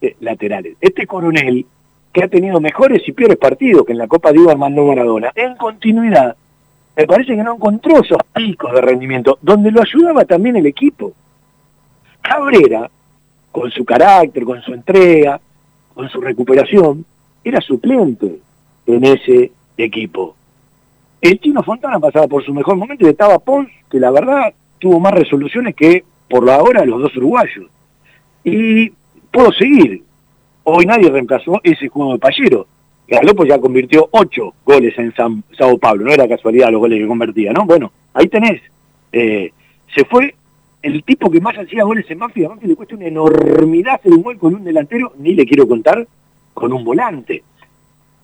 eh, 0.00 0.16
laterales. 0.20 0.76
Este 0.80 1.06
coronel, 1.06 1.66
que 2.12 2.22
ha 2.22 2.28
tenido 2.28 2.60
mejores 2.60 3.02
y 3.08 3.12
peores 3.12 3.36
partidos 3.36 3.84
que 3.84 3.92
en 3.92 3.98
la 3.98 4.06
Copa 4.06 4.32
Diego 4.32 4.50
Armando 4.50 4.84
Maradona, 4.84 5.32
en 5.34 5.56
continuidad, 5.56 6.36
me 6.96 7.06
parece 7.06 7.36
que 7.36 7.42
no 7.42 7.54
encontró 7.54 8.02
esos 8.02 8.22
picos 8.32 8.72
de 8.72 8.80
rendimiento, 8.80 9.38
donde 9.42 9.70
lo 9.70 9.82
ayudaba 9.82 10.24
también 10.24 10.56
el 10.56 10.66
equipo. 10.66 11.12
Cabrera, 12.22 12.88
con 13.56 13.70
su 13.70 13.86
carácter, 13.86 14.44
con 14.44 14.60
su 14.60 14.74
entrega, 14.74 15.40
con 15.94 16.10
su 16.10 16.20
recuperación, 16.20 17.06
era 17.42 17.58
suplente 17.62 18.38
en 18.86 19.02
ese 19.02 19.50
equipo. 19.78 20.36
El 21.22 21.40
Chino 21.40 21.62
Fontana 21.62 21.98
pasaba 21.98 22.28
por 22.28 22.44
su 22.44 22.52
mejor 22.52 22.76
momento 22.76 23.06
y 23.06 23.08
estaba 23.08 23.38
Pons, 23.38 23.70
que 23.90 23.98
la 23.98 24.10
verdad 24.10 24.52
tuvo 24.78 25.00
más 25.00 25.14
resoluciones 25.14 25.74
que 25.74 26.04
por 26.28 26.44
la 26.44 26.62
hora 26.62 26.84
los 26.84 27.00
dos 27.00 27.16
uruguayos. 27.16 27.64
Y 28.44 28.90
puedo 29.30 29.50
seguir. 29.52 30.02
Hoy 30.64 30.84
nadie 30.84 31.08
reemplazó 31.08 31.58
ese 31.64 31.88
juego 31.88 32.12
de 32.12 32.18
Pallero. 32.18 32.66
Galopo 33.08 33.46
ya 33.46 33.58
convirtió 33.58 34.06
ocho 34.10 34.52
goles 34.66 34.98
en 34.98 35.14
San, 35.14 35.42
Sao 35.56 35.78
Paulo, 35.78 36.04
no 36.04 36.12
era 36.12 36.28
casualidad 36.28 36.70
los 36.70 36.80
goles 36.80 37.00
que 37.00 37.06
convertía, 37.06 37.54
¿no? 37.54 37.64
Bueno, 37.64 37.90
ahí 38.12 38.28
tenés. 38.28 38.60
Eh, 39.12 39.50
se 39.94 40.04
fue 40.04 40.34
el 40.86 41.02
tipo 41.02 41.30
que 41.30 41.40
más 41.40 41.58
hacía 41.58 41.82
goles 41.82 42.08
en 42.08 42.20
Banfield, 42.20 42.46
a 42.46 42.48
Banfield 42.50 42.70
le 42.70 42.76
cuesta 42.76 42.94
una 42.94 43.06
enormidad 43.06 43.94
hacer 43.96 44.12
un 44.12 44.22
gol 44.22 44.38
con 44.38 44.54
un 44.54 44.62
delantero, 44.62 45.12
ni 45.18 45.34
le 45.34 45.44
quiero 45.44 45.66
contar, 45.66 46.06
con 46.54 46.72
un 46.72 46.84
volante. 46.84 47.42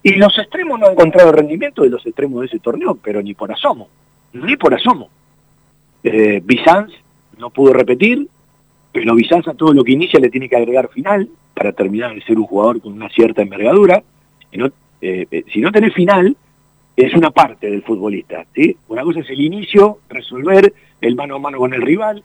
Y 0.02 0.12
los 0.12 0.38
extremos 0.38 0.78
no 0.78 0.86
han 0.86 0.92
encontrado 0.92 1.32
rendimiento 1.32 1.82
de 1.82 1.90
los 1.90 2.06
extremos 2.06 2.40
de 2.40 2.46
ese 2.46 2.60
torneo, 2.60 2.94
pero 3.02 3.20
ni 3.20 3.34
por 3.34 3.50
asomo, 3.50 3.88
ni 4.32 4.56
por 4.56 4.74
asomo. 4.74 5.10
Eh, 6.04 6.40
Bizanz 6.44 6.92
no 7.36 7.50
pudo 7.50 7.72
repetir, 7.72 8.28
pero 8.92 9.14
Bizanz 9.16 9.48
a 9.48 9.54
todo 9.54 9.72
lo 9.72 9.82
que 9.82 9.92
inicia 9.92 10.20
le 10.20 10.30
tiene 10.30 10.48
que 10.48 10.56
agregar 10.56 10.88
final 10.88 11.28
para 11.54 11.72
terminar 11.72 12.14
de 12.14 12.22
ser 12.22 12.38
un 12.38 12.46
jugador 12.46 12.80
con 12.80 12.92
una 12.92 13.08
cierta 13.08 13.42
envergadura. 13.42 14.04
Si 14.50 14.56
no, 14.56 14.66
eh, 15.00 15.26
eh, 15.30 15.70
tenés 15.72 15.94
final, 15.94 16.36
es 16.96 17.12
una 17.14 17.32
parte 17.32 17.68
del 17.68 17.82
futbolista. 17.82 18.46
¿sí? 18.54 18.76
Una 18.86 19.02
cosa 19.02 19.20
es 19.20 19.30
el 19.30 19.40
inicio, 19.40 19.98
resolver 20.08 20.72
el 21.00 21.16
mano 21.16 21.34
a 21.36 21.38
mano 21.40 21.58
con 21.58 21.74
el 21.74 21.82
rival, 21.82 22.22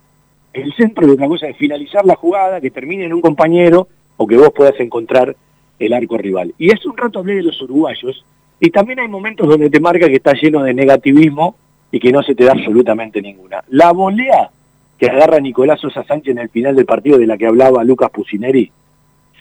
el 0.62 0.74
centro 0.74 1.08
y 1.08 1.12
otra 1.12 1.28
cosa 1.28 1.47
es 1.47 1.58
finalizar 1.58 2.05
la 2.05 2.16
jugada, 2.16 2.62
que 2.62 2.72
termine 2.72 3.05
en 3.05 3.14
un 3.14 3.22
compañero 3.22 3.88
o 4.18 4.28
que 4.28 4.38
vos 4.38 4.51
puedas 4.55 4.80
encontrar 4.80 5.36
el 5.80 5.93
arco 5.93 6.18
rival. 6.18 6.53
Y 6.58 6.72
hace 6.72 6.88
un 6.88 6.97
rato 6.97 7.20
hablé 7.20 7.36
de 7.36 7.43
los 7.43 7.62
uruguayos, 7.62 8.26
y 8.60 8.72
también 8.72 8.99
hay 8.99 9.08
momentos 9.08 9.47
donde 9.47 9.70
te 9.70 9.80
marca 9.80 10.08
que 10.08 10.16
está 10.16 10.34
lleno 10.34 10.64
de 10.64 10.74
negativismo 10.74 11.55
y 11.91 11.99
que 11.99 12.12
no 12.12 12.24
se 12.24 12.34
te 12.34 12.43
da 12.43 12.53
absolutamente 12.53 13.22
ninguna. 13.22 13.64
La 13.70 13.91
volea 13.91 14.49
que 14.97 15.08
agarra 15.08 15.39
Nicolás 15.39 15.80
Sosa 15.80 16.03
Sánchez 16.03 16.32
en 16.32 16.39
el 16.39 16.49
final 16.49 16.76
del 16.76 16.86
partido 16.86 17.20
de 17.20 17.28
la 17.28 17.38
que 17.38 17.45
hablaba 17.45 17.84
Lucas 17.84 18.10
Pusineri, 18.10 18.72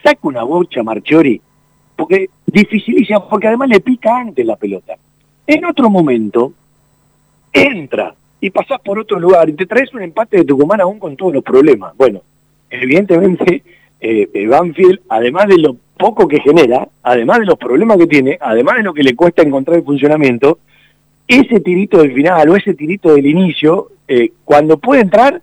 saca 0.03 0.19
una 0.21 0.43
bocha 0.43 0.83
Marchiori, 0.83 1.41
porque 1.95 2.29
dificilísima, 2.45 3.27
porque 3.27 3.47
además 3.47 3.69
le 3.69 3.79
pica 3.79 4.17
antes 4.17 4.45
la 4.45 4.55
pelota. 4.55 4.95
En 5.47 5.65
otro 5.65 5.89
momento, 5.89 6.53
entra 7.51 8.13
y 8.39 8.49
pasás 8.49 8.79
por 8.81 8.99
otro 8.99 9.19
lugar 9.19 9.49
y 9.49 9.53
te 9.53 9.65
traes 9.65 9.93
un 9.93 10.03
empate 10.03 10.37
de 10.37 10.45
Tucumán 10.45 10.81
aún 10.81 10.99
con 10.99 11.15
todos 11.15 11.33
los 11.33 11.43
problemas. 11.43 11.95
Bueno, 11.97 12.21
evidentemente 12.69 13.63
eh, 13.99 14.29
eh, 14.33 14.47
Banfield, 14.47 15.01
además 15.09 15.47
de 15.47 15.57
lo 15.57 15.75
poco 15.97 16.27
que 16.27 16.39
genera, 16.39 16.87
además 17.01 17.39
de 17.39 17.45
los 17.45 17.57
problemas 17.57 17.97
que 17.97 18.07
tiene, 18.07 18.37
además 18.39 18.77
de 18.77 18.83
lo 18.83 18.93
que 18.93 19.03
le 19.03 19.15
cuesta 19.15 19.41
encontrar 19.41 19.77
el 19.77 19.83
funcionamiento, 19.83 20.59
ese 21.27 21.59
tirito 21.59 21.97
del 21.99 22.13
final 22.13 22.49
o 22.49 22.55
ese 22.55 22.73
tirito 22.75 23.13
del 23.13 23.25
inicio, 23.25 23.89
eh, 24.07 24.31
cuando 24.45 24.77
puede 24.77 25.01
entrar, 25.01 25.41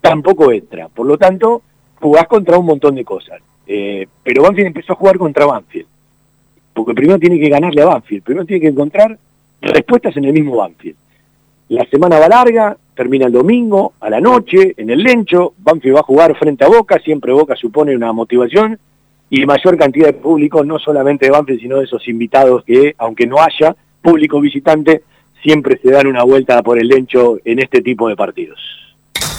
tampoco 0.00 0.52
entra. 0.52 0.88
Por 0.88 1.06
lo 1.06 1.18
tanto, 1.18 1.62
jugás 2.00 2.28
contra 2.28 2.58
un 2.58 2.66
montón 2.66 2.94
de 2.94 3.04
cosas. 3.04 3.40
Pero 3.66 4.42
Banfield 4.44 4.68
empezó 4.68 4.92
a 4.92 4.96
jugar 4.96 5.18
contra 5.18 5.44
Banfield. 5.44 5.88
Porque 6.72 6.94
primero 6.94 7.18
tiene 7.18 7.40
que 7.40 7.48
ganarle 7.48 7.82
a 7.82 7.86
Banfield, 7.86 8.22
primero 8.22 8.46
tiene 8.46 8.60
que 8.60 8.68
encontrar 8.68 9.18
respuestas 9.60 10.16
en 10.16 10.26
el 10.26 10.32
mismo 10.32 10.56
Banfield. 10.56 10.96
La 11.68 11.84
semana 11.90 12.18
va 12.18 12.28
larga, 12.28 12.76
termina 12.94 13.26
el 13.26 13.32
domingo, 13.32 13.94
a 14.00 14.08
la 14.08 14.20
noche, 14.20 14.74
en 14.76 14.90
el 14.90 15.02
Lencho, 15.02 15.54
Banfield 15.58 15.96
va 15.96 16.00
a 16.00 16.04
jugar 16.04 16.36
frente 16.38 16.64
a 16.64 16.68
Boca, 16.68 16.98
siempre 17.00 17.32
Boca 17.32 17.56
supone 17.56 17.94
una 17.94 18.12
motivación, 18.12 18.78
y 19.30 19.44
mayor 19.44 19.76
cantidad 19.76 20.06
de 20.06 20.12
público, 20.12 20.62
no 20.64 20.78
solamente 20.78 21.26
de 21.26 21.32
Banfield, 21.32 21.60
sino 21.60 21.78
de 21.78 21.84
esos 21.84 22.06
invitados 22.06 22.62
que, 22.64 22.94
aunque 22.98 23.26
no 23.26 23.38
haya 23.40 23.74
público 24.00 24.40
visitante, 24.40 25.02
siempre 25.42 25.78
se 25.82 25.90
dan 25.90 26.06
una 26.06 26.22
vuelta 26.22 26.62
por 26.62 26.78
el 26.78 26.86
lencho 26.88 27.38
en 27.44 27.58
este 27.58 27.82
tipo 27.82 28.08
de 28.08 28.16
partidos. 28.16 28.60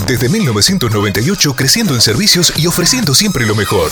Desde 0.08 0.28
1998 0.28 1.56
creciendo 1.56 1.94
en 1.94 2.02
servicios 2.02 2.52
y 2.58 2.66
ofreciendo 2.66 3.14
siempre 3.14 3.46
lo 3.46 3.54
mejor. 3.54 3.92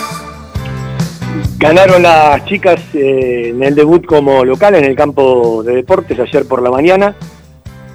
Ganaron 1.61 2.01
las 2.01 2.43
chicas 2.45 2.81
eh, 2.95 3.49
en 3.49 3.61
el 3.61 3.75
debut 3.75 4.03
como 4.03 4.43
local 4.43 4.73
en 4.73 4.83
el 4.83 4.95
campo 4.95 5.61
de 5.61 5.75
deportes 5.75 6.19
ayer 6.19 6.47
por 6.47 6.59
la 6.59 6.71
mañana. 6.71 7.15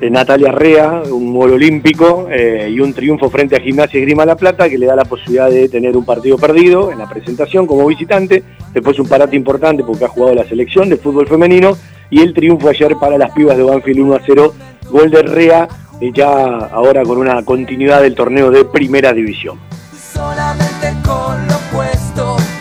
Eh, 0.01 0.09
Natalia 0.09 0.53
Rea, 0.53 1.03
un 1.11 1.35
gol 1.35 1.55
olímpico 1.55 2.29
eh, 2.31 2.71
y 2.73 2.79
un 2.79 2.95
triunfo 2.95 3.29
frente 3.29 3.57
a 3.57 3.61
Gimnasia 3.61 3.99
y 3.99 4.03
Grima 4.03 4.25
La 4.25 4.37
Plata 4.37 4.69
que 4.69 4.79
le 4.79 4.87
da 4.87 4.95
la 4.95 5.05
posibilidad 5.05 5.51
de 5.51 5.69
tener 5.69 5.97
un 5.97 6.05
partido 6.05 6.39
perdido 6.39 6.93
en 6.93 6.99
la 6.99 7.09
presentación 7.09 7.67
como 7.67 7.89
visitante. 7.89 8.45
Después 8.73 9.01
un 9.01 9.09
parate 9.09 9.35
importante 9.35 9.83
porque 9.83 10.05
ha 10.05 10.09
jugado 10.09 10.37
la 10.37 10.45
selección 10.45 10.89
de 10.89 10.99
fútbol 10.99 11.27
femenino 11.27 11.77
y 12.09 12.21
el 12.21 12.35
triunfo 12.35 12.69
ayer 12.69 12.95
para 13.01 13.19
las 13.19 13.33
pibas 13.33 13.57
de 13.57 13.64
Banfield 13.64 13.99
1 13.99 14.14
a 14.14 14.21
0. 14.25 14.55
Gol 14.93 15.11
de 15.11 15.23
Rea 15.25 15.69
ya 16.14 16.57
ahora 16.67 17.03
con 17.03 17.19
una 17.19 17.45
continuidad 17.45 18.03
del 18.03 18.14
torneo 18.14 18.53
de 18.53 18.64
primera 18.64 19.12
división. 19.12 19.59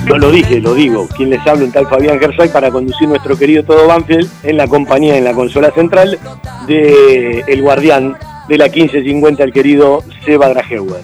Yo 0.07 0.17
lo 0.19 0.29
dije, 0.29 0.61
lo 0.61 0.75
digo, 0.75 1.07
quien 1.17 1.31
les 1.31 1.45
habla 1.47 1.65
un 1.65 1.71
tal 1.71 1.87
Fabián 1.87 2.19
Gersay 2.19 2.49
para 2.49 2.69
conducir 2.69 3.07
nuestro 3.07 3.35
querido 3.37 3.63
Todo 3.63 3.87
Banfield 3.87 4.29
en 4.43 4.57
la 4.57 4.67
compañía, 4.67 5.17
en 5.17 5.23
la 5.23 5.33
consola 5.33 5.71
central 5.71 6.19
de 6.67 7.43
el 7.47 7.61
guardián 7.61 8.15
de 8.47 8.57
la 8.57 8.65
1550, 8.65 9.43
el 9.43 9.51
querido 9.51 10.03
Seba 10.23 10.49
Drageuer. 10.49 11.03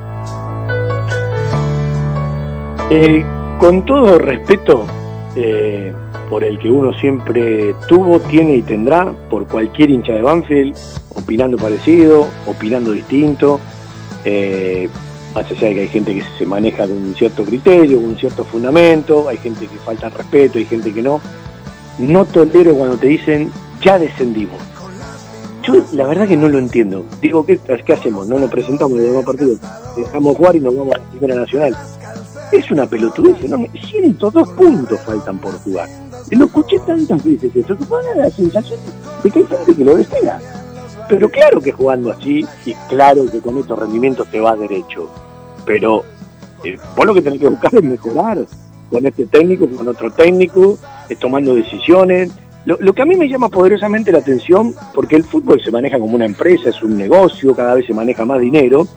Eh, 2.93 3.23
con 3.57 3.85
todo 3.85 4.19
respeto 4.19 4.85
eh, 5.37 5.93
por 6.29 6.43
el 6.43 6.59
que 6.59 6.69
uno 6.69 6.91
siempre 6.91 7.73
tuvo, 7.87 8.19
tiene 8.19 8.57
y 8.57 8.61
tendrá, 8.63 9.13
por 9.29 9.47
cualquier 9.47 9.91
hincha 9.91 10.11
de 10.11 10.21
Banfield, 10.21 10.75
opinando 11.15 11.55
parecido, 11.55 12.27
opinando 12.45 12.91
distinto, 12.91 13.61
eh, 14.25 14.89
más 15.33 15.49
allá 15.49 15.69
de 15.69 15.73
que 15.75 15.79
hay 15.79 15.87
gente 15.87 16.15
que 16.15 16.23
se 16.37 16.45
maneja 16.45 16.85
con 16.85 16.97
un 16.97 17.15
cierto 17.15 17.45
criterio, 17.45 17.97
un 17.97 18.17
cierto 18.17 18.43
fundamento, 18.43 19.29
hay 19.29 19.37
gente 19.37 19.67
que 19.67 19.77
falta 19.77 20.09
respeto, 20.09 20.57
hay 20.57 20.65
gente 20.65 20.93
que 20.93 21.01
no. 21.01 21.21
No 21.97 22.25
tolero 22.25 22.75
cuando 22.75 22.97
te 22.97 23.07
dicen, 23.07 23.53
ya 23.81 23.97
descendimos. 23.97 24.59
Yo 25.63 25.75
la 25.93 26.07
verdad 26.07 26.27
que 26.27 26.35
no 26.35 26.49
lo 26.49 26.57
entiendo. 26.57 27.05
Digo, 27.21 27.45
¿qué, 27.45 27.57
qué 27.57 27.93
hacemos? 27.93 28.27
No 28.27 28.37
nos 28.37 28.51
presentamos 28.51 28.99
en 28.99 29.15
el 29.15 29.23
partido, 29.23 29.55
dejamos 29.95 30.35
jugar 30.35 30.57
y 30.57 30.59
nos 30.59 30.75
vamos 30.75 30.95
a 30.95 30.97
la 30.97 31.05
Primera 31.05 31.35
Nacional. 31.35 31.77
Es 32.51 32.69
una 32.69 32.85
pelotudez, 32.85 33.49
¿no? 33.49 33.65
102 33.73 34.49
puntos 34.49 34.99
faltan 35.01 35.39
por 35.39 35.53
jugar. 35.59 35.87
Lo 36.31 36.45
escuché 36.45 36.79
tantas 36.79 37.23
veces 37.23 37.55
eso, 37.55 37.77
que 37.77 37.85
me 37.85 38.19
da 38.19 38.25
la 38.25 38.29
sensación 38.29 38.79
de 39.23 39.31
que 39.31 39.39
hay 39.39 39.45
gente 39.45 39.75
que 39.75 39.85
lo 39.85 39.95
desea. 39.95 40.39
Pero 41.07 41.29
claro 41.29 41.61
que 41.61 41.71
jugando 41.71 42.11
así, 42.11 42.45
y 42.65 42.73
claro 42.89 43.25
que 43.31 43.39
con 43.39 43.57
estos 43.57 43.79
rendimientos 43.79 44.29
te 44.29 44.39
va 44.39 44.55
derecho. 44.55 45.09
Pero 45.65 46.03
eh, 46.63 46.77
vos 46.95 47.05
lo 47.05 47.13
que 47.13 47.21
tenés 47.21 47.39
que 47.39 47.49
buscar 47.49 47.73
es 47.73 47.83
mejorar 47.83 48.45
con 48.89 49.05
este 49.05 49.25
técnico, 49.25 49.67
con 49.69 49.87
otro 49.87 50.11
técnico, 50.11 50.77
tomando 51.19 51.55
decisiones. 51.55 52.31
Lo, 52.65 52.77
lo, 52.79 52.93
que 52.93 53.01
a 53.01 53.05
mí 53.05 53.15
me 53.15 53.27
llama 53.27 53.49
poderosamente 53.49 54.11
la 54.11 54.19
atención, 54.19 54.75
porque 54.93 55.15
el 55.15 55.23
fútbol 55.23 55.61
se 55.63 55.71
maneja 55.71 55.97
como 55.97 56.15
una 56.15 56.25
empresa, 56.25 56.69
es 56.69 56.83
un 56.83 56.97
negocio, 56.97 57.55
cada 57.55 57.75
vez 57.75 57.87
se 57.87 57.93
maneja 57.93 58.23
más 58.25 58.39
dinero, 58.39 58.87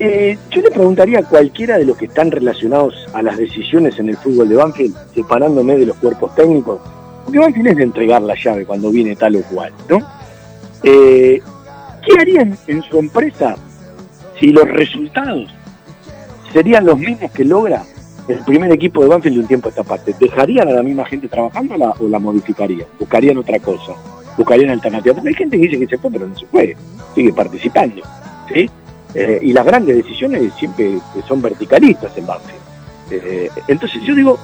eh, 0.00 0.38
yo 0.50 0.62
le 0.62 0.70
preguntaría 0.70 1.18
a 1.18 1.22
cualquiera 1.24 1.76
de 1.76 1.84
los 1.84 1.96
que 1.96 2.04
están 2.04 2.30
relacionados 2.30 2.94
a 3.12 3.22
las 3.22 3.36
decisiones 3.36 3.98
en 3.98 4.08
el 4.08 4.16
fútbol 4.16 4.48
de 4.48 4.54
Banfield, 4.54 4.94
separándome 5.14 5.76
de 5.76 5.86
los 5.86 5.96
cuerpos 5.96 6.34
técnicos, 6.36 6.80
porque 7.24 7.40
Banfield 7.40 7.68
es 7.68 7.76
de 7.76 7.82
entregar 7.82 8.22
la 8.22 8.34
llave 8.34 8.64
cuando 8.64 8.90
viene 8.90 9.16
tal 9.16 9.36
o 9.36 9.42
cual, 9.42 9.72
¿no? 9.88 9.98
Eh, 10.84 11.42
¿Qué 12.06 12.20
harían 12.20 12.56
en 12.68 12.82
su 12.82 12.98
empresa 12.98 13.56
si 14.38 14.50
los 14.50 14.68
resultados 14.68 15.50
serían 16.52 16.86
los 16.86 16.98
mismos 16.98 17.30
que 17.32 17.44
logra 17.44 17.82
el 18.28 18.38
primer 18.44 18.70
equipo 18.70 19.02
de 19.02 19.08
Banfield 19.08 19.36
de 19.36 19.42
un 19.42 19.48
tiempo 19.48 19.68
a 19.68 19.70
esta 19.70 19.82
parte? 19.82 20.14
¿Dejarían 20.18 20.68
a 20.68 20.72
la 20.72 20.82
misma 20.84 21.04
gente 21.06 21.26
trabajando 21.26 21.74
o 21.98 22.08
la 22.08 22.18
modificarían? 22.20 22.86
¿Buscarían 23.00 23.38
otra 23.38 23.58
cosa? 23.58 23.94
¿Buscarían 24.36 24.70
alternativas? 24.70 25.26
Hay 25.26 25.34
gente 25.34 25.56
que 25.58 25.64
dice 25.64 25.78
que 25.80 25.86
se 25.88 25.98
fue, 25.98 26.10
pero 26.12 26.28
no 26.28 26.38
se 26.38 26.46
fue, 26.46 26.76
sigue 27.16 27.32
participando, 27.32 28.02
¿sí? 28.54 28.70
Eh, 29.14 29.38
y 29.42 29.52
las 29.52 29.64
grandes 29.64 29.96
decisiones 29.96 30.52
siempre 30.54 31.00
son 31.26 31.40
verticalistas 31.40 32.16
en 32.16 32.26
Banfield. 32.26 32.60
Eh, 33.10 33.50
entonces 33.68 34.02
yo 34.02 34.14
digo, 34.14 34.38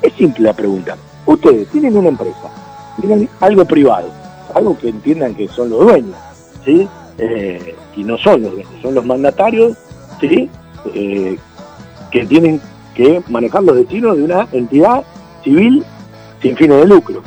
es 0.00 0.12
simple 0.14 0.44
la 0.44 0.54
pregunta. 0.54 0.96
Ustedes 1.26 1.68
tienen 1.68 1.96
una 1.96 2.08
empresa, 2.08 2.50
tienen 3.00 3.28
algo 3.40 3.64
privado, 3.64 4.08
algo 4.54 4.78
que 4.78 4.88
entiendan 4.88 5.34
que 5.34 5.48
son 5.48 5.70
los 5.70 5.80
dueños, 5.80 6.16
¿sí? 6.64 6.88
Eh, 7.18 7.74
y 7.94 8.04
no 8.04 8.16
son 8.16 8.42
los 8.42 8.52
dueños, 8.52 8.72
son 8.80 8.94
los 8.94 9.04
mandatarios, 9.04 9.76
¿sí? 10.20 10.50
que 12.12 12.24
tienen 12.26 12.60
que 12.94 13.20
manejar 13.28 13.64
los 13.64 13.74
destinos 13.74 14.16
de 14.16 14.22
una 14.22 14.46
entidad 14.52 15.02
civil 15.42 15.84
sin 16.40 16.56
fines 16.56 16.78
de 16.78 16.86
lucro. 16.86 17.22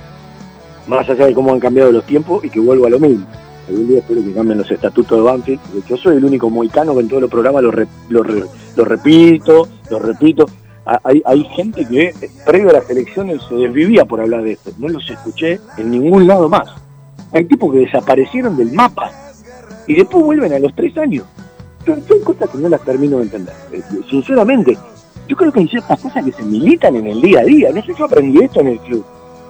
Más 0.87 1.07
allá 1.09 1.25
de 1.25 1.33
cómo 1.33 1.51
han 1.51 1.59
cambiado 1.59 1.91
los 1.91 2.05
tiempos 2.05 2.43
y 2.45 2.49
que 2.49 2.59
vuelvo 2.61 2.87
a 2.87 2.89
lo 2.89 2.99
mismo 2.99 3.25
espero 3.69 4.23
que 4.23 4.33
cambien 4.33 4.57
los 4.57 4.71
estatutos 4.71 5.17
de 5.17 5.23
Banfield. 5.23 5.59
Yo 5.87 5.97
soy 5.97 6.17
el 6.17 6.25
único 6.25 6.49
moicano 6.49 6.93
que 6.93 7.01
en 7.01 7.07
todos 7.07 7.21
los 7.21 7.31
programas 7.31 7.63
lo, 7.63 7.71
lo, 8.09 8.23
repito, 8.85 9.67
lo 9.89 9.99
repito. 9.99 10.45
Hay, 11.03 11.43
gente 11.55 11.85
que 11.85 12.13
previo 12.45 12.71
a 12.71 12.73
las 12.73 12.89
elecciones 12.89 13.41
se 13.47 13.55
desvivía 13.55 14.05
por 14.05 14.21
hablar 14.21 14.43
de 14.43 14.53
esto. 14.53 14.71
No 14.77 14.87
los 14.87 15.07
escuché 15.09 15.59
en 15.77 15.91
ningún 15.91 16.25
lado 16.25 16.49
más. 16.49 16.69
Hay 17.31 17.45
tipos 17.45 17.71
que 17.71 17.79
desaparecieron 17.79 18.57
del 18.57 18.71
mapa 18.71 19.11
y 19.85 19.95
después 19.95 20.23
vuelven 20.23 20.53
a 20.53 20.59
los 20.59 20.73
tres 20.73 20.97
años. 20.97 21.25
Son, 21.85 22.01
cosas 22.23 22.49
que 22.49 22.57
no 22.57 22.69
las 22.69 22.81
termino 22.81 23.17
de 23.17 23.23
entender. 23.23 23.53
Eh, 23.71 23.81
sinceramente, 24.09 24.77
yo 25.27 25.35
creo 25.35 25.51
que 25.51 25.59
hay 25.59 25.67
ciertas 25.67 25.99
cosas 25.99 26.25
que 26.25 26.31
se 26.31 26.43
militan 26.43 26.95
en 26.95 27.07
el 27.07 27.21
día 27.21 27.41
a 27.41 27.43
día. 27.43 27.71
No 27.71 27.83
sé, 27.83 27.93
yo 27.97 28.05
aprendí 28.05 28.43
esto 28.43 28.61
en 28.61 28.67
el 28.69 28.79
club, 28.79 29.05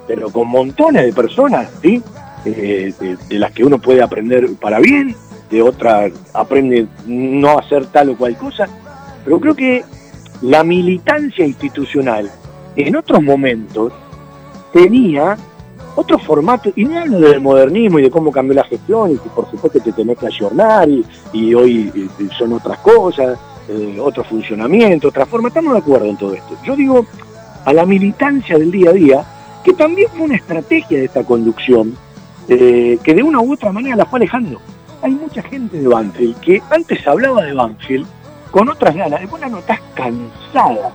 pero 0.08 0.30
con 0.30 0.48
montones 0.48 1.06
de 1.06 1.14
personas, 1.14 1.70
¿sí? 1.82 2.02
Eh, 2.46 2.94
de, 3.00 3.40
las 3.40 3.52
que 3.52 3.66
uno 3.66 3.80
puede 3.80 4.02
aprender 4.02 4.48
para 4.62 4.80
bien, 4.80 5.16
de 5.50 5.62
otras 5.62 6.12
aprende 6.34 6.88
no 7.06 7.58
hacer 7.58 7.88
tal 7.88 8.12
o 8.12 8.18
cual 8.18 8.38
cosa, 8.38 8.68
pero 9.26 9.40
creo 9.40 9.56
que 9.56 9.84
la 10.42 10.64
militancia 10.64 11.46
institucional 11.46 12.30
en 12.76 12.96
otros 12.96 13.22
momentos 13.22 13.92
tenía 14.72 15.38
otro 15.96 16.18
formato, 16.18 16.72
y 16.76 16.86
no 16.86 16.98
hablo 16.98 17.20
del 17.20 17.42
modernismo 17.42 18.00
y 18.00 18.04
de 18.04 18.12
cómo 18.12 18.32
cambió 18.32 18.56
la 18.56 18.64
gestión, 18.64 19.12
y 19.12 19.18
que 19.18 19.30
por 19.30 19.50
supuesto 19.52 19.80
te 19.80 19.92
tenés 19.92 20.18
que 20.18 20.28
ayornar, 20.28 20.88
y, 21.34 21.54
hoy 21.54 21.92
eh, 21.94 22.30
son 22.38 22.54
otras 22.54 22.80
cosas, 22.80 23.38
eh, 23.68 23.98
otro 24.00 24.24
funcionamiento, 24.24 25.10
otra 25.10 25.26
forma, 25.26 25.50
estamos 25.50 25.74
de 25.74 25.80
acuerdo 25.80 26.06
en 26.06 26.18
todo 26.18 26.34
esto. 26.34 26.56
Yo 26.64 26.76
digo, 26.76 27.06
a 27.66 27.74
la 27.74 27.86
militancia 27.86 28.58
del 28.58 28.72
día 28.72 28.92
a 28.92 28.94
día, 28.94 29.26
que 29.64 29.74
también 29.74 30.10
fue 30.16 30.22
una 30.22 30.36
estrategia 30.36 31.00
de 31.00 31.06
esta 31.06 31.24
conducción, 31.24 31.96
eh, 32.50 32.98
que 33.04 33.14
de 33.14 33.24
una 33.24 33.40
u 33.40 33.54
otra 33.54 33.72
manera 33.72 33.96
la 33.96 34.06
fue 34.06 34.18
alejando. 34.18 34.60
Hay 35.02 35.12
mucha 35.12 35.42
gente 35.44 35.78
de 35.78 35.88
Banfield 35.88 36.40
que 36.40 36.62
antes 36.70 37.08
hablaba 37.08 37.44
de 37.44 37.54
Banfield 37.54 38.06
con 38.52 38.68
otras 38.68 38.96
ganas, 38.96 39.22
después 39.22 39.42
la 39.42 39.50
notás 39.50 39.80
cansada, 39.94 40.92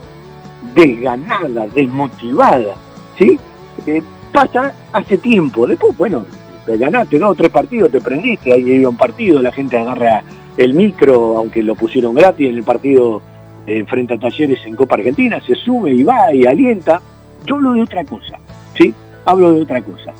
desganada, 0.74 1.66
desmotivada, 1.68 2.74
¿sí? 3.16 3.38
Eh, 3.86 4.02
pasa 4.32 4.74
hace 4.92 5.16
tiempo, 5.18 5.66
después, 5.66 5.96
bueno, 5.96 6.26
te 6.66 6.76
ganaste 6.76 7.18
dos 7.18 7.30
o 7.30 7.34
tres 7.34 7.50
partidos, 7.50 7.92
te 7.92 8.00
prendiste, 8.00 8.52
ahí 8.52 8.68
iba 8.72 8.90
un 8.90 8.96
partido, 8.96 9.40
la 9.40 9.52
gente 9.52 9.78
agarra 9.78 10.24
el 10.56 10.74
micro, 10.74 11.38
aunque 11.38 11.62
lo 11.62 11.74
pusieron 11.74 12.14
gratis 12.14 12.48
en 12.48 12.56
el 12.56 12.64
partido 12.64 13.22
eh, 13.66 13.84
frente 13.86 14.14
a 14.14 14.18
Talleres 14.18 14.60
en 14.66 14.76
Copa 14.76 14.96
Argentina, 14.96 15.40
se 15.46 15.54
sube 15.54 15.92
y 15.92 16.02
va 16.02 16.34
y 16.34 16.46
alienta. 16.46 17.00
Yo 17.46 17.56
hablo 17.56 17.72
de 17.72 17.82
otra 17.82 18.04
cosa, 18.04 18.38
¿sí? 18.76 18.92
Hablo 19.24 19.52
de 19.52 19.62
otra 19.62 19.80
cosa. 19.82 20.12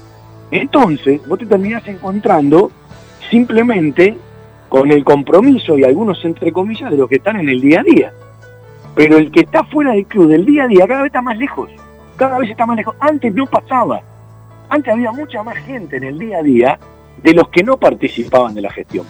Entonces, 0.54 1.20
vos 1.26 1.36
te 1.36 1.46
terminás 1.46 1.84
encontrando 1.88 2.70
simplemente 3.28 4.16
con 4.68 4.92
el 4.92 5.02
compromiso 5.02 5.76
y 5.76 5.82
algunos 5.82 6.24
entre 6.24 6.52
comillas 6.52 6.92
de 6.92 6.96
los 6.96 7.08
que 7.08 7.16
están 7.16 7.40
en 7.40 7.48
el 7.48 7.60
día 7.60 7.80
a 7.80 7.82
día. 7.82 8.12
Pero 8.94 9.18
el 9.18 9.32
que 9.32 9.40
está 9.40 9.64
fuera 9.64 9.90
del 9.90 10.06
club 10.06 10.28
del 10.28 10.46
día 10.46 10.62
a 10.62 10.68
día 10.68 10.86
cada 10.86 11.02
vez 11.02 11.08
está 11.08 11.22
más 11.22 11.36
lejos. 11.38 11.70
Cada 12.14 12.38
vez 12.38 12.50
está 12.50 12.66
más 12.66 12.76
lejos. 12.76 12.94
Antes 13.00 13.34
no 13.34 13.46
pasaba. 13.46 14.00
Antes 14.68 14.92
había 14.92 15.10
mucha 15.10 15.42
más 15.42 15.56
gente 15.56 15.96
en 15.96 16.04
el 16.04 16.18
día 16.20 16.38
a 16.38 16.42
día 16.44 16.78
de 17.20 17.34
los 17.34 17.48
que 17.48 17.64
no 17.64 17.76
participaban 17.76 18.54
de 18.54 18.62
la 18.62 18.70
gestión. 18.70 19.06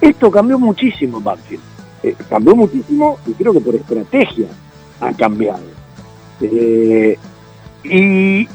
Esto 0.00 0.28
cambió 0.28 0.58
muchísimo 0.58 1.20
en. 1.20 1.60
Eh, 2.02 2.16
cambió 2.28 2.56
muchísimo 2.56 3.16
y 3.28 3.34
creo 3.34 3.52
que 3.52 3.60
por 3.60 3.76
estrategia 3.76 4.48
ha 5.00 5.12
cambiado. 5.12 5.62
Eh, 6.40 7.16
y 7.84 8.48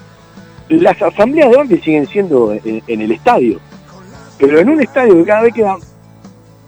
las 0.70 1.01
asambleas 1.01 1.51
de 1.51 1.57
Banfield 1.57 1.84
siguen 1.84 2.07
siendo 2.07 2.53
en, 2.53 3.01
el 3.01 3.11
estadio, 3.11 3.59
pero 4.39 4.59
en 4.59 4.70
un 4.70 4.82
estadio 4.82 5.16
que 5.16 5.26
cada 5.26 5.41
vez 5.41 5.53
queda 5.53 5.78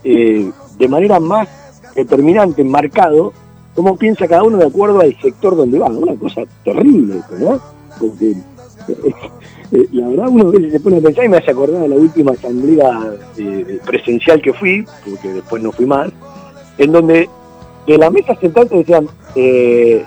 eh, 0.04 0.50
de 0.78 0.88
manera 0.88 1.18
más 1.18 1.48
determinante, 1.94 2.62
marcado, 2.62 3.32
cómo 3.74 3.96
piensa 3.96 4.28
cada 4.28 4.44
uno 4.44 4.58
de 4.58 4.66
acuerdo 4.66 5.00
al 5.00 5.18
sector 5.20 5.56
donde 5.56 5.78
va. 5.78 5.88
Una 5.88 6.14
cosa 6.14 6.42
terrible, 6.64 7.20
¿no? 7.38 7.60
Porque 7.98 8.30
eh, 8.30 9.14
eh, 9.72 9.88
la 9.92 10.08
verdad 10.08 10.28
uno 10.28 10.50
veces 10.50 10.72
se 10.72 10.80
pone 10.80 10.98
a 10.98 11.00
pensar 11.00 11.24
y 11.24 11.28
me 11.28 11.36
hace 11.38 11.50
acordar 11.50 11.82
de 11.82 11.88
la 11.88 11.96
última 11.96 12.32
asamblea 12.32 13.14
presencial 13.84 14.40
que 14.40 14.52
fui, 14.52 14.86
porque 15.04 15.32
después 15.32 15.62
no 15.62 15.72
fui 15.72 15.86
más, 15.86 16.10
en 16.78 16.92
donde 16.92 17.28
de 17.88 17.98
la 17.98 18.10
mesa 18.10 18.34
central 18.36 18.68
decían, 18.68 19.08
eh, 19.34 20.04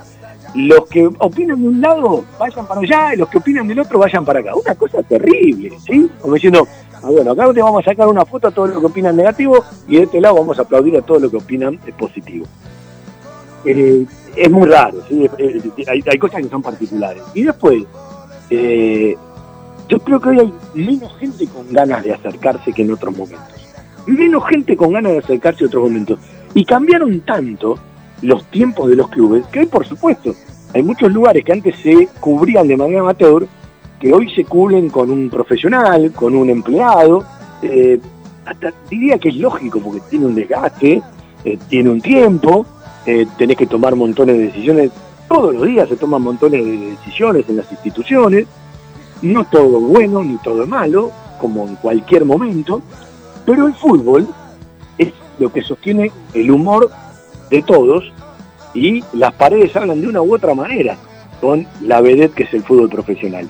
los 0.54 0.88
que 0.90 1.10
opinan 1.20 1.62
de 1.62 1.68
un 1.68 1.82
lado 1.82 2.26
vayan 2.40 2.66
para 2.66 2.82
allá 2.82 3.14
y 3.14 3.18
los 3.18 3.30
que 3.30 3.38
opinan 3.38 3.68
del 3.68 3.80
otro 3.80 4.00
vayan 4.00 4.26
para 4.26 4.40
acá. 4.40 4.56
Una 4.56 4.76
cosa 4.76 5.02
terrible, 5.04 5.78
¿sí? 5.86 6.10
Como 6.20 6.34
diciendo, 6.34 6.68
ah, 6.96 7.10
bueno, 7.10 7.32
acá 7.32 7.54
te 7.54 7.62
vamos 7.62 7.86
a 7.86 7.92
sacar 7.92 8.08
una 8.08 8.26
foto 8.26 8.48
a 8.48 8.52
todos 8.52 8.70
los 8.70 8.80
que 8.80 8.86
opinan 8.86 9.16
negativo 9.16 9.64
y 9.88 9.98
de 9.98 10.04
este 10.04 10.20
lado 10.20 10.36
vamos 10.36 10.60
a 10.60 10.64
aplaudir 10.64 10.98
a 10.98 11.02
todos 11.02 11.22
los 11.22 11.32
que 11.32 11.38
opinan 11.38 11.80
positivo. 11.98 12.46
Eh, 13.64 14.06
es 14.36 14.50
muy 14.50 14.68
raro, 14.68 14.98
¿sí? 15.08 15.30
hay, 15.88 16.18
cosas 16.18 16.42
que 16.42 16.50
son 16.50 16.62
particulares. 16.62 17.24
Y 17.34 17.44
después, 17.44 17.84
eh, 18.50 19.16
yo 19.88 20.00
creo 20.00 20.20
que 20.20 20.30
hoy 20.30 20.40
hay 20.40 20.54
menos 20.74 21.16
gente 21.18 21.48
con 21.48 21.72
ganas 21.72 22.04
de 22.04 22.14
acercarse 22.14 22.74
que 22.74 22.82
en 22.82 22.94
otros 22.94 23.16
momentos. 23.16 23.68
Menos 24.08 24.48
gente 24.48 24.76
con 24.76 24.94
ganas 24.94 25.12
de 25.12 25.20
acercarse 25.20 25.64
en 25.64 25.68
otros 25.68 25.84
momentos. 25.84 26.20
Y 26.54 26.66
cambiaron 26.66 27.20
tanto 27.22 27.78
los 28.22 28.46
tiempos 28.46 28.90
de 28.90 28.96
los 28.96 29.10
clubes 29.10 29.46
que 29.48 29.62
hoy, 29.62 29.66
por 29.66 29.86
supuesto, 29.86 30.36
hay 30.74 30.84
muchos 30.84 31.12
lugares 31.12 31.44
que 31.44 31.54
antes 31.54 31.76
se 31.78 32.08
cubrían 32.20 32.68
de 32.68 32.78
manera 32.78 33.02
amateur 33.02 33.48
que 34.02 34.12
hoy 34.12 34.34
se 34.34 34.44
cubren 34.46 34.90
con 34.90 35.12
un 35.12 35.30
profesional, 35.30 36.12
con 36.12 36.36
un 36.36 36.50
empleado. 36.50 37.24
Eh, 37.62 38.00
hasta 38.46 38.74
diría 38.90 39.20
que 39.20 39.30
es 39.30 39.36
lógico 39.36 39.80
porque 39.80 40.02
tiene 40.10 40.26
un 40.26 40.36
desgaste, 40.36 41.04
eh, 41.46 41.60
tiene 41.70 41.92
un 41.92 42.02
tiempo, 42.02 42.66
eh, 43.06 43.28
tenés 43.38 43.58
que 43.58 43.68
tomar 43.68 43.96
montones 43.96 44.38
de 44.38 44.46
decisiones. 44.46 44.92
Todos 45.28 45.54
los 45.54 45.68
días 45.68 45.88
se 45.88 45.98
toman 45.98 46.24
montones 46.24 46.66
de 46.66 46.78
decisiones 46.78 47.48
en 47.48 47.58
las 47.58 47.72
instituciones. 47.72 48.48
No 49.22 49.46
todo 49.46 49.78
es 49.78 49.84
bueno 49.84 50.24
ni 50.24 50.38
todo 50.38 50.66
malo, 50.66 51.12
como 51.40 51.68
en 51.68 51.76
cualquier 51.76 52.26
momento. 52.26 52.82
Pero 53.46 53.68
el 53.68 53.76
fútbol 53.76 54.28
es 54.98 55.14
lo 55.38 55.54
que 55.54 55.62
sostiene 55.62 56.12
el 56.34 56.50
humor 56.50 56.90
de 57.52 57.62
todos 57.62 58.12
y 58.74 59.04
las 59.14 59.34
paredes 59.34 59.76
hablan 59.76 60.02
de 60.02 60.08
una 60.08 60.22
u 60.22 60.34
otra 60.34 60.56
manera 60.56 60.98
con 61.40 61.68
la 61.82 62.02
vedette 62.02 62.34
que 62.34 62.44
es 62.44 62.54
el 62.54 62.64
fútbol 62.64 62.90
profesional. 62.90 63.48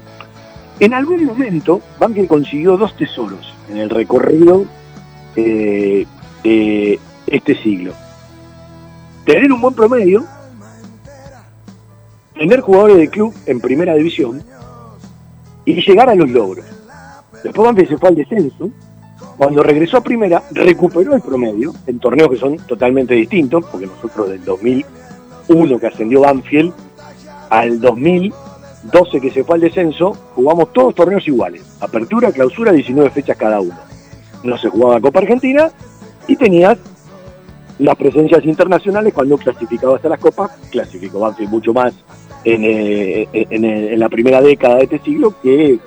En 0.79 0.93
algún 0.93 1.23
momento, 1.25 1.79
Banfield 1.99 2.27
consiguió 2.27 2.75
dos 2.75 2.97
tesoros 2.97 3.53
en 3.69 3.77
el 3.77 3.89
recorrido 3.89 4.65
eh, 5.37 6.05
de 6.43 6.99
este 7.27 7.55
siglo 7.61 7.93
tener 9.25 9.51
un 9.51 9.61
buen 9.61 9.73
promedio, 9.73 10.25
tener 12.33 12.61
jugadores 12.61 12.97
de 12.97 13.09
club 13.09 13.33
en 13.45 13.59
primera 13.59 13.93
división 13.95 14.43
y 15.65 15.81
llegar 15.81 16.09
a 16.09 16.15
los 16.15 16.29
logros. 16.29 16.65
Después 17.43 17.65
Banfield 17.65 17.89
se 17.89 17.97
fue 17.97 18.09
al 18.09 18.15
descenso. 18.15 18.69
Cuando 19.41 19.63
regresó 19.63 19.97
a 19.97 20.01
primera, 20.01 20.43
recuperó 20.51 21.15
el 21.15 21.21
promedio 21.23 21.73
en 21.87 21.97
torneos 21.97 22.29
que 22.29 22.37
son 22.37 22.57
totalmente 22.57 23.15
distintos, 23.15 23.65
porque 23.71 23.87
nosotros 23.87 24.29
del 24.29 24.45
2001 24.45 25.79
que 25.79 25.87
ascendió 25.87 26.21
Banfield 26.21 26.71
al 27.49 27.81
2012 27.81 29.19
que 29.19 29.31
se 29.31 29.43
fue 29.43 29.55
al 29.55 29.61
descenso, 29.61 30.13
jugamos 30.35 30.71
todos 30.73 30.93
torneos 30.93 31.27
iguales. 31.27 31.63
Apertura, 31.79 32.31
clausura, 32.31 32.71
19 32.71 33.09
fechas 33.09 33.35
cada 33.35 33.59
uno. 33.61 33.75
No 34.43 34.59
se 34.59 34.69
jugaba 34.69 35.01
Copa 35.01 35.17
Argentina 35.17 35.71
y 36.27 36.35
tenías 36.35 36.77
las 37.79 37.95
presencias 37.95 38.45
internacionales, 38.45 39.11
cuando 39.11 39.39
clasificaba 39.39 39.95
hasta 39.95 40.09
las 40.09 40.19
copas, 40.19 40.51
clasificó 40.69 41.19
Banfield 41.19 41.49
mucho 41.49 41.73
más 41.73 41.95
eh, 42.45 43.27
en, 43.33 43.99
la 43.99 44.07
primera 44.07 44.39
década 44.39 44.75
de 44.75 44.83
este 44.83 44.99
siglo 44.99 45.33
que 45.41 45.79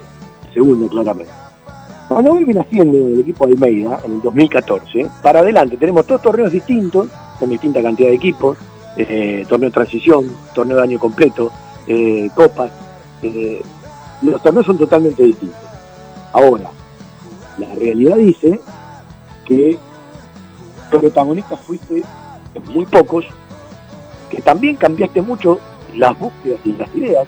segundo, 0.53 0.89
claramente. 0.89 1.44
Cuando 2.09 2.35
viene 2.35 2.61
haciendo 2.61 2.99
el 2.99 3.21
equipo 3.21 3.47
de 3.47 3.55
Almeida 3.55 4.01
en 4.05 4.13
el 4.15 4.23
2014, 4.23 5.09
para 5.23 5.41
adelante 5.41 5.77
tenemos 5.77 6.07
dos 6.07 6.21
torneos 6.21 6.53
distintos, 6.53 7.09
con 7.39 7.49
distinta 7.49 7.83
cantidad 7.83 8.09
de 8.11 8.15
equipos, 8.15 8.59
eh, 8.97 9.45
torneo 9.49 9.71
de 9.71 9.75
transición, 9.75 10.31
torneo 10.55 10.77
de 10.77 10.83
año 10.83 10.99
completo, 10.99 11.51
eh, 11.87 12.29
copas. 12.35 12.71
los 14.23 14.43
torneos 14.43 14.67
son 14.67 14.79
totalmente 14.79 15.23
distintos. 15.23 15.59
Ahora, 16.33 16.71
la 17.59 17.75
realidad 17.75 18.17
dice 18.17 18.61
que 19.45 19.79
protagonistas 20.91 21.61
fuiste 21.61 22.03
muy 22.73 22.87
pocos, 22.87 23.25
que 24.31 24.43
también 24.43 24.77
cambiaste 24.77 25.23
mucho 25.23 25.59
las 25.95 26.19
búsquedas 26.19 26.61
y 26.65 26.73
las 26.73 26.95
ideas. 26.95 27.27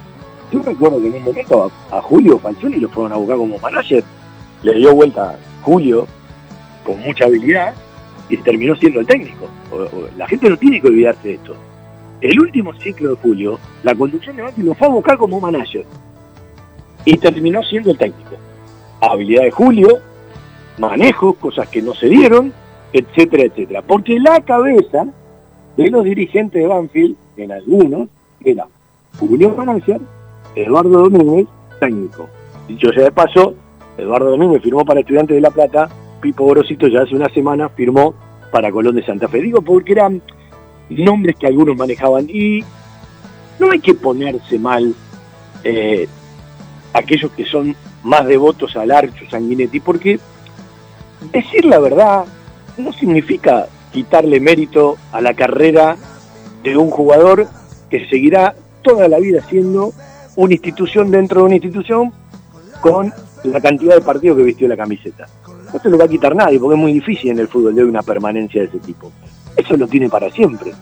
Yo 0.52 0.62
recuerdo 0.62 1.00
que 1.00 1.08
en 1.08 1.14
un 1.14 1.24
momento 1.24 1.70
a, 1.90 2.02
Julio 2.02 2.38
Falcioni 2.38 2.76
lo 2.76 2.88
fueron 2.88 3.12
a 3.12 3.16
buscar 3.16 3.36
como 3.36 3.58
manager, 3.58 4.04
le 4.62 4.74
dio 4.74 4.94
vuelta 4.94 5.38
Julio 5.62 6.06
con 6.84 7.00
mucha 7.00 7.24
habilidad 7.24 7.74
y 8.28 8.36
terminó 8.38 8.74
siendo 8.76 9.00
el 9.00 9.06
técnico. 9.06 9.48
la 10.16 10.26
gente 10.26 10.48
no 10.48 10.56
tiene 10.56 10.80
que 10.80 10.88
olvidarse 10.88 11.28
de 11.28 11.34
esto. 11.34 11.54
El 12.20 12.40
último 12.40 12.72
ciclo 12.74 13.10
de 13.10 13.16
Julio, 13.16 13.58
la 13.82 13.94
conducción 13.94 14.36
de 14.36 14.42
Banfield 14.42 14.68
lo 14.68 14.74
fue 14.74 14.86
a 14.86 14.90
buscar 14.90 15.18
como 15.18 15.40
manager 15.40 15.84
y 17.04 17.16
terminó 17.18 17.62
siendo 17.62 17.90
el 17.90 17.98
técnico. 17.98 18.36
Habilidad 19.00 19.42
de 19.42 19.50
Julio, 19.50 19.98
manejo, 20.78 21.34
cosas 21.34 21.68
que 21.68 21.82
no 21.82 21.94
se 21.94 22.08
dieron, 22.08 22.52
etcétera, 22.92 23.44
etcétera. 23.44 23.82
Porque 23.82 24.18
la 24.18 24.40
cabeza 24.40 25.06
de 25.76 25.90
los 25.90 26.04
dirigentes 26.04 26.60
de 26.60 26.66
Banfield, 26.66 27.16
en 27.36 27.52
algunos, 27.52 28.08
era 28.42 28.66
Julio 29.18 29.54
Manager, 29.54 30.00
Eduardo 30.54 31.08
Domínguez, 31.08 31.46
técnico. 31.78 32.28
Dicho 32.66 32.92
sea 32.92 33.04
de 33.04 33.12
paso, 33.12 33.54
Eduardo 33.98 34.30
Domínguez 34.30 34.62
firmó 34.62 34.84
para 34.84 35.00
Estudiantes 35.00 35.34
de 35.34 35.40
La 35.40 35.50
Plata, 35.50 35.88
Pipo 36.20 36.46
Grosito 36.46 36.88
ya 36.88 37.02
hace 37.02 37.14
una 37.14 37.28
semana 37.28 37.68
firmó 37.68 38.14
para 38.50 38.70
Colón 38.70 38.96
de 38.96 39.04
Santa 39.04 39.28
Fe. 39.28 39.40
Digo 39.40 39.62
porque 39.62 39.92
eran 39.92 40.22
nombres 40.88 41.36
que 41.36 41.46
algunos 41.46 41.76
manejaban 41.76 42.28
y 42.28 42.62
no 43.58 43.70
hay 43.70 43.80
que 43.80 43.94
ponerse 43.94 44.58
mal 44.58 44.94
eh, 45.64 46.08
aquellos 46.92 47.30
que 47.32 47.44
son 47.44 47.74
más 48.02 48.26
devotos 48.26 48.76
al 48.76 48.90
Archo 48.90 49.28
Sanguinetti, 49.28 49.80
porque 49.80 50.20
decir 51.32 51.64
la 51.64 51.78
verdad, 51.78 52.24
no 52.76 52.92
significa 52.92 53.66
quitarle 53.92 54.40
mérito 54.40 54.96
a 55.12 55.20
la 55.20 55.34
carrera 55.34 55.96
de 56.62 56.76
un 56.76 56.90
jugador 56.90 57.46
que 57.90 58.08
seguirá 58.08 58.54
toda 58.82 59.08
la 59.08 59.18
vida 59.18 59.42
siendo 59.48 59.92
una 60.36 60.52
institución 60.52 61.10
dentro 61.10 61.40
de 61.40 61.46
una 61.46 61.54
institución 61.56 62.12
con 62.80 63.12
la 63.46 63.60
cantidad 63.60 63.94
de 63.94 64.00
partidos 64.00 64.38
que 64.38 64.44
vistió 64.44 64.68
la 64.68 64.76
camiseta. 64.76 65.26
No 65.72 65.78
se 65.78 65.88
lo 65.88 65.98
va 65.98 66.04
a 66.04 66.08
quitar 66.08 66.34
nadie 66.34 66.58
porque 66.58 66.74
es 66.74 66.80
muy 66.80 66.92
difícil 66.92 67.30
en 67.30 67.38
el 67.40 67.48
fútbol 67.48 67.74
de 67.74 67.84
una 67.84 68.02
permanencia 68.02 68.62
de 68.62 68.68
ese 68.68 68.78
tipo. 68.78 69.10
Eso 69.56 69.76
lo 69.76 69.86
tiene 69.86 70.08
para 70.08 70.30
siempre. 70.30 70.72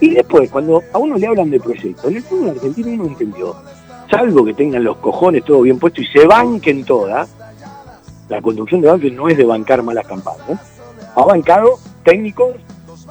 Y 0.00 0.10
después, 0.10 0.50
cuando 0.50 0.82
a 0.92 0.98
uno 0.98 1.16
le 1.16 1.26
hablan 1.26 1.50
de 1.50 1.60
proyecto, 1.60 2.08
en 2.08 2.16
el 2.16 2.22
fútbol 2.22 2.50
argentino 2.50 2.90
uno 2.92 3.06
entendió, 3.06 3.54
salvo 4.10 4.44
que 4.44 4.54
tengan 4.54 4.82
los 4.82 4.96
cojones 4.96 5.44
todo 5.44 5.62
bien 5.62 5.78
puesto 5.78 6.00
y 6.00 6.06
se 6.06 6.26
banquen 6.26 6.84
todas, 6.84 7.28
la 8.28 8.40
conducción 8.40 8.80
de 8.80 8.88
Banfield 8.88 9.16
no 9.16 9.28
es 9.28 9.36
de 9.36 9.44
bancar 9.44 9.82
malas 9.82 10.06
campañas, 10.06 10.60
ha 11.14 11.24
bancado 11.24 11.78
técnicos 12.04 12.56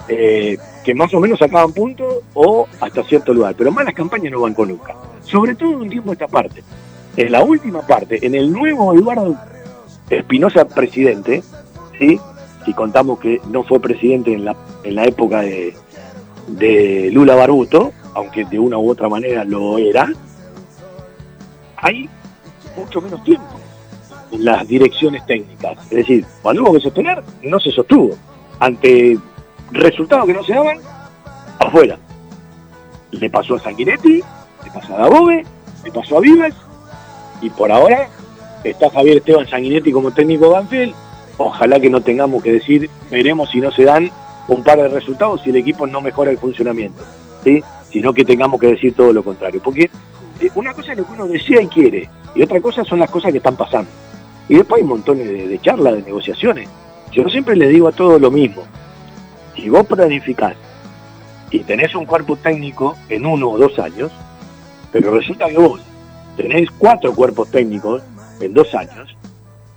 eh, 0.08 0.58
que 0.84 0.96
más 0.96 1.14
o 1.14 1.20
menos 1.20 1.38
sacaban 1.38 1.72
puntos 1.74 2.24
o 2.34 2.68
hasta 2.80 3.04
cierto 3.04 3.34
lugar, 3.34 3.54
pero 3.56 3.72
malas 3.72 3.94
campañas 3.94 4.32
no 4.32 4.42
bancó 4.42 4.66
nunca. 4.66 4.96
Sobre 5.24 5.54
todo 5.54 5.74
en 5.74 5.82
un 5.82 5.90
tiempo 5.90 6.14
esta 6.14 6.28
parte. 6.28 6.64
En 7.18 7.32
la 7.32 7.44
última 7.44 7.82
parte, 7.86 8.26
en 8.26 8.36
el 8.36 8.52
nuevo 8.52 8.94
Eduardo 8.94 9.36
Espinosa 10.10 10.66
presidente, 10.68 11.44
¿sí? 11.98 12.20
si 12.66 12.74
contamos 12.74 13.20
que 13.20 13.42
no 13.50 13.64
fue 13.64 13.80
presidente 13.80 14.34
en 14.34 14.46
la, 14.46 14.56
en 14.84 14.96
la 14.96 15.06
época 15.06 15.42
de, 15.42 15.76
de 16.48 17.10
Lula 17.12 17.36
Barbuto, 17.36 17.92
aunque 18.14 18.46
de 18.46 18.60
una 18.60 18.78
u 18.78 18.90
otra 18.90 19.10
manera 19.10 19.44
lo 19.44 19.78
era, 19.78 20.12
hay 21.78 22.10
mucho 22.76 23.02
menos 23.02 23.24
tiempo 23.24 23.60
las 24.32 24.68
direcciones 24.68 25.26
técnicas. 25.26 25.78
Es 25.86 25.98
decir, 25.98 26.26
cuando 26.42 26.64
hubo 26.64 26.74
que 26.74 26.82
sostener, 26.82 27.24
no 27.44 27.60
se 27.60 27.72
sostuvo. 27.72 28.12
Ante 28.60 29.18
resultados 29.72 30.26
que 30.26 30.34
no 30.34 30.44
se 30.44 30.54
daban, 30.54 30.78
afuera. 31.60 31.98
Le 33.12 33.30
pasó 33.30 33.56
a 33.56 33.60
Sanguinetti, 33.60 34.22
le 34.64 34.72
pasó 34.74 34.96
a 34.96 35.00
Dabove, 35.00 35.46
le 35.84 35.92
pasó 35.92 36.18
a 36.18 36.22
Vives, 36.22 36.54
y 37.42 37.50
por 37.50 37.72
ahora 37.72 38.10
está 38.64 38.90
Javier 38.90 39.18
Esteban 39.18 39.48
Sanguinetti 39.48 39.92
como 39.92 40.12
técnico 40.12 40.46
de 40.46 40.52
Banfield. 40.52 40.94
Ojalá 41.38 41.80
que 41.80 41.90
no 41.90 42.02
tengamos 42.02 42.44
que 42.44 42.54
decir, 42.54 42.90
veremos 43.10 43.50
si 43.50 43.60
no 43.60 43.72
se 43.72 43.84
dan 43.84 44.12
un 44.48 44.64
par 44.64 44.78
de 44.78 44.90
resultados 44.90 45.42
si 45.42 45.52
el 45.52 45.56
equipo 45.56 45.88
no 45.88 46.02
mejora 46.02 46.32
el 46.32 46.38
funcionamiento, 46.38 47.02
¿sí? 47.44 47.64
sino 47.90 48.14
que 48.14 48.26
tengamos 48.26 48.60
que 48.60 48.68
decir 48.68 48.94
todo 48.94 49.14
lo 49.14 49.24
contrario. 49.24 49.62
Porque 49.64 49.90
eh, 50.40 50.50
una 50.56 50.74
cosa 50.74 50.92
es 50.92 50.98
lo 50.98 51.06
que 51.06 51.14
uno 51.14 51.28
desea 51.28 51.62
y 51.62 51.68
quiere, 51.68 52.10
y 52.36 52.42
otra 52.42 52.60
cosa 52.60 52.84
son 52.84 53.00
las 53.00 53.10
cosas 53.10 53.32
que 53.32 53.38
están 53.38 53.56
pasando. 53.56 53.90
Y 54.50 54.56
después 54.56 54.82
hay 54.82 54.88
montones 54.88 55.28
de, 55.28 55.60
charlas, 55.62 55.94
de 55.94 56.02
negociaciones. 56.02 56.68
Yo 57.12 57.28
siempre 57.30 57.56
le 57.56 57.68
digo 57.68 57.88
a 57.88 57.92
todos 57.92 58.20
lo 58.20 58.32
mismo. 58.32 58.64
Si 59.56 59.70
vos 59.70 59.86
planificás 59.86 60.56
y 61.52 61.60
tenés 61.60 61.94
un 61.96 62.06
cuerpo 62.06 62.36
técnico 62.36 62.98
en 63.10 63.26
uno 63.26 63.50
o 63.52 63.58
dos 63.58 63.78
años, 63.80 64.12
pero 64.92 65.12
resulta 65.12 65.48
que 65.48 65.58
vos 65.58 65.82
tenés 66.40 66.70
cuatro 66.78 67.14
cuerpos 67.14 67.52
técnicos 67.52 68.02
en 68.40 68.54
dos 68.54 68.74
años, 68.74 69.14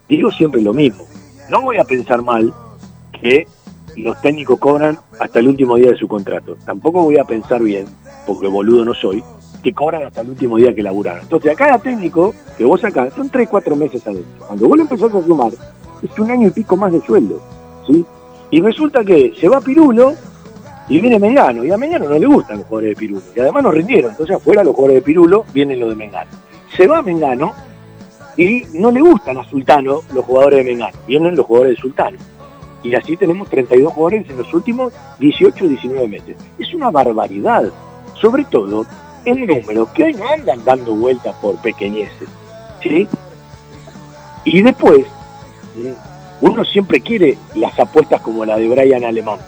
digo 0.08 0.30
siempre 0.30 0.62
lo 0.62 0.72
mismo. 0.72 1.04
No 1.50 1.62
voy 1.62 1.78
a 1.78 1.84
pensar 1.84 2.22
mal 2.22 2.54
que 3.20 3.48
los 3.96 4.20
técnicos 4.22 4.60
cobran 4.60 4.96
hasta 5.18 5.40
el 5.40 5.48
último 5.48 5.74
día 5.76 5.90
de 5.90 5.96
su 5.96 6.06
contrato. 6.06 6.56
Tampoco 6.64 7.02
voy 7.02 7.18
a 7.18 7.24
pensar 7.24 7.62
bien, 7.62 7.86
porque 8.28 8.46
boludo 8.46 8.84
no 8.84 8.94
soy, 8.94 9.24
que 9.62 9.72
cobran 9.72 10.04
hasta 10.04 10.20
el 10.20 10.30
último 10.30 10.56
día 10.56 10.72
que 10.72 10.84
laburaron. 10.84 11.22
Entonces, 11.22 11.52
a 11.52 11.56
cada 11.56 11.78
técnico 11.78 12.32
que 12.56 12.64
vos 12.64 12.80
sacás 12.80 13.12
son 13.14 13.28
3, 13.28 13.48
4 13.48 13.74
meses 13.74 14.06
adentro. 14.06 14.46
Cuando 14.46 14.68
vos 14.68 14.76
lo 14.76 14.82
empezás 14.84 15.12
a 15.12 15.22
sumar, 15.22 15.52
es 16.00 16.18
un 16.18 16.30
año 16.30 16.46
y 16.46 16.50
pico 16.50 16.76
más 16.76 16.92
de 16.92 17.00
sueldo. 17.00 17.42
¿sí? 17.88 18.04
Y 18.52 18.60
resulta 18.60 19.04
que 19.04 19.34
se 19.38 19.48
va 19.48 19.60
Pirulo 19.60 20.14
y 20.88 21.00
viene 21.00 21.18
Mengano. 21.18 21.64
Y 21.64 21.72
a 21.72 21.76
Mengano 21.76 22.08
no 22.08 22.18
le 22.18 22.26
gustan 22.26 22.58
los 22.58 22.66
jugadores 22.66 22.90
de 22.90 22.96
Pirulo. 22.96 23.22
Y 23.34 23.40
además 23.40 23.64
no 23.64 23.72
rindieron. 23.72 24.12
Entonces, 24.12 24.36
afuera 24.36 24.62
los 24.62 24.74
jugadores 24.74 25.02
de 25.02 25.02
Pirulo 25.02 25.44
vienen 25.52 25.80
los 25.80 25.88
de 25.88 25.96
Mengano. 25.96 26.41
Se 26.76 26.86
va 26.86 27.02
Mengano 27.02 27.52
y 28.36 28.64
no 28.72 28.90
le 28.90 29.00
gustan 29.00 29.38
a 29.38 29.44
Sultano 29.44 30.00
los 30.12 30.24
jugadores 30.24 30.64
de 30.64 30.72
Mengano. 30.72 30.98
Vienen 31.06 31.36
los 31.36 31.46
jugadores 31.46 31.76
de 31.76 31.80
Sultano. 31.82 32.18
Y 32.82 32.94
así 32.94 33.16
tenemos 33.16 33.48
32 33.48 33.92
jugadores 33.92 34.28
en 34.28 34.38
los 34.38 34.52
últimos 34.52 34.92
18 35.18 35.64
o 35.64 35.68
19 35.68 36.08
meses. 36.08 36.36
Es 36.58 36.74
una 36.74 36.90
barbaridad. 36.90 37.64
Sobre 38.20 38.44
todo 38.44 38.86
en 39.24 39.46
números 39.46 39.88
que 39.90 40.04
hoy 40.04 40.14
no 40.14 40.28
andan 40.28 40.64
dando 40.64 40.94
vueltas 40.94 41.34
por 41.36 41.56
pequeñeces. 41.56 42.28
¿sí? 42.82 43.08
Y 44.44 44.62
después, 44.62 45.06
uno 46.40 46.64
siempre 46.64 47.00
quiere 47.00 47.38
las 47.54 47.78
apuestas 47.78 48.20
como 48.20 48.44
la 48.44 48.56
de 48.56 48.68
Brian 48.68 49.04
Alemán. 49.04 49.38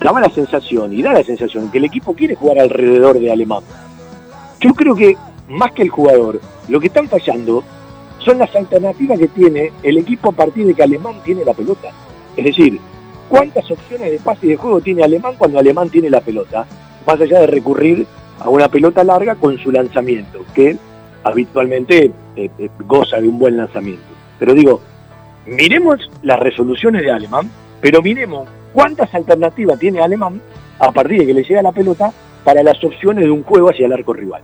Daba 0.00 0.20
la 0.20 0.30
sensación, 0.30 0.92
y 0.92 1.02
da 1.02 1.12
la 1.12 1.24
sensación, 1.24 1.70
que 1.70 1.78
el 1.78 1.84
equipo 1.84 2.14
quiere 2.14 2.34
jugar 2.34 2.60
alrededor 2.60 3.18
de 3.18 3.32
Alemán. 3.32 3.62
Yo 4.60 4.72
creo 4.72 4.94
que, 4.94 5.16
más 5.48 5.72
que 5.72 5.82
el 5.82 5.88
jugador, 5.88 6.40
lo 6.68 6.80
que 6.80 6.88
están 6.88 7.08
fallando 7.08 7.64
son 8.18 8.38
las 8.38 8.54
alternativas 8.54 9.18
que 9.18 9.28
tiene 9.28 9.72
el 9.82 9.98
equipo 9.98 10.30
a 10.30 10.32
partir 10.32 10.66
de 10.66 10.74
que 10.74 10.82
Alemán 10.82 11.16
tiene 11.24 11.44
la 11.44 11.54
pelota. 11.54 11.90
Es 12.36 12.44
decir, 12.44 12.78
¿cuántas 13.28 13.70
opciones 13.70 14.10
de 14.10 14.18
pase 14.18 14.46
y 14.46 14.50
de 14.50 14.56
juego 14.56 14.80
tiene 14.80 15.02
Alemán 15.02 15.34
cuando 15.38 15.58
Alemán 15.58 15.88
tiene 15.88 16.10
la 16.10 16.20
pelota? 16.20 16.66
Más 17.06 17.20
allá 17.20 17.40
de 17.40 17.46
recurrir 17.46 18.06
a 18.40 18.48
una 18.50 18.68
pelota 18.68 19.02
larga 19.02 19.34
con 19.34 19.58
su 19.58 19.70
lanzamiento, 19.72 20.44
que 20.54 20.76
habitualmente 21.24 22.12
eh, 22.36 22.50
eh, 22.58 22.68
goza 22.86 23.20
de 23.20 23.28
un 23.28 23.38
buen 23.38 23.56
lanzamiento. 23.56 24.04
Pero 24.38 24.54
digo, 24.54 24.80
miremos 25.46 26.10
las 26.22 26.38
resoluciones 26.38 27.02
de 27.02 27.10
Alemán, 27.10 27.50
pero 27.80 28.02
miremos 28.02 28.48
cuántas 28.72 29.12
alternativas 29.14 29.78
tiene 29.78 30.00
Alemán 30.00 30.40
a 30.78 30.92
partir 30.92 31.20
de 31.20 31.26
que 31.26 31.34
le 31.34 31.44
llega 31.44 31.62
la 31.62 31.72
pelota 31.72 32.12
para 32.44 32.62
las 32.62 32.82
opciones 32.84 33.24
de 33.24 33.30
un 33.30 33.42
juego 33.42 33.70
hacia 33.70 33.86
el 33.86 33.92
arco 33.92 34.12
rival. 34.12 34.42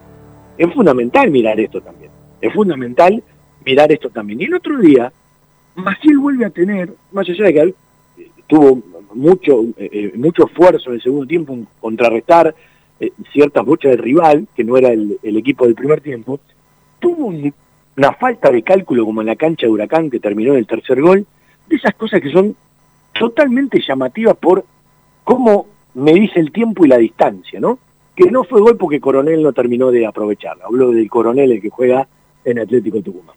Es 0.56 0.72
fundamental 0.72 1.30
mirar 1.30 1.58
esto 1.60 1.80
también. 1.80 2.10
Es 2.40 2.52
fundamental 2.52 3.22
mirar 3.64 3.90
esto 3.92 4.10
también. 4.10 4.40
Y 4.40 4.44
el 4.44 4.54
otro 4.54 4.78
día, 4.78 5.12
Maciel 5.74 6.18
vuelve 6.18 6.44
a 6.44 6.50
tener, 6.50 6.92
más 7.12 7.28
allá 7.28 7.44
de 7.44 7.54
que 7.54 7.60
eh, 7.60 8.30
tuvo 8.46 8.82
mucho, 9.14 9.64
mucho 10.14 10.46
esfuerzo 10.46 10.90
en 10.90 10.96
el 10.96 11.02
segundo 11.02 11.26
tiempo 11.26 11.52
en 11.52 11.66
contrarrestar 11.80 12.54
eh, 13.00 13.12
ciertas 13.32 13.64
bochas 13.64 13.90
del 13.92 13.98
rival, 13.98 14.46
que 14.54 14.64
no 14.64 14.76
era 14.76 14.90
el, 14.90 15.18
equipo 15.22 15.64
del 15.64 15.74
primer 15.74 16.00
tiempo, 16.00 16.38
tuvo 17.00 17.26
una 17.96 18.12
falta 18.14 18.50
de 18.50 18.62
cálculo 18.62 19.04
como 19.04 19.20
en 19.20 19.26
la 19.26 19.36
cancha 19.36 19.66
de 19.66 19.72
Huracán 19.72 20.10
que 20.10 20.20
terminó 20.20 20.52
en 20.52 20.58
el 20.58 20.66
tercer 20.66 21.00
gol, 21.00 21.26
de 21.68 21.76
esas 21.76 21.94
cosas 21.94 22.20
que 22.20 22.30
son 22.30 22.54
totalmente 23.18 23.80
llamativas 23.86 24.36
por 24.36 24.64
cómo 25.24 25.66
me 25.94 26.12
dice 26.12 26.38
el 26.38 26.52
tiempo 26.52 26.84
y 26.84 26.88
la 26.88 26.98
distancia, 26.98 27.58
¿no? 27.58 27.78
Que 28.14 28.30
no 28.30 28.44
fue 28.44 28.60
gol 28.60 28.76
porque 28.76 29.00
Coronel 29.00 29.42
no 29.42 29.52
terminó 29.52 29.90
de 29.90 30.06
aprovecharla. 30.06 30.64
Hablo 30.66 30.90
del 30.92 31.08
Coronel 31.10 31.52
el 31.52 31.60
que 31.60 31.70
juega 31.70 32.06
en 32.44 32.58
Atlético 32.60 33.02
Tucumán. 33.02 33.36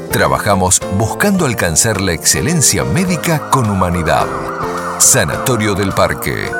Trabajamos 0.11 0.79
buscando 0.97 1.45
alcanzar 1.45 2.01
la 2.01 2.11
excelencia 2.11 2.83
médica 2.83 3.49
con 3.49 3.69
humanidad. 3.69 4.27
Sanatorio 4.99 5.73
del 5.73 5.93
Parque. 5.93 6.51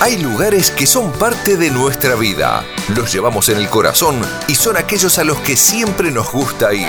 Hay 0.00 0.18
lugares 0.18 0.72
que 0.72 0.88
son 0.88 1.12
parte 1.12 1.56
de 1.56 1.70
nuestra 1.70 2.16
vida. 2.16 2.64
Los 2.88 3.12
llevamos 3.12 3.48
en 3.48 3.58
el 3.58 3.68
corazón 3.68 4.20
y 4.48 4.56
son 4.56 4.76
aquellos 4.76 5.20
a 5.20 5.24
los 5.24 5.38
que 5.38 5.56
siempre 5.56 6.10
nos 6.10 6.32
gusta 6.32 6.74
ir. 6.74 6.88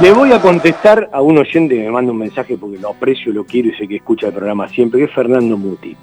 Le 0.00 0.12
voy 0.12 0.32
a 0.32 0.40
contestar 0.40 1.10
a 1.12 1.20
un 1.20 1.36
oyente 1.36 1.74
que 1.74 1.82
me 1.82 1.90
manda 1.90 2.12
un 2.12 2.18
mensaje 2.18 2.56
porque 2.56 2.78
lo 2.78 2.90
aprecio, 2.90 3.32
lo 3.32 3.44
quiero 3.44 3.68
y 3.68 3.74
sé 3.74 3.86
que 3.86 3.96
escucha 3.96 4.28
el 4.28 4.32
programa 4.32 4.66
siempre, 4.68 4.98
que 4.98 5.04
es 5.04 5.12
Fernando 5.12 5.58
Muti. 5.58 5.94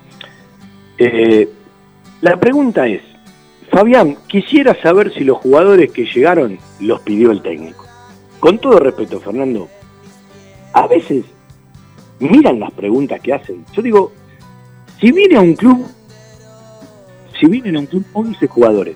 Eh, 0.99 1.49
la 2.21 2.39
pregunta 2.39 2.85
es, 2.87 3.01
Fabián, 3.71 4.17
quisiera 4.27 4.79
saber 4.81 5.11
si 5.13 5.23
los 5.23 5.37
jugadores 5.37 5.91
que 5.91 6.05
llegaron 6.05 6.59
los 6.79 7.01
pidió 7.01 7.31
el 7.31 7.41
técnico. 7.41 7.85
Con 8.39 8.59
todo 8.59 8.77
respeto, 8.77 9.19
Fernando, 9.19 9.67
a 10.73 10.85
veces 10.85 11.25
miran 12.19 12.59
las 12.59 12.71
preguntas 12.73 13.19
que 13.19 13.33
hacen. 13.33 13.65
Yo 13.73 13.81
digo, 13.81 14.11
si 14.99 15.11
viene 15.11 15.37
a 15.37 15.41
un 15.41 15.55
club, 15.55 15.87
si 17.39 17.47
vienen 17.47 17.77
a 17.77 17.79
un 17.79 17.85
club 17.87 18.05
11 18.13 18.47
jugadores 18.47 18.95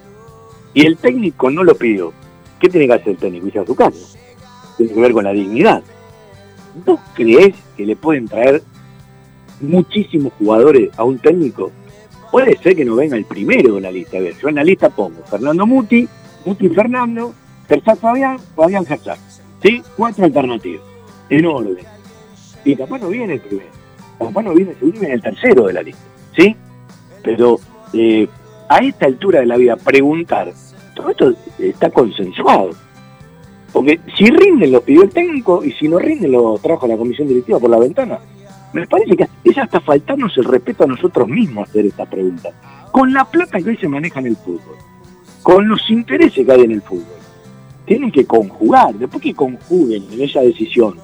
y 0.76 0.86
el 0.86 0.98
técnico 0.98 1.50
no 1.50 1.64
lo 1.64 1.74
pidió, 1.74 2.14
¿qué 2.60 2.70
tiene 2.70 2.86
que 2.86 2.94
hacer 2.94 3.10
el 3.10 3.18
técnico? 3.18 3.48
Irse 3.48 3.60
a 3.60 3.66
su 3.66 3.76
casa 3.76 4.21
tiene 4.78 4.94
que 4.94 5.00
ver 5.00 5.12
con 5.14 5.24
la 5.24 5.32
dignidad. 5.32 5.84
¿No 6.86 7.00
crees 7.14 7.56
que 7.76 7.86
le 7.86 7.96
pueden 7.96 8.28
traer 8.28 8.64
muchísimos 9.60 10.34
jugadores 10.34 10.90
a 10.98 11.04
un 11.04 11.20
técnico? 11.20 11.72
Puede 12.32 12.58
ser 12.58 12.76
que 12.76 12.86
no 12.86 12.96
venga 12.96 13.18
el 13.18 13.26
primero 13.26 13.76
de 13.76 13.82
la 13.82 13.92
lista. 13.92 14.18
A 14.18 14.22
ver, 14.22 14.36
yo 14.38 14.50
en 14.50 14.56
la 14.56 14.64
lista 14.64 14.90
pongo 14.90 15.22
Fernando 15.26 15.68
Muti, 15.68 16.08
Muti 16.46 16.70
Fernando, 16.70 17.34
Tercer 17.68 17.98
Fabián, 17.98 18.40
Fabián 18.56 18.86
Hazard. 18.90 19.20
¿Sí? 19.62 19.82
Cuatro 19.98 20.26
alternativas. 20.26 20.82
En 21.30 21.46
orden. 21.46 21.78
Y 22.64 22.76
capaz 22.76 23.00
no 23.00 23.10
viene 23.10 23.34
el 23.34 23.42
primero. 23.42 23.70
Capaz 24.18 24.44
no 24.44 24.54
viene 24.54 24.72
el 24.72 24.78
segundo, 24.78 25.00
viene 25.00 25.16
el 25.16 25.22
tercero 25.22 25.68
de 25.68 25.74
la 25.74 25.84
lista. 25.84 26.02
¿Sí? 26.36 26.56
Pero 27.24 27.60
eh, 27.94 28.28
a 28.70 28.78
esta 28.78 29.06
altura 29.06 29.42
de 29.42 29.46
la 29.46 29.58
vida, 29.58 29.76
preguntar, 29.76 30.54
todo 30.96 31.10
esto 31.10 31.34
está 31.60 31.90
consensuado. 31.90 32.72
Porque 33.72 34.00
si 34.18 34.26
rinden 34.26 34.72
lo 34.72 34.82
pidió 34.82 35.04
el 35.04 35.10
técnico 35.10 35.64
y 35.64 35.72
si 35.74 35.88
no 35.88 35.98
rinden 35.98 36.32
lo 36.32 36.58
trajo 36.58 36.88
la 36.88 36.98
comisión 36.98 37.28
directiva 37.28 37.60
por 37.60 37.70
la 37.70 37.80
ventana. 37.80 38.20
Me 38.74 38.88
parece 38.88 39.18
que 39.18 39.28
es 39.44 39.58
hasta 39.58 39.82
faltarnos 39.82 40.38
el 40.38 40.46
respeto 40.46 40.86
a 40.86 40.88
nosotros 40.88 41.28
mismos 41.28 41.70
hacer 41.70 41.86
esta 41.86 42.06
pregunta. 42.06 42.50
Con 42.92 43.14
la 43.14 43.26
plata 43.26 43.60
que 43.60 43.70
hoy 43.70 43.78
se 43.78 43.88
maneja 43.88 44.20
en 44.20 44.28
el 44.28 44.38
fútbol, 44.38 44.76
con 45.44 45.68
los 45.68 45.90
intereses 45.90 46.46
que 46.46 46.52
hay 46.52 46.62
en 46.62 46.72
el 46.72 46.82
fútbol, 46.82 47.06
tienen 47.86 48.12
que 48.12 48.26
conjugar. 48.26 48.94
Después 48.96 49.22
que 49.22 49.34
conjuguen 49.34 50.06
en 50.12 50.22
esa 50.22 50.42
decisión 50.42 50.96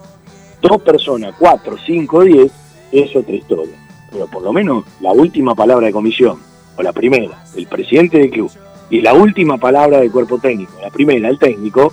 dos 0.62 0.82
personas, 0.82 1.36
cuatro, 1.38 1.76
cinco, 1.86 2.24
diez, 2.24 2.52
es 2.92 3.16
otra 3.16 3.36
historia. 3.36 3.76
Pero 4.12 4.28
por 4.28 4.44
lo 4.44 4.54
menos 4.54 4.86
la 5.02 5.12
última 5.12 5.56
palabra 5.56 5.88
de 5.88 5.94
comisión, 5.94 6.40
o 6.78 6.84
la 6.84 6.94
primera, 6.94 7.44
el 7.56 7.68
presidente 7.68 8.20
del 8.20 8.30
club, 8.30 8.52
y 8.90 9.02
la 9.02 9.14
última 9.14 9.58
palabra 9.58 10.00
del 10.00 10.12
cuerpo 10.12 10.38
técnico, 10.38 10.74
la 10.82 10.90
primera, 10.90 11.28
el 11.28 11.38
técnico, 11.38 11.92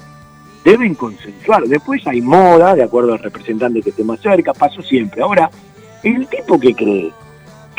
deben 0.65 0.95
consensuar. 0.95 1.65
Después 1.65 2.05
hay 2.07 2.21
moda, 2.21 2.75
de 2.75 2.83
acuerdo 2.83 3.13
al 3.13 3.19
representante 3.19 3.83
que 3.83 3.91
esté 3.91 4.03
más 4.03 4.21
cerca, 4.21 4.53
pasó 4.53 4.83
siempre. 4.83 5.23
Ahora, 5.23 5.51
el 6.03 6.27
tipo 6.27 6.59
que 6.59 6.75
cree 6.75 7.13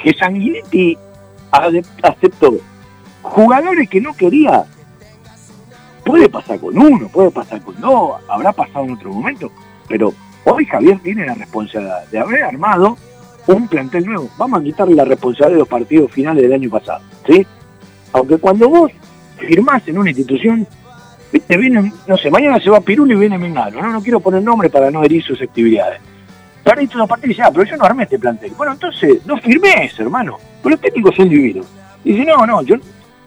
que 0.02 0.14
Sanguinetti 0.14 0.98
aceptó 2.04 2.58
jugadores 3.22 3.90
que 3.90 4.00
no 4.00 4.14
quería, 4.14 4.66
puede 6.06 6.30
pasar 6.30 6.60
con 6.60 6.78
uno, 6.78 7.08
puede 7.08 7.32
pasar 7.32 7.62
con 7.62 7.80
dos, 7.82 8.22
habrá 8.28 8.54
pasado 8.54 8.86
en 8.86 8.92
otro 8.92 9.12
momento, 9.12 9.52
pero 9.88 10.14
hoy 10.44 10.66
Javier 10.66 11.00
tiene 11.00 11.26
la 11.26 11.34
responsabilidad 11.34 12.06
de 12.12 12.20
haber 12.20 12.44
armado 12.44 12.98
un 13.48 13.68
plantel 13.68 14.06
nuevo. 14.06 14.30
Vamos 14.38 14.60
a 14.60 14.64
quitarle 14.64 14.96
la 14.96 15.06
responsabilidad 15.06 15.56
de 15.56 15.60
los 15.60 15.68
partidos 15.68 16.12
finales 16.12 16.44
del 16.44 16.54
año 16.54 16.70
pasado, 16.70 17.02
¿sí? 17.28 17.46
Aunque 18.14 18.38
cuando 18.38 18.70
vos 18.70 18.92
firmás 19.38 19.88
en 19.88 19.98
una 19.98 20.12
institución, 20.12 20.68
te 21.32 21.58
viene, 21.58 21.92
no 22.08 22.18
sé, 22.18 22.30
mañana 22.32 22.60
se 22.60 22.70
va 22.70 22.82
Pirulo 22.82 23.14
y 23.14 23.18
viene 23.18 23.38
Mengano, 23.38 23.82
¿no? 23.82 23.92
No 23.92 24.02
quiero 24.02 24.20
poner 24.20 24.42
nombre 24.42 24.70
para 24.70 24.90
no 24.90 25.04
herir 25.04 25.24
susceptibilidades. 25.24 26.00
Perdiste 26.64 26.96
una 26.96 27.06
partida 27.06 27.28
y 27.28 27.30
dice, 27.30 27.44
ah, 27.44 27.52
pero 27.52 27.64
yo 27.64 27.78
no 27.78 27.86
armé 27.86 28.04
este 28.04 28.18
plantel. 28.18 28.52
Bueno, 28.58 28.74
entonces, 28.74 29.26
no 29.26 29.38
firmes, 29.38 30.00
hermano. 30.00 30.38
Pero 30.64 30.72
los 30.72 30.82
técnicos 30.82 31.16
son 31.16 31.30
divinos. 31.30 31.68
Y 32.04 32.14
dice, 32.14 32.26
no, 32.26 32.46
no, 32.46 32.62
yo, 32.64 32.76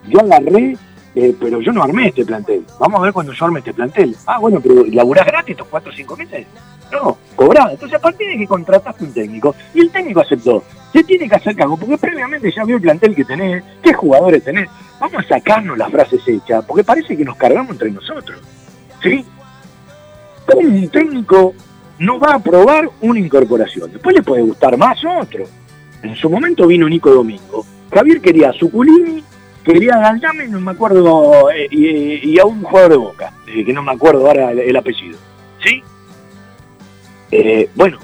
yo 0.07 0.19
agarré, 0.19 0.75
eh, 1.15 1.35
pero 1.39 1.61
yo 1.61 1.71
no 1.71 1.83
armé 1.83 2.07
este 2.07 2.25
plantel. 2.25 2.65
Vamos 2.79 2.99
a 2.99 3.03
ver 3.03 3.13
cuando 3.13 3.33
yo 3.33 3.45
arme 3.45 3.59
este 3.59 3.73
plantel. 3.73 4.15
Ah, 4.25 4.39
bueno, 4.39 4.59
pero 4.61 4.85
¿laburás 4.85 5.25
gratis 5.25 5.51
estos 5.51 5.67
cuatro 5.67 5.91
o 5.91 5.95
cinco 5.95 6.15
meses? 6.15 6.45
No, 6.91 7.17
cobrado. 7.35 7.71
Entonces, 7.71 7.97
a 7.97 8.01
partir 8.01 8.27
de 8.27 8.37
que 8.37 8.47
contrataste 8.47 9.03
un 9.03 9.13
técnico, 9.13 9.55
y 9.73 9.81
el 9.81 9.91
técnico 9.91 10.21
aceptó, 10.21 10.63
se 10.91 11.03
tiene 11.03 11.29
que 11.29 11.35
hacer 11.35 11.55
cargo, 11.55 11.77
porque 11.77 11.97
previamente 11.97 12.51
ya 12.51 12.63
vio 12.63 12.77
el 12.77 12.81
plantel 12.81 13.15
que 13.15 13.25
tenés, 13.25 13.63
qué 13.81 13.93
jugadores 13.93 14.43
tenés. 14.43 14.69
Vamos 14.99 15.23
a 15.23 15.27
sacarnos 15.27 15.77
las 15.77 15.91
frases 15.91 16.27
hechas, 16.27 16.63
porque 16.65 16.83
parece 16.83 17.15
que 17.15 17.25
nos 17.25 17.37
cargamos 17.37 17.71
entre 17.71 17.91
nosotros. 17.91 18.39
¿Sí? 19.01 19.25
¿Cómo 20.45 20.67
un 20.67 20.89
técnico 20.89 21.53
no 21.99 22.19
va 22.19 22.31
a 22.31 22.35
aprobar 22.35 22.89
una 23.01 23.19
incorporación? 23.19 23.91
Después 23.91 24.15
le 24.15 24.23
puede 24.23 24.41
gustar 24.41 24.77
más 24.77 24.99
otro. 25.05 25.45
En 26.01 26.15
su 26.15 26.29
momento 26.29 26.65
vino 26.65 26.87
Nico 26.89 27.11
Domingo. 27.11 27.65
Javier 27.93 28.21
quería 28.21 28.49
a 28.49 28.53
Suculini, 28.53 29.23
quería 29.63 29.95
a 29.95 29.99
Galdame, 29.99 30.47
no 30.47 30.59
me 30.59 30.71
acuerdo, 30.71 31.49
eh, 31.51 31.67
y, 31.71 32.39
a 32.39 32.45
un 32.45 32.63
jugador 32.63 32.91
de 32.91 32.97
Boca, 32.97 33.33
eh, 33.47 33.63
que 33.63 33.73
no 33.73 33.83
me 33.83 33.91
acuerdo 33.91 34.27
ahora 34.27 34.51
el, 34.51 34.75
apellido. 34.75 35.17
¿Sí? 35.63 35.83
Eh, 37.31 37.69
bueno, 37.75 37.99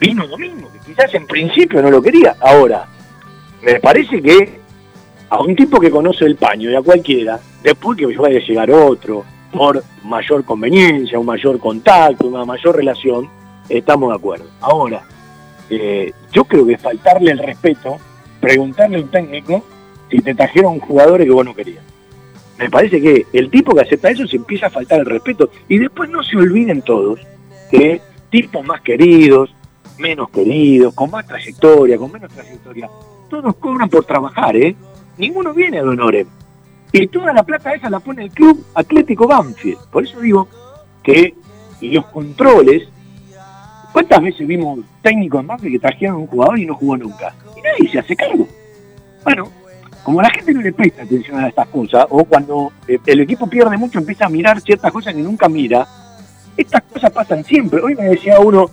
vino 0.00 0.26
Domingo, 0.26 0.70
que 0.72 0.78
quizás 0.78 1.12
en 1.14 1.26
principio 1.26 1.82
no 1.82 1.90
lo 1.90 2.00
quería. 2.00 2.36
Ahora, 2.40 2.86
me 3.62 3.80
parece 3.80 4.22
que 4.22 4.60
a 5.28 5.40
un 5.40 5.54
tipo 5.54 5.78
que 5.80 5.90
conoce 5.90 6.24
el 6.24 6.36
paño 6.36 6.70
y 6.70 6.74
a 6.74 6.82
cualquiera, 6.82 7.38
después 7.62 7.96
que 7.98 8.06
vaya 8.16 8.38
a 8.38 8.42
llegar 8.42 8.70
otro, 8.70 9.24
por 9.52 9.82
mayor 10.04 10.44
conveniencia, 10.44 11.18
un 11.18 11.26
mayor 11.26 11.58
contacto, 11.58 12.26
una 12.26 12.44
mayor 12.44 12.76
relación, 12.76 13.28
estamos 13.68 14.10
de 14.10 14.16
acuerdo. 14.16 14.46
Ahora, 14.60 15.02
eh, 15.68 16.12
yo 16.32 16.44
creo 16.44 16.66
que 16.66 16.78
faltarle 16.78 17.32
el 17.32 17.38
respeto, 17.38 17.98
preguntarle 18.40 18.98
a 18.98 19.00
un 19.00 19.08
técnico 19.08 19.64
si 20.10 20.18
te 20.18 20.34
trajeron 20.34 20.80
jugadores 20.80 21.26
que 21.26 21.32
vos 21.32 21.44
no 21.44 21.54
querías. 21.54 21.84
Me 22.58 22.68
parece 22.68 23.00
que 23.00 23.26
el 23.32 23.50
tipo 23.50 23.74
que 23.74 23.80
acepta 23.80 24.10
eso 24.10 24.26
se 24.26 24.36
empieza 24.36 24.66
a 24.66 24.70
faltar 24.70 25.00
el 25.00 25.06
respeto. 25.06 25.50
Y 25.68 25.78
después 25.78 26.10
no 26.10 26.22
se 26.22 26.36
olviden 26.36 26.82
todos 26.82 27.20
que 27.70 28.02
tipos 28.28 28.64
más 28.66 28.80
queridos, 28.82 29.54
menos 29.98 30.30
queridos, 30.30 30.94
con 30.94 31.10
más 31.10 31.26
trayectoria, 31.26 31.96
con 31.96 32.12
menos 32.12 32.32
trayectoria, 32.32 32.90
todos 33.28 33.54
cobran 33.56 33.88
por 33.88 34.04
trabajar, 34.04 34.56
¿eh? 34.56 34.74
ninguno 35.16 35.54
viene 35.54 35.78
de 35.78 35.88
honores. 35.88 36.26
Y 36.92 37.06
toda 37.06 37.32
la 37.32 37.44
plata 37.44 37.72
esa 37.72 37.88
la 37.88 38.00
pone 38.00 38.24
el 38.24 38.30
Club 38.30 38.64
Atlético 38.74 39.28
Banfield. 39.28 39.78
Por 39.90 40.02
eso 40.02 40.18
digo 40.20 40.48
que 41.02 41.34
los 41.80 42.06
controles, 42.06 42.88
¿cuántas 43.92 44.20
veces 44.20 44.46
vimos 44.46 44.80
técnicos 45.00 45.40
en 45.40 45.46
Banfield 45.46 45.74
que 45.74 45.78
trajeron 45.78 46.16
a 46.16 46.18
un 46.18 46.26
jugador 46.26 46.58
y 46.58 46.66
no 46.66 46.74
jugó 46.74 46.96
nunca? 46.96 47.32
Y 47.56 47.60
nadie 47.60 47.92
se 47.92 48.00
hace 48.00 48.16
cargo. 48.16 48.48
Bueno, 49.22 49.48
como 50.02 50.22
la 50.22 50.30
gente 50.30 50.52
no 50.54 50.62
le 50.62 50.72
presta 50.72 51.02
atención 51.02 51.38
a 51.40 51.48
estas 51.48 51.68
cosas, 51.68 52.06
o 52.10 52.24
cuando 52.24 52.72
eh, 52.88 52.98
el 53.06 53.20
equipo 53.20 53.48
pierde 53.48 53.76
mucho 53.76 53.98
empieza 53.98 54.26
a 54.26 54.28
mirar 54.28 54.60
ciertas 54.60 54.92
cosas 54.92 55.14
que 55.14 55.20
nunca 55.20 55.48
mira, 55.48 55.86
estas 56.56 56.82
cosas 56.82 57.10
pasan 57.10 57.44
siempre. 57.44 57.80
Hoy 57.80 57.94
me 57.94 58.04
decía 58.04 58.38
uno, 58.40 58.70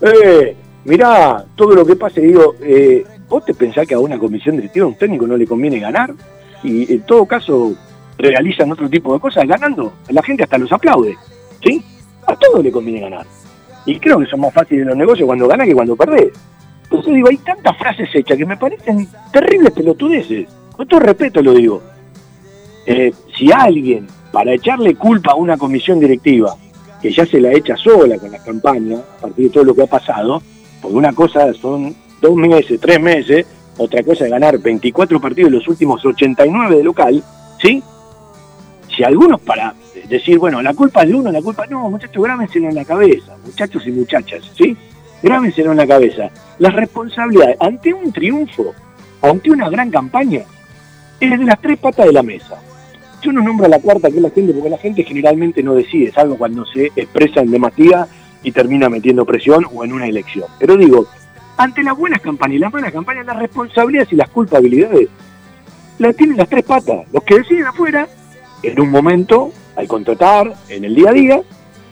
eh, 0.00 0.56
mirá, 0.84 1.44
todo 1.54 1.74
lo 1.74 1.84
que 1.84 1.96
pasa, 1.96 2.20
digo, 2.20 2.54
eh, 2.60 3.04
¿Vos 3.28 3.44
te 3.44 3.54
pensás 3.54 3.86
que 3.86 3.94
a 3.94 3.98
una 3.98 4.18
comisión 4.18 4.56
directiva, 4.56 4.86
a 4.86 4.88
un 4.88 4.94
técnico 4.94 5.26
no 5.26 5.36
le 5.36 5.46
conviene 5.46 5.80
ganar? 5.80 6.14
Y 6.62 6.92
en 6.92 7.02
todo 7.02 7.26
caso 7.26 7.74
realizan 8.18 8.70
otro 8.70 8.88
tipo 8.88 9.12
de 9.12 9.20
cosas 9.20 9.46
ganando. 9.46 9.92
La 10.08 10.22
gente 10.22 10.44
hasta 10.44 10.58
los 10.58 10.72
aplaude. 10.72 11.16
¿Sí? 11.64 11.82
A 12.26 12.36
todos 12.36 12.62
le 12.62 12.70
conviene 12.70 13.00
ganar. 13.00 13.26
Y 13.84 13.98
creo 13.98 14.18
que 14.18 14.26
son 14.26 14.40
más 14.40 14.54
fáciles 14.54 14.86
los 14.86 14.96
negocios 14.96 15.26
cuando 15.26 15.48
ganas 15.48 15.66
que 15.66 15.74
cuando 15.74 15.96
perdés. 15.96 16.32
Entonces 16.84 17.14
digo, 17.14 17.28
hay 17.28 17.36
tantas 17.38 17.76
frases 17.78 18.08
hechas 18.14 18.38
que 18.38 18.46
me 18.46 18.56
parecen 18.56 19.08
terribles 19.32 19.72
pelotudeces. 19.72 20.48
Con 20.76 20.86
todo 20.86 21.00
respeto 21.00 21.42
lo 21.42 21.54
digo. 21.54 21.82
Eh, 22.86 23.12
si 23.36 23.50
alguien, 23.50 24.06
para 24.30 24.52
echarle 24.52 24.94
culpa 24.94 25.32
a 25.32 25.34
una 25.34 25.56
comisión 25.56 25.98
directiva, 25.98 26.54
que 27.00 27.12
ya 27.12 27.26
se 27.26 27.40
la 27.40 27.52
echa 27.52 27.76
sola 27.76 28.18
con 28.18 28.30
la 28.30 28.38
campaña, 28.38 28.98
a 28.98 29.22
partir 29.22 29.46
de 29.46 29.50
todo 29.50 29.64
lo 29.64 29.74
que 29.74 29.82
ha 29.82 29.86
pasado, 29.86 30.42
porque 30.80 30.96
una 30.96 31.12
cosa 31.12 31.52
son 31.54 31.94
dos 32.20 32.34
meses, 32.36 32.80
tres 32.80 33.00
meses, 33.00 33.46
otra 33.78 34.02
cosa 34.02 34.24
es 34.24 34.30
ganar 34.30 34.58
24 34.58 35.20
partidos 35.20 35.48
en 35.48 35.58
los 35.58 35.68
últimos 35.68 36.04
89 36.04 36.76
de 36.76 36.84
local, 36.84 37.22
¿sí? 37.60 37.82
Si 38.94 39.02
algunos 39.02 39.40
para 39.40 39.74
decir, 40.08 40.38
bueno, 40.38 40.62
la 40.62 40.72
culpa 40.74 41.02
es 41.02 41.08
de 41.08 41.14
uno, 41.14 41.30
la 41.30 41.42
culpa 41.42 41.66
no, 41.66 41.90
muchachos, 41.90 42.22
grábenselo 42.22 42.68
en 42.68 42.74
la 42.74 42.84
cabeza, 42.84 43.36
muchachos 43.44 43.86
y 43.86 43.90
muchachas, 43.90 44.50
¿sí? 44.56 44.76
Grábenselo 45.22 45.72
en 45.72 45.78
la 45.78 45.86
cabeza. 45.86 46.30
La 46.58 46.70
responsabilidad 46.70 47.56
ante 47.60 47.92
un 47.92 48.12
triunfo, 48.12 48.72
ante 49.22 49.50
una 49.50 49.68
gran 49.68 49.90
campaña, 49.90 50.42
es 51.20 51.38
de 51.38 51.44
las 51.44 51.60
tres 51.60 51.78
patas 51.78 52.06
de 52.06 52.12
la 52.12 52.22
mesa. 52.22 52.60
Yo 53.22 53.32
no 53.32 53.42
nombro 53.42 53.66
a 53.66 53.68
la 53.68 53.78
cuarta 53.78 54.10
que 54.10 54.16
es 54.16 54.22
la 54.22 54.30
gente, 54.30 54.52
porque 54.52 54.70
la 54.70 54.78
gente 54.78 55.02
generalmente 55.02 55.62
no 55.62 55.74
decide, 55.74 56.12
salvo 56.12 56.36
cuando 56.36 56.64
se 56.66 56.86
expresa 56.94 57.40
en 57.40 57.50
demasía 57.50 58.06
y 58.42 58.52
termina 58.52 58.88
metiendo 58.88 59.24
presión 59.24 59.64
o 59.72 59.84
en 59.84 59.92
una 59.92 60.06
elección. 60.06 60.46
Pero 60.58 60.76
digo, 60.76 61.06
ante 61.56 61.82
las 61.82 61.96
buenas 61.96 62.20
campañas 62.20 62.56
y 62.56 62.58
las 62.58 62.72
malas 62.72 62.92
campañas, 62.92 63.26
las 63.26 63.38
responsabilidades 63.38 64.12
y 64.12 64.16
las 64.16 64.28
culpabilidades 64.28 65.08
las 65.98 66.14
tienen 66.16 66.36
las 66.36 66.48
tres 66.48 66.64
patas. 66.64 67.06
Los 67.12 67.24
que 67.24 67.38
deciden 67.38 67.66
afuera, 67.66 68.06
en 68.62 68.80
un 68.80 68.90
momento, 68.90 69.50
al 69.74 69.88
contratar, 69.88 70.54
en 70.68 70.84
el 70.84 70.94
día 70.94 71.10
a 71.10 71.12
día, 71.12 71.42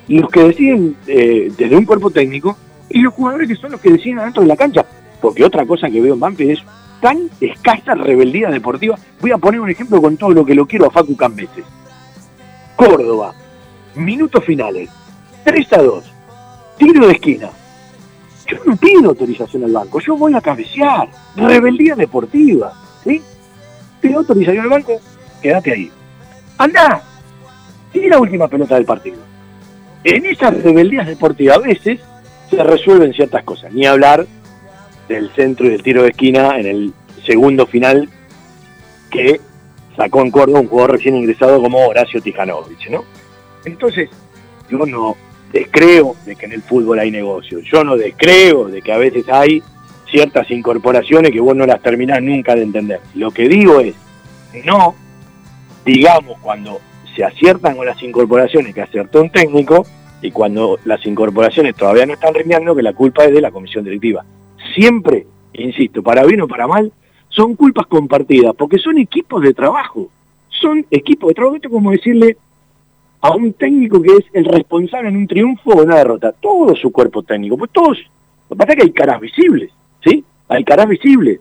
y 0.07 0.19
los 0.19 0.31
que 0.31 0.45
deciden 0.45 0.97
eh, 1.07 1.51
desde 1.57 1.77
un 1.77 1.87
cuerpo 1.87 2.11
técnico, 2.11 2.57
y 2.91 3.01
los 3.01 3.15
jugadores 3.15 3.49
que 3.49 3.57
son 3.57 3.73
los 3.73 3.81
que 3.81 3.91
deciden 3.91 4.19
adentro 4.19 4.43
de 4.43 4.49
la 4.49 4.57
cancha. 4.57 4.85
Porque 5.21 5.45
otra 5.45 5.65
cosa 5.65 5.89
que 5.89 6.01
veo 6.01 6.15
en 6.15 6.21
Banfield 6.21 6.51
es 6.51 6.63
tan 7.05 7.29
escasa 7.39 7.95
rebeldía 7.95 8.49
deportiva. 8.49 8.97
Voy 9.21 9.31
a 9.31 9.37
poner 9.37 9.61
un 9.61 9.69
ejemplo 9.69 10.01
con 10.01 10.17
todo 10.17 10.31
lo 10.31 10.43
que 10.43 10.55
lo 10.55 10.65
quiero 10.65 10.87
a 10.87 10.91
Facu 10.91 11.15
Cambeses. 11.15 11.63
Córdoba, 12.77 13.35
minutos 13.95 14.43
finales, 14.43 14.89
3 15.45 15.73
a 15.75 15.83
2, 15.83 16.13
tiro 16.79 17.07
de 17.07 17.13
esquina, 17.13 17.51
yo 18.47 18.57
no 18.65 18.75
pido 18.77 19.11
autorización 19.11 19.65
al 19.65 19.73
banco, 19.73 20.01
yo 20.01 20.17
voy 20.17 20.35
a 20.35 20.41
cabecear. 20.41 21.11
Rebeldía 21.37 21.95
deportiva. 21.95 22.73
¿sí? 23.05 23.21
Pido 24.01 24.21
autorización 24.21 24.65
al 24.65 24.71
banco, 24.71 24.99
quédate 25.43 25.73
ahí. 25.73 25.91
Anda, 26.57 27.03
y 27.93 28.09
la 28.09 28.19
última 28.19 28.49
pelota 28.49 28.77
del 28.77 28.87
partido. 28.87 29.19
En 30.05 30.25
esas 30.25 30.63
rebeldías 30.63 31.07
deportivas 31.07 31.59
a 31.59 31.61
veces 31.61 32.01
se 32.49 32.65
resuelven 32.65 33.13
ciertas 33.13 33.45
cosas. 33.45 33.75
Ni 33.75 33.85
hablar 33.85 34.27
del 35.09 35.31
centro 35.31 35.67
y 35.67 35.71
del 35.71 35.83
tiro 35.83 36.03
de 36.03 36.11
esquina 36.11 36.59
en 36.59 36.67
el 36.67 36.93
segundo 37.25 37.67
final 37.67 38.09
que 39.11 39.41
sacó 39.97 40.23
en 40.23 40.31
Córdoba 40.31 40.61
un 40.61 40.69
jugador 40.69 40.93
recién 40.93 41.17
ingresado 41.17 41.61
como 41.61 41.87
Horacio 41.87 42.21
Tijanovic, 42.21 42.91
¿no? 42.91 43.05
Entonces, 43.65 44.11
yo 44.69 44.85
no, 44.87 45.17
descreo 45.55 46.17
de 46.27 46.35
que 46.35 46.47
en 46.47 46.53
el 46.53 46.63
fútbol 46.63 46.99
hay 46.99 47.11
negocio. 47.13 47.61
Yo 47.61 47.85
no 47.85 47.97
descreo 47.97 48.67
de 48.67 48.83
que 48.83 48.93
a 48.93 48.99
veces 48.99 49.25
hay 49.29 49.63
ciertas 50.11 50.51
incorporaciones 50.51 51.31
que 51.31 51.41
vos 51.41 51.55
no 51.55 51.65
las 51.65 51.81
terminás 51.81 52.21
nunca 52.21 52.57
de 52.57 52.63
entender. 52.63 53.01
Lo 53.15 53.31
que 53.31 53.49
digo 53.49 53.81
es, 53.81 53.95
no 54.65 54.95
digamos 55.85 56.39
cuando 56.41 56.81
se 57.15 57.25
aciertan 57.25 57.77
con 57.77 57.87
las 57.87 58.03
incorporaciones 58.03 58.75
que 58.75 58.83
acertó 58.83 59.23
un 59.23 59.31
técnico 59.31 59.87
y 60.21 60.33
cuando 60.33 60.79
las 60.85 61.07
incorporaciones 61.07 61.77
todavía 61.77 62.07
no 62.07 62.15
están 62.15 62.35
rindiendo, 62.35 62.75
que 62.75 62.83
la 62.83 62.93
culpa 62.93 63.25
es 63.25 63.33
de 63.33 63.41
la 63.41 63.53
comisión 63.53 63.85
directiva. 63.85 64.25
Siempre, 64.75 65.27
insisto, 65.53 66.03
para 66.03 66.25
bien 66.25 66.41
o 66.41 66.49
para 66.49 66.67
mal, 66.67 66.93
son 67.29 67.55
culpas 67.57 67.87
compartidas, 67.87 68.55
porque 68.57 68.79
son 68.79 68.99
equipos 68.99 69.43
de 69.43 69.53
trabajo. 69.53 70.09
Son 70.49 70.87
equipos 70.91 71.29
de 71.29 71.35
trabajo, 71.35 71.57
esto 71.57 71.69
es 71.69 71.75
como 71.75 71.91
decirle 71.91 72.37
a 73.21 73.35
un 73.35 73.53
técnico 73.55 74.01
que 74.01 74.13
es 74.13 74.25
el 74.33 74.45
responsable 74.45 75.09
en 75.09 75.17
un 75.17 75.27
triunfo 75.27 75.71
o 75.71 75.83
una 75.83 75.97
derrota. 75.97 76.33
Todo 76.33 76.77
su 76.77 76.93
cuerpo 76.93 77.23
técnico, 77.23 77.57
pues 77.57 77.71
todos. 77.73 77.99
Lo 78.49 78.57
que 78.57 78.59
pasa 78.59 78.73
es 78.73 78.77
que 78.77 78.83
hay 78.85 78.93
caras 78.93 79.21
visibles, 79.21 79.71
¿sí? 80.05 80.25
Hay 80.49 80.63
caras 80.63 80.89
visibles. 80.89 81.41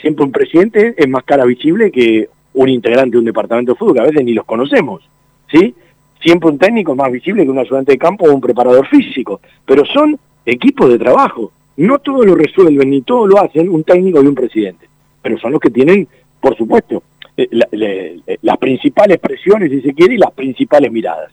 Siempre 0.00 0.24
un 0.24 0.32
presidente 0.32 0.94
es 0.96 1.08
más 1.08 1.24
cara 1.24 1.44
visible 1.44 1.90
que 1.90 2.28
un 2.54 2.68
integrante 2.68 3.12
de 3.12 3.18
un 3.18 3.24
departamento 3.24 3.72
de 3.72 3.78
fútbol, 3.78 3.94
que 3.94 4.00
a 4.00 4.04
veces 4.04 4.24
ni 4.24 4.32
los 4.32 4.44
conocemos, 4.44 5.02
¿sí? 5.50 5.74
Siempre 6.20 6.50
un 6.50 6.58
técnico 6.58 6.92
es 6.92 6.98
más 6.98 7.12
visible 7.12 7.44
que 7.44 7.50
un 7.50 7.58
ayudante 7.58 7.92
de 7.92 7.98
campo 7.98 8.26
o 8.26 8.32
un 8.32 8.40
preparador 8.40 8.86
físico. 8.86 9.40
Pero 9.66 9.84
son 9.84 10.18
equipos 10.46 10.88
de 10.88 10.98
trabajo. 10.98 11.52
No 11.76 11.98
todo 11.98 12.24
lo 12.24 12.34
resuelven 12.34 12.90
ni 12.90 13.02
todo 13.02 13.26
lo 13.26 13.40
hacen 13.40 13.68
un 13.68 13.84
técnico 13.84 14.22
y 14.22 14.26
un 14.26 14.34
presidente. 14.34 14.86
Pero 15.22 15.38
son 15.38 15.52
los 15.52 15.60
que 15.60 15.70
tienen, 15.70 16.06
por 16.40 16.56
supuesto, 16.56 17.02
las 18.42 18.58
principales 18.58 19.18
presiones, 19.18 19.70
si 19.70 19.80
se 19.80 19.94
quiere, 19.94 20.14
y 20.14 20.18
las 20.18 20.32
principales 20.32 20.92
miradas. 20.92 21.32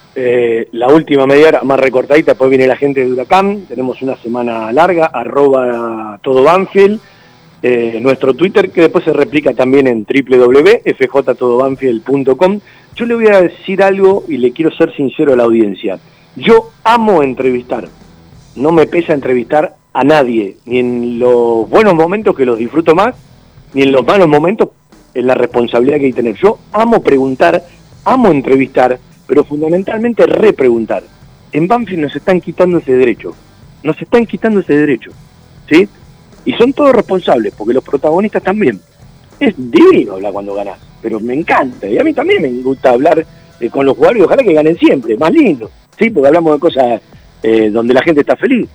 eh, 0.13 0.67
la 0.73 0.87
última 0.87 1.25
media 1.25 1.47
hora 1.47 1.61
más 1.63 1.79
recortadita, 1.79 2.31
después 2.31 2.49
viene 2.49 2.67
la 2.67 2.75
gente 2.75 2.99
de 2.99 3.09
Huracán, 3.11 3.65
tenemos 3.67 4.01
una 4.01 4.17
semana 4.17 4.73
larga, 4.73 5.05
arroba 5.05 6.19
todo 6.21 6.43
Banfield, 6.43 6.99
eh, 7.63 7.99
nuestro 8.01 8.33
Twitter 8.33 8.71
que 8.71 8.81
después 8.81 9.05
se 9.05 9.13
replica 9.13 9.53
también 9.53 9.87
en 9.87 10.05
www.fjtodobanfield.com. 10.05 12.59
Yo 12.95 13.05
le 13.05 13.15
voy 13.15 13.27
a 13.27 13.41
decir 13.41 13.81
algo 13.83 14.25
y 14.27 14.37
le 14.37 14.51
quiero 14.51 14.71
ser 14.71 14.93
sincero 14.95 15.33
a 15.33 15.35
la 15.35 15.43
audiencia. 15.43 15.99
Yo 16.35 16.71
amo 16.83 17.21
entrevistar, 17.23 17.87
no 18.55 18.71
me 18.71 18.87
pesa 18.87 19.13
entrevistar 19.13 19.75
a 19.93 20.03
nadie, 20.03 20.57
ni 20.65 20.79
en 20.79 21.19
los 21.19 21.69
buenos 21.69 21.93
momentos 21.93 22.35
que 22.35 22.45
los 22.45 22.57
disfruto 22.57 22.95
más, 22.95 23.13
ni 23.73 23.83
en 23.83 23.91
los 23.91 24.03
malos 24.05 24.27
momentos 24.27 24.69
en 25.13 25.27
la 25.27 25.35
responsabilidad 25.35 25.99
que 25.99 26.05
hay 26.05 26.11
que 26.11 26.21
tener. 26.21 26.35
Yo 26.35 26.57
amo 26.71 27.03
preguntar, 27.03 27.63
amo 28.05 28.29
entrevistar, 28.29 28.97
pero 29.31 29.45
fundamentalmente 29.45 30.25
repreguntar. 30.25 31.03
En 31.53 31.65
Banfield 31.65 32.01
nos 32.01 32.13
están 32.13 32.41
quitando 32.41 32.79
ese 32.79 32.91
derecho, 32.91 33.33
nos 33.81 33.95
están 34.01 34.25
quitando 34.25 34.59
ese 34.59 34.75
derecho, 34.75 35.11
¿sí? 35.69 35.87
Y 36.43 36.51
son 36.51 36.73
todos 36.73 36.93
responsables, 36.93 37.53
porque 37.57 37.73
los 37.73 37.81
protagonistas 37.81 38.43
también. 38.43 38.81
Es 39.39 39.53
divino 39.55 40.15
hablar 40.15 40.33
cuando 40.33 40.53
ganás, 40.53 40.79
pero 41.01 41.21
me 41.21 41.33
encanta, 41.33 41.87
y 41.87 41.97
a 41.97 42.03
mí 42.03 42.13
también 42.13 42.41
me 42.41 42.49
gusta 42.61 42.89
hablar 42.89 43.25
eh, 43.61 43.69
con 43.69 43.85
los 43.85 43.95
jugadores, 43.95 44.23
ojalá 44.23 44.43
que 44.43 44.51
ganen 44.51 44.77
siempre, 44.77 45.15
más 45.15 45.31
lindo, 45.31 45.71
¿sí? 45.97 46.09
Porque 46.09 46.27
hablamos 46.27 46.55
de 46.55 46.59
cosas 46.59 47.01
eh, 47.41 47.69
donde 47.69 47.93
la 47.93 48.01
gente 48.01 48.19
está 48.19 48.35
feliz, 48.35 48.67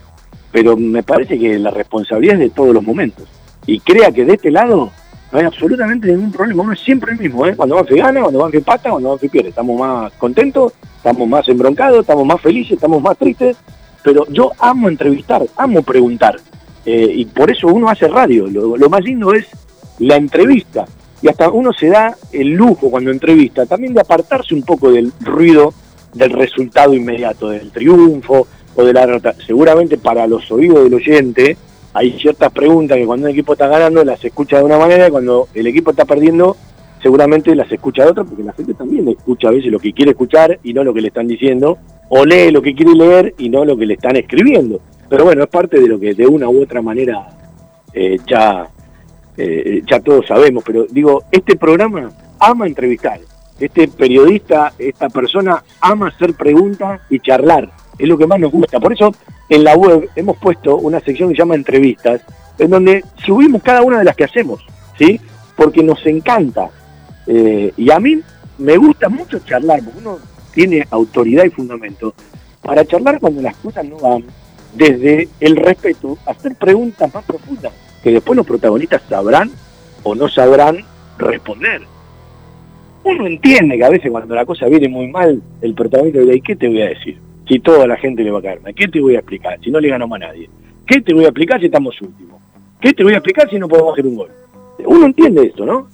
pero 0.53 0.75
me 0.75 1.03
parece 1.03 1.39
que 1.39 1.59
la 1.59 1.71
responsabilidad 1.71 2.37
es 2.37 2.41
de 2.41 2.51
todos 2.51 2.73
los 2.73 2.83
momentos. 2.83 3.29
Y 3.67 3.81
crea 3.81 4.11
que 4.11 4.25
de 4.25 4.33
este 4.33 4.51
lado 4.51 4.91
hay 5.39 5.45
absolutamente 5.45 6.09
ningún 6.09 6.33
problema, 6.33 6.63
uno 6.63 6.73
es 6.73 6.81
siempre 6.81 7.13
el 7.13 7.19
mismo, 7.19 7.47
¿eh? 7.47 7.55
cuando 7.55 7.77
Banfield 7.77 8.01
gana, 8.01 8.23
cuando 8.23 8.39
Banfield 8.41 8.65
pata, 8.65 8.91
cuando 8.91 9.11
Banfield 9.11 9.33
pierde, 9.33 9.49
estamos 9.51 9.79
más 9.79 10.13
contentos, 10.15 10.73
estamos 10.97 11.29
más 11.29 11.49
embroncados, 11.49 12.01
estamos 12.01 12.27
más 12.27 12.41
felices, 12.41 12.73
estamos 12.73 13.03
más 13.03 13.19
tristes, 13.19 13.57
pero 14.03 14.27
yo 14.31 14.53
amo 14.59 14.89
entrevistar, 14.89 15.45
amo 15.57 15.83
preguntar, 15.83 16.37
eh, 16.85 17.11
y 17.17 17.25
por 17.27 17.51
eso 17.51 17.69
uno 17.69 17.89
hace 17.89 18.09
radio, 18.09 18.47
lo, 18.47 18.89
más 18.89 19.03
lindo 19.03 19.33
es 19.35 19.47
la 19.99 20.17
entrevista, 20.17 20.87
y 21.21 21.29
hasta 21.29 21.51
uno 21.51 21.73
se 21.73 21.89
da 21.89 22.17
el 22.33 22.53
lujo 22.53 22.91
cuando 22.91 23.11
entrevista, 23.11 23.67
también 23.67 23.95
de 23.95 24.01
apartarse 24.01 24.55
un 24.55 24.63
poco 24.63 24.91
del 24.91 25.13
ruido 25.21 25.75
del 26.15 26.31
resultado 26.31 26.95
inmediato, 26.95 27.51
del 27.51 27.71
triunfo 27.71 28.47
o 28.75 28.85
de 28.85 28.93
la 28.93 29.01
derrota. 29.01 29.35
Seguramente 29.47 29.99
para 29.99 30.27
los 30.27 30.51
oídos 30.51 30.85
del 30.85 30.95
oyente, 30.95 31.57
hay 31.97 32.13
ciertas 32.19 32.53
preguntas 32.53 32.99
que 32.99 33.07
cuando 33.07 33.27
un 33.27 33.33
equipo 33.33 33.55
está 33.55 33.69
ganando 33.69 34.05
las 34.05 34.23
escucha 34.23 34.59
de 34.59 34.65
una 34.65 34.77
manera 34.77 35.09
y 35.09 35.11
cuando 35.11 35.49
el 35.55 35.67
equipo 35.67 35.93
está 35.93 36.05
perdiendo 36.05 36.55
seguramente 37.03 37.55
las 37.55 37.73
escucha 37.73 38.05
de 38.05 38.11
otra 38.11 38.25
porque 38.25 38.43
la 38.43 38.53
gente 38.53 38.75
también 38.75 39.09
escucha 39.09 39.49
a 39.49 39.53
veces 39.53 39.73
lo 39.73 39.79
que 39.79 39.95
quiere 39.95 40.11
escuchar 40.11 40.59
y 40.63 40.75
no 40.75 40.85
lo 40.85 40.93
que 40.93 41.01
le 41.01 41.09
están 41.09 41.27
diciendo 41.27 41.79
o 42.11 42.27
lee 42.27 42.51
lo 42.51 42.61
que 42.61 42.75
quiere 42.75 42.93
leer 42.93 43.35
y 43.39 43.49
no 43.49 43.65
lo 43.65 43.79
que 43.79 43.87
le 43.87 43.95
están 43.95 44.15
escribiendo. 44.15 44.79
Pero 45.09 45.25
bueno, 45.25 45.43
es 45.43 45.49
parte 45.49 45.81
de 45.81 45.89
lo 45.89 45.99
que 45.99 46.13
de 46.13 46.27
una 46.27 46.49
u 46.51 46.63
otra 46.63 46.83
manera 46.83 47.29
eh, 47.95 48.19
ya, 48.27 48.69
eh, 49.39 49.83
ya 49.91 50.01
todos 50.01 50.27
sabemos. 50.27 50.63
Pero 50.67 50.87
digo, 50.91 51.25
este 51.33 51.57
programa 51.57 52.11
ama 52.39 52.67
entrevistar. 52.67 53.21
Este 53.59 53.89
periodista, 53.89 54.75
esta 54.79 55.09
persona 55.09 55.65
ama 55.81 56.09
hacer 56.09 56.35
preguntas 56.35 57.01
y 57.09 57.21
charlar 57.21 57.73
es 57.99 58.09
lo 58.09 58.19
que 58.19 58.27
más 58.27 58.39
nos 58.39 58.53
gusta. 58.53 58.81
Por 58.81 58.93
eso 58.93 59.13
en 59.49 59.65
la 59.65 59.77
web 59.77 60.09
hemos 60.17 60.37
puesto 60.39 60.77
una 60.77 61.01
sección 61.01 61.29
que 61.29 61.35
se 61.35 61.43
llama 61.43 61.55
entrevistas, 61.55 62.23
en 62.59 62.71
donde 62.71 63.05
subimos 63.25 63.63
cada 63.63 63.83
una 63.83 63.99
de 63.99 64.05
las 64.05 64.17
que 64.17 64.25
hacemos, 64.25 64.65
¿sí? 64.99 65.21
Porque 65.57 65.83
nos 65.83 66.05
encanta. 66.07 66.71
Eh, 67.27 67.73
y 67.77 67.91
a 67.91 67.99
mí 67.99 68.21
me 68.59 68.77
gusta 68.77 69.09
mucho 69.09 69.39
charlar, 69.41 69.83
porque 69.83 69.99
uno 69.99 70.19
tiene 70.55 70.87
autoridad 70.91 71.45
y 71.45 71.51
fundamento 71.51 72.15
para 72.63 72.85
charlar 72.85 73.21
cuando 73.21 73.43
las 73.43 73.57
cosas 73.57 73.85
no 73.85 73.97
van 73.99 74.25
desde 74.75 75.29
el 75.41 75.57
respeto, 75.57 76.19
hacer 76.27 76.55
preguntas 76.57 77.13
más 77.15 77.25
profundas, 77.25 77.73
que 78.03 78.11
después 78.11 78.37
los 78.37 78.47
protagonistas 78.47 79.03
sabrán 79.09 79.51
o 80.03 80.15
no 80.15 80.29
sabrán 80.29 80.79
responder. 81.19 81.83
Uno 83.05 83.27
entiende 83.27 83.77
que 83.77 83.85
a 83.85 83.91
veces 83.91 84.11
cuando 84.11 84.35
la 84.35 84.45
cosa 84.45 84.67
viene 84.67 84.89
muy 84.89 85.09
mal, 85.09 85.41
el 85.61 85.75
protagonista 85.75 86.19
dice, 86.21 86.37
¿y 86.37 86.41
qué 86.41 86.57
te 86.57 86.69
voy 86.69 86.83
a 86.83 86.89
decir? 86.89 87.19
Si 87.47 87.61
toda 87.61 87.87
la 87.87 87.97
gente 87.97 88.25
le 88.25 88.31
va 88.31 88.41
a 88.41 88.43
caer 88.43 88.61
¿Qué 88.75 88.89
te 88.89 89.01
voy 89.01 89.15
a 89.15 89.21
explicar 89.21 89.59
si 89.63 89.71
no 89.71 89.81
le 89.81 89.89
ganamos 89.89 90.17
a 90.17 90.27
nadie? 90.27 90.51
¿Qué 90.87 91.01
te 91.01 91.15
voy 91.15 91.25
a 91.25 91.29
explicar 91.29 91.61
si 91.61 91.67
estamos 91.67 92.01
últimos? 92.01 92.41
¿Qué 92.81 92.93
te 92.93 93.03
voy 93.03 93.15
a 93.15 93.17
explicar 93.17 93.49
si 93.49 93.59
no 93.59 93.69
podemos 93.69 93.93
hacer 93.93 94.07
un 94.07 94.17
gol? 94.17 94.31
Uno 94.85 95.07
entiende 95.07 95.47
esto, 95.47 95.65
¿no? 95.65 95.89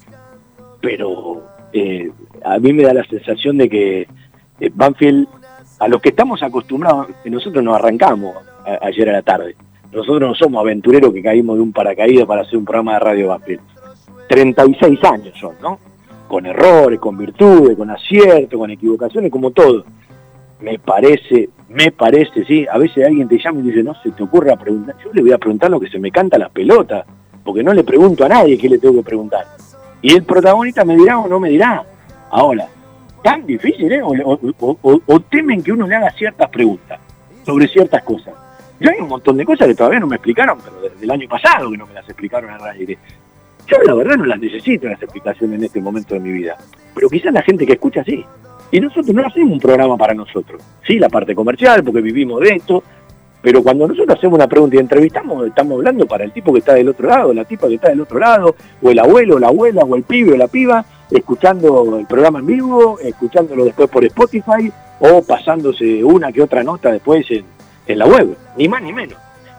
Pero 0.81 1.43
eh, 1.73 2.11
a 2.45 2.59
mí 2.59 2.73
me 2.73 2.83
da 2.83 2.93
la 2.93 3.05
sensación 3.05 3.57
de 3.59 3.69
que 3.69 4.09
eh, 4.61 4.71
Banfield, 4.75 5.29
a 5.79 5.89
los 5.89 6.03
que 6.03 6.11
estamos 6.11 6.43
acostumbrados, 6.43 7.09
nosotros 7.25 7.63
nos 7.63 7.77
arrancamos 7.77 8.37
ayer 8.81 9.09
a 9.09 9.13
la 9.13 9.23
tarde. 9.23 9.57
Nosotros 9.93 10.21
no 10.21 10.35
somos 10.35 10.61
aventureros 10.61 11.13
que 11.13 11.23
caímos 11.23 11.57
de 11.57 11.63
un 11.63 11.73
paracaídas 11.73 12.27
para 12.27 12.43
hacer 12.43 12.59
un 12.59 12.65
programa 12.65 12.95
de 12.95 13.01
radio 13.01 13.29
Banfield. 13.29 13.61
36 14.29 15.05
años 15.05 15.39
son, 15.39 15.55
¿no? 15.61 15.79
Con 16.29 16.47
errores, 16.47 16.99
con 16.99 17.17
virtudes, 17.19 17.77
con 17.77 17.91
aciertos, 17.91 18.59
con 18.59 18.71
equivocaciones, 18.71 19.31
como 19.31 19.51
todo 19.51 19.85
me 20.63 20.79
parece, 20.79 21.51
me 21.69 21.91
parece, 21.91 22.45
sí, 22.45 22.67
a 22.71 22.79
veces 22.79 23.05
alguien 23.05 23.29
te 23.29 23.39
llama 23.39 23.61
y 23.61 23.65
dice, 23.65 23.83
no 23.83 23.95
se 24.03 24.13
te 24.13 24.23
ocurra 24.23 24.57
preguntar, 24.57 24.95
yo 25.05 25.13
le 25.13 25.23
voy 25.23 25.33
a 25.33 25.39
preguntar 25.39 25.71
lo 25.71 25.81
que 25.81 25.89
se 25.89 25.99
me 25.99 26.11
canta 26.11 26.39
la 26.39 26.49
pelota, 26.49 27.05
porque 27.45 27.63
no 27.63 27.75
le 27.75 27.83
pregunto 27.83 28.25
a 28.25 28.29
nadie 28.29 28.57
qué 28.57 28.69
le 28.69 28.79
tengo 28.79 28.95
que 28.95 29.03
preguntar. 29.03 29.45
Y 30.01 30.15
el 30.15 30.23
protagonista 30.25 30.85
me 30.85 30.97
dirá 30.97 31.19
o 31.19 31.29
no 31.29 31.39
me 31.41 31.49
dirá. 31.49 31.85
Ahora, 32.31 32.69
tan 33.23 33.47
difícil, 33.47 33.93
¿eh? 33.93 34.03
O, 34.03 35.21
temen 35.21 35.63
que 35.63 35.73
uno 35.73 35.87
le 35.87 35.97
haga 35.97 36.11
ciertas 36.13 36.49
preguntas 36.51 37.01
sobre 37.45 37.69
ciertas 37.69 38.03
cosas. 38.03 38.35
Yo 38.81 38.91
hay 38.91 39.01
un 39.01 39.09
montón 39.09 39.37
de 39.37 39.45
cosas 39.45 39.69
que 39.69 39.75
todavía 39.75 40.01
no 40.01 40.09
me 40.09 40.17
explicaron, 40.17 40.59
pero 40.63 40.81
desde 40.81 41.05
el 41.05 41.11
año 41.11 41.29
pasado 41.29 41.71
que 41.71 41.79
no 41.79 41.87
me 41.87 41.95
las 41.95 42.09
explicaron 42.09 42.51
a 42.51 42.59
nadie. 42.59 42.99
Yo 43.67 43.77
la 43.85 43.95
verdad 43.95 44.17
no 44.17 44.27
las 44.27 44.41
necesito 44.41 44.89
las 44.89 45.01
explicaciones 45.01 45.59
en 45.59 45.65
este 45.65 45.81
momento 45.81 46.15
de 46.15 46.21
mi 46.21 46.33
vida. 46.33 46.57
Pero 46.95 47.09
quizás 47.09 47.33
la 47.33 47.43
gente 47.43 47.65
que 47.65 47.75
escucha 47.75 48.03
sí. 48.03 48.25
Y 48.73 48.81
nosotros 48.81 49.15
no 49.15 49.25
hacemos 49.27 49.53
un 49.53 49.61
programa 49.61 49.99
para 49.99 50.15
nosotros. 50.15 50.63
Sí, 50.85 50.99
la 50.99 51.11
parte 51.11 51.35
comercial, 51.35 51.85
porque 51.85 52.01
vivimos 52.01 52.41
de 52.41 52.57
esto, 52.57 52.83
pero 53.43 53.63
cuando 53.63 53.87
nosotros 53.87 54.17
hacemos 54.17 54.37
una 54.37 54.47
pregunta 54.47 54.77
y 54.77 54.79
entrevistamos, 54.79 55.47
estamos 55.47 55.77
hablando 55.77 56.07
para 56.07 56.25
el 56.25 56.33
tipo 56.33 56.53
que 56.55 56.61
está 56.61 56.73
del 56.73 56.89
otro 56.89 57.07
lado, 57.07 57.35
la 57.35 57.45
tipa 57.45 57.69
que 57.69 57.75
está 57.75 57.91
del 57.91 58.01
otro 58.01 58.19
lado, 58.19 58.57
o 58.81 58.91
el 58.91 58.99
abuelo, 58.99 59.39
la 59.39 59.49
abuela, 59.49 59.83
o 59.83 59.95
el 59.95 60.05
pibe 60.05 60.33
o 60.33 60.37
la 60.39 60.49
piba, 60.49 60.87
escuchando 61.11 61.99
el 61.99 62.07
programa 62.07 62.39
en 62.39 62.47
vivo, 62.47 62.99
escuchándolo 62.99 63.67
después 63.67 63.91
por 63.91 64.07
Spotify, 64.07 64.73
o 65.01 65.23
pasándose 65.23 66.03
una 66.03 66.33
que 66.33 66.41
otra 66.41 66.63
nota 66.63 66.91
después 66.91 67.27
en, 67.31 67.99
la 67.99 68.07
web, 68.07 68.35
ni 68.57 68.69
más 68.69 68.81
ni 68.81 68.95
menos. 68.95 69.19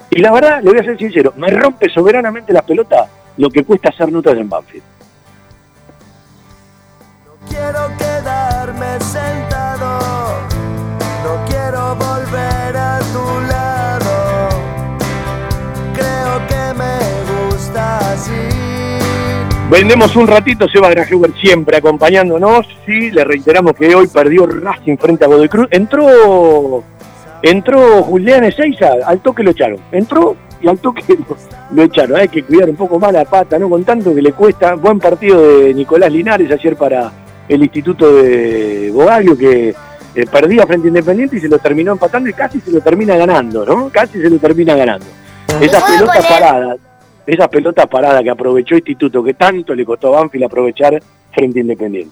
Y 0.10 0.22
la 0.22 0.31
verdad, 0.31 0.64
le 0.64 0.72
voy 0.72 0.80
a 0.80 0.84
ser 0.84 0.98
sincero, 0.98 1.34
me 1.38 1.49
rompe 1.52 1.88
soberanamente 1.90 2.52
la 2.52 2.64
pelota 2.64 3.07
lo 3.38 3.49
que 3.52 3.64
cuesta 3.64 3.90
hacer 3.90 4.11
notas 4.11 4.38
en 4.38 4.49
Banfield. 4.49 4.84
Quedarme 8.73 8.99
sentado, 9.03 9.99
no 11.23 11.45
quiero 11.47 11.95
volver 11.95 12.77
a 12.77 12.99
tu 12.99 13.47
lado. 13.47 14.49
Creo 15.93 16.47
que 16.47 16.77
me 16.77 17.49
gusta 17.49 18.13
así. 18.13 18.31
Vendemos 19.69 20.15
un 20.15 20.27
ratito, 20.27 20.67
Seba 20.69 20.89
Grajewer 20.89 21.33
siempre 21.39 21.77
acompañándonos. 21.77 22.67
Sí, 22.85 23.11
le 23.11 23.23
reiteramos 23.23 23.73
que 23.73 23.93
hoy 23.95 24.07
perdió 24.07 24.45
Racing 24.45 24.97
frente 24.97 25.25
a 25.25 25.27
Godoy 25.27 25.49
Cruz. 25.49 25.67
Entró, 25.71 26.83
entró 27.41 28.03
Julián 28.03 28.43
Ezeiza, 28.43 28.89
al 29.05 29.19
toque 29.19 29.43
lo 29.43 29.51
echaron. 29.51 29.79
Entró 29.91 30.35
y 30.61 30.67
al 30.67 30.77
toque 30.77 31.03
lo, 31.71 31.83
echaron. 31.83 32.17
Hay 32.17 32.27
que 32.27 32.43
cuidar 32.43 32.69
un 32.69 32.75
poco 32.75 32.99
más 32.99 33.13
la 33.13 33.25
pata, 33.25 33.57
¿no? 33.57 33.69
Con 33.69 33.83
tanto 33.83 34.13
que 34.13 34.21
le 34.21 34.33
cuesta. 34.33 34.75
Buen 34.75 34.99
partido 34.99 35.41
de 35.41 35.73
Nicolás 35.73 36.11
Linares 36.11 36.51
ayer 36.51 36.75
para 36.75 37.11
el 37.48 37.64
Instituto 37.64 38.14
de 38.14 38.91
Bogaglio 38.91 39.38
que 39.38 39.76
eh, 40.15 40.26
perdía 40.32 40.65
frente 40.68 40.88
a 40.88 40.90
Independiente 40.90 41.38
y 41.38 41.40
se 41.40 41.48
lo 41.48 41.60
terminó 41.60 41.94
empatando 41.94 42.30
y 42.30 42.34
casi 42.34 42.60
se 42.60 42.72
lo 42.72 42.82
termina 42.82 43.15
ganando, 43.15 43.65
¿no? 43.65 43.90
Casi 43.90 44.22
se 44.22 44.30
lo 44.30 44.38
termina 44.38 44.76
ganando. 44.76 45.06
Esas 45.60 45.84
pelotas 45.84 46.26
paradas, 46.26 46.78
esas 47.26 47.48
pelotas 47.48 47.88
paradas 47.88 48.22
que 48.24 48.30
aprovechó 48.30 48.76
Instituto, 48.76 49.24
que 49.24 49.34
tanto 49.34 49.74
le 49.74 49.86
costó 49.86 50.10
a 50.10 50.22
Banfield 50.22 50.45
aprovechar 50.45 51.02
frente 51.32 51.60
a 51.60 51.61
Independiente. 51.61 52.11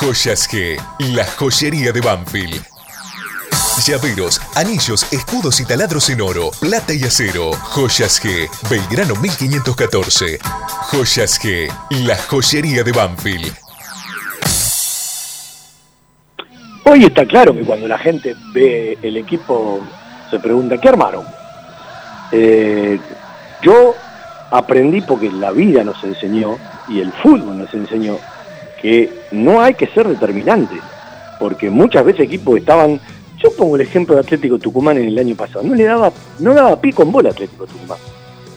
Joyas 0.00 0.48
G, 0.50 0.76
la 1.14 1.24
joyería 1.24 1.92
de 1.92 2.00
Banfield. 2.00 2.60
Llaveros, 3.86 4.40
anillos, 4.56 5.06
escudos 5.12 5.60
y 5.60 5.64
taladros 5.64 6.10
en 6.10 6.20
oro, 6.20 6.50
plata 6.58 6.92
y 6.92 7.04
acero. 7.04 7.52
Joyas 7.52 8.20
G, 8.20 8.50
Belgrano 8.68 9.14
1514. 9.14 10.40
Joyas 10.90 11.40
G, 11.40 11.72
la 12.04 12.16
joyería 12.16 12.82
de 12.82 12.90
Banfield. 12.90 13.54
Hoy 16.86 17.04
está 17.04 17.24
claro 17.26 17.54
que 17.54 17.62
cuando 17.62 17.86
la 17.86 17.98
gente 17.98 18.34
ve 18.52 18.98
el 19.02 19.18
equipo 19.18 19.86
se 20.32 20.40
pregunta, 20.40 20.78
¿qué 20.78 20.88
armaron? 20.88 21.24
Eh, 22.32 22.98
yo 23.62 23.94
aprendí 24.50 25.00
porque 25.00 25.30
la 25.30 25.52
vida 25.52 25.84
nos 25.84 26.02
enseñó 26.02 26.58
y 26.90 27.00
el 27.00 27.12
fútbol 27.12 27.58
nos 27.58 27.72
enseñó 27.72 28.18
que 28.82 29.10
no 29.30 29.60
hay 29.60 29.74
que 29.74 29.86
ser 29.86 30.08
determinante, 30.08 30.74
porque 31.38 31.70
muchas 31.70 32.04
veces 32.04 32.22
equipos 32.22 32.58
estaban, 32.58 33.00
yo 33.42 33.50
pongo 33.56 33.76
el 33.76 33.82
ejemplo 33.82 34.14
de 34.14 34.22
Atlético 34.22 34.58
Tucumán 34.58 34.98
en 34.98 35.08
el 35.08 35.18
año 35.18 35.34
pasado, 35.36 35.62
no 35.62 35.74
le 35.74 35.84
daba, 35.84 36.12
no 36.40 36.52
daba 36.52 36.80
pico 36.80 37.02
en 37.02 37.12
bola 37.12 37.30
Atlético 37.30 37.66
Tucumán. 37.66 37.98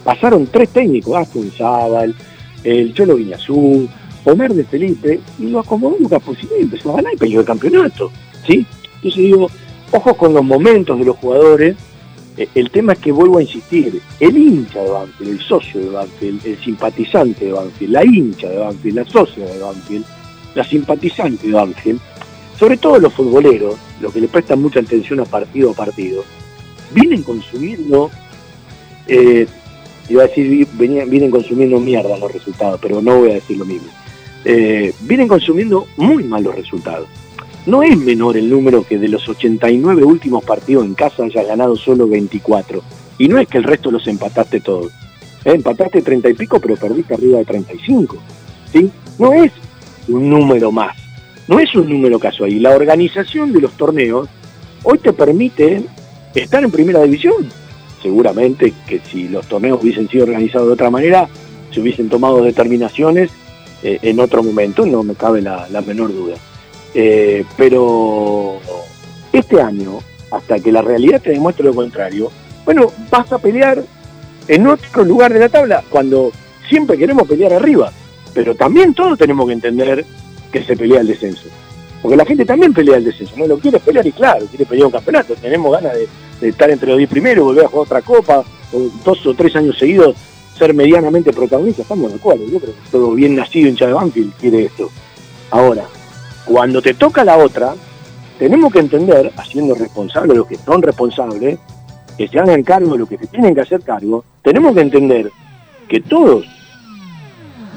Pasaron 0.03 0.47
tres 0.47 0.69
técnicos, 0.69 1.15
Aston 1.15 1.49
Zabal, 1.51 2.13
el 2.63 2.93
Cholo 2.93 3.15
Viñazú, 3.15 3.87
Omar 4.25 4.53
de 4.53 4.63
Felipe, 4.63 5.19
y 5.39 5.47
lo 5.47 5.59
acomodó 5.59 5.97
Lucas 5.99 6.21
y 6.57 6.63
empezó 6.63 6.91
a 6.91 6.95
ganar 6.97 7.13
y 7.13 7.17
peleó 7.17 7.41
el 7.41 7.45
campeonato. 7.45 8.11
¿sí? 8.45 8.65
Entonces 8.95 9.15
digo, 9.15 9.49
ojo 9.91 10.13
con 10.15 10.33
los 10.33 10.43
momentos 10.43 10.97
de 10.97 11.05
los 11.05 11.17
jugadores, 11.17 11.75
el 12.35 12.71
tema 12.71 12.93
es 12.93 12.99
que 12.99 13.11
vuelvo 13.11 13.37
a 13.37 13.43
insistir, 13.43 14.01
el 14.19 14.37
hincha 14.37 14.81
de 14.81 14.89
Banfield, 14.89 15.31
el 15.31 15.39
socio 15.39 15.79
de 15.81 15.89
Banfield, 15.89 16.45
el 16.45 16.57
simpatizante 16.63 17.45
de 17.45 17.51
Banfield, 17.51 17.91
la 17.91 18.03
hincha 18.03 18.49
de 18.49 18.57
Banfield, 18.57 18.95
la 18.95 19.05
socia 19.05 19.45
de 19.45 19.59
Banfield, 19.59 20.05
la 20.55 20.63
simpatizante 20.63 21.47
de 21.47 21.53
Banfield, 21.53 21.99
sobre 22.57 22.77
todo 22.77 22.99
los 22.99 23.13
futboleros, 23.13 23.75
los 24.01 24.13
que 24.13 24.21
le 24.21 24.27
prestan 24.27 24.61
mucha 24.61 24.79
atención 24.79 25.19
a 25.19 25.25
partido 25.25 25.71
a 25.71 25.73
partido, 25.73 26.23
vienen 26.93 27.23
consumiendo, 27.23 28.09
eh, 29.07 29.47
iba 30.09 30.23
a 30.23 30.27
decir, 30.27 30.67
venían, 30.73 31.09
vienen 31.09 31.31
consumiendo 31.31 31.79
mierda 31.79 32.17
los 32.17 32.31
resultados, 32.31 32.79
pero 32.81 33.01
no 33.01 33.19
voy 33.19 33.31
a 33.31 33.35
decir 33.35 33.57
lo 33.57 33.65
mismo. 33.65 33.89
Eh, 34.45 34.93
vienen 35.01 35.27
consumiendo 35.27 35.87
muy 35.97 36.23
malos 36.23 36.55
resultados. 36.55 37.07
No 37.65 37.81
es 37.81 37.97
menor 37.97 38.35
el 38.35 38.49
número 38.49 38.83
que 38.83 38.97
de 38.97 39.07
los 39.07 39.27
89 39.27 40.03
últimos 40.03 40.43
partidos 40.43 40.85
en 40.85 40.95
casa 40.95 41.23
hayas 41.23 41.47
ganado 41.47 41.77
solo 41.77 42.07
24. 42.07 42.81
Y 43.17 43.29
no 43.29 43.37
es 43.37 43.47
que 43.47 43.57
el 43.57 43.63
resto 43.63 43.89
los 43.89 44.05
empataste 44.07 44.59
todos. 44.59 44.91
Eh, 45.45 45.51
empataste 45.51 46.01
30 46.01 46.29
y 46.29 46.33
pico, 46.33 46.59
pero 46.59 46.75
perdiste 46.75 47.13
arriba 47.13 47.37
de 47.37 47.45
35. 47.45 48.17
¿sí? 48.71 48.91
No 49.17 49.33
es 49.33 49.51
un 50.09 50.29
número 50.29 50.71
más. 50.71 50.97
No 51.47 51.59
es 51.59 51.73
un 51.75 51.87
número 51.89 52.19
casual. 52.19 52.51
Y 52.51 52.59
la 52.59 52.71
organización 52.71 53.53
de 53.53 53.61
los 53.61 53.71
torneos 53.73 54.27
hoy 54.83 54.97
te 54.97 55.13
permite 55.13 55.83
estar 56.35 56.63
en 56.63 56.71
primera 56.71 57.01
división. 57.03 57.49
Seguramente 58.01 58.73
que 58.87 58.99
si 58.99 59.29
los 59.29 59.47
torneos 59.47 59.81
hubiesen 59.81 60.09
sido 60.09 60.25
organizados 60.25 60.67
de 60.67 60.73
otra 60.73 60.89
manera, 60.89 61.29
se 61.71 61.79
hubiesen 61.79 62.09
tomado 62.09 62.43
determinaciones 62.43 63.31
eh, 63.83 63.99
en 64.01 64.19
otro 64.19 64.43
momento, 64.43 64.85
no 64.85 65.03
me 65.03 65.15
cabe 65.15 65.41
la, 65.41 65.67
la 65.69 65.81
menor 65.81 66.13
duda. 66.13 66.35
Eh, 66.93 67.43
pero 67.57 68.59
este 69.31 69.61
año, 69.61 69.99
hasta 70.31 70.59
que 70.59 70.71
la 70.71 70.81
realidad 70.81 71.21
te 71.21 71.31
demuestre 71.31 71.65
lo 71.65 71.73
contrario, 71.73 72.31
bueno, 72.65 72.91
vas 73.09 73.31
a 73.31 73.39
pelear 73.39 73.83
en 74.47 74.67
otro 74.67 75.03
lugar 75.03 75.33
de 75.33 75.39
la 75.39 75.49
tabla 75.49 75.83
cuando 75.89 76.31
siempre 76.69 76.97
queremos 76.97 77.27
pelear 77.27 77.53
arriba. 77.53 77.91
Pero 78.33 78.55
también 78.55 78.93
todos 78.93 79.17
tenemos 79.17 79.47
que 79.47 79.53
entender 79.53 80.05
que 80.51 80.63
se 80.63 80.75
pelea 80.75 81.01
el 81.01 81.07
descenso. 81.07 81.49
Porque 82.01 82.17
la 82.17 82.25
gente 82.25 82.45
también 82.45 82.73
pelea 82.73 82.97
el 82.97 83.05
descenso, 83.05 83.33
no 83.37 83.47
lo 83.47 83.57
quiere 83.57 83.79
pelear 83.79 84.05
y 84.05 84.11
claro, 84.11 84.45
quiere 84.47 84.65
pelear 84.65 84.87
un 84.87 84.91
campeonato. 84.91 85.35
Tenemos 85.35 85.71
ganas 85.71 85.93
de, 85.93 86.49
estar 86.49 86.69
entre 86.69 86.89
los 86.89 86.97
10 86.97 87.09
primeros, 87.09 87.45
volver 87.45 87.65
a 87.65 87.69
jugar 87.69 87.85
otra 87.85 88.01
copa, 88.01 88.43
o 88.73 88.79
dos 89.05 89.25
o 89.25 89.33
tres 89.33 89.55
años 89.55 89.77
seguidos 89.77 90.15
ser 90.57 90.73
medianamente 90.73 91.31
protagonistas, 91.31 91.83
estamos 91.83 92.11
de 92.11 92.17
acuerdo. 92.17 92.45
Yo 92.45 92.59
creo 92.59 92.73
que 92.73 92.89
todo 92.91 93.11
bien 93.13 93.35
nacido 93.35 93.69
hincha 93.69 93.87
de 93.87 93.93
Banfield 93.93 94.33
quiere 94.39 94.65
esto. 94.65 94.89
Ahora, 95.49 95.85
cuando 96.45 96.81
te 96.81 96.93
toca 96.93 97.23
la 97.23 97.37
otra, 97.37 97.73
tenemos 98.37 98.71
que 98.73 98.79
entender, 98.79 99.31
haciendo 99.37 99.75
responsable 99.75 100.33
a 100.33 100.37
los 100.37 100.47
que 100.47 100.57
son 100.57 100.81
responsables, 100.81 101.59
que 102.17 102.27
se 102.27 102.39
hagan 102.39 102.63
cargo 102.63 102.93
de 102.93 102.99
lo 102.99 103.05
que 103.05 103.17
se 103.17 103.27
tienen 103.27 103.55
que 103.55 103.61
hacer 103.61 103.81
cargo, 103.81 104.23
tenemos 104.41 104.73
que 104.73 104.81
entender 104.81 105.31
que 105.87 106.01
todos 106.01 106.45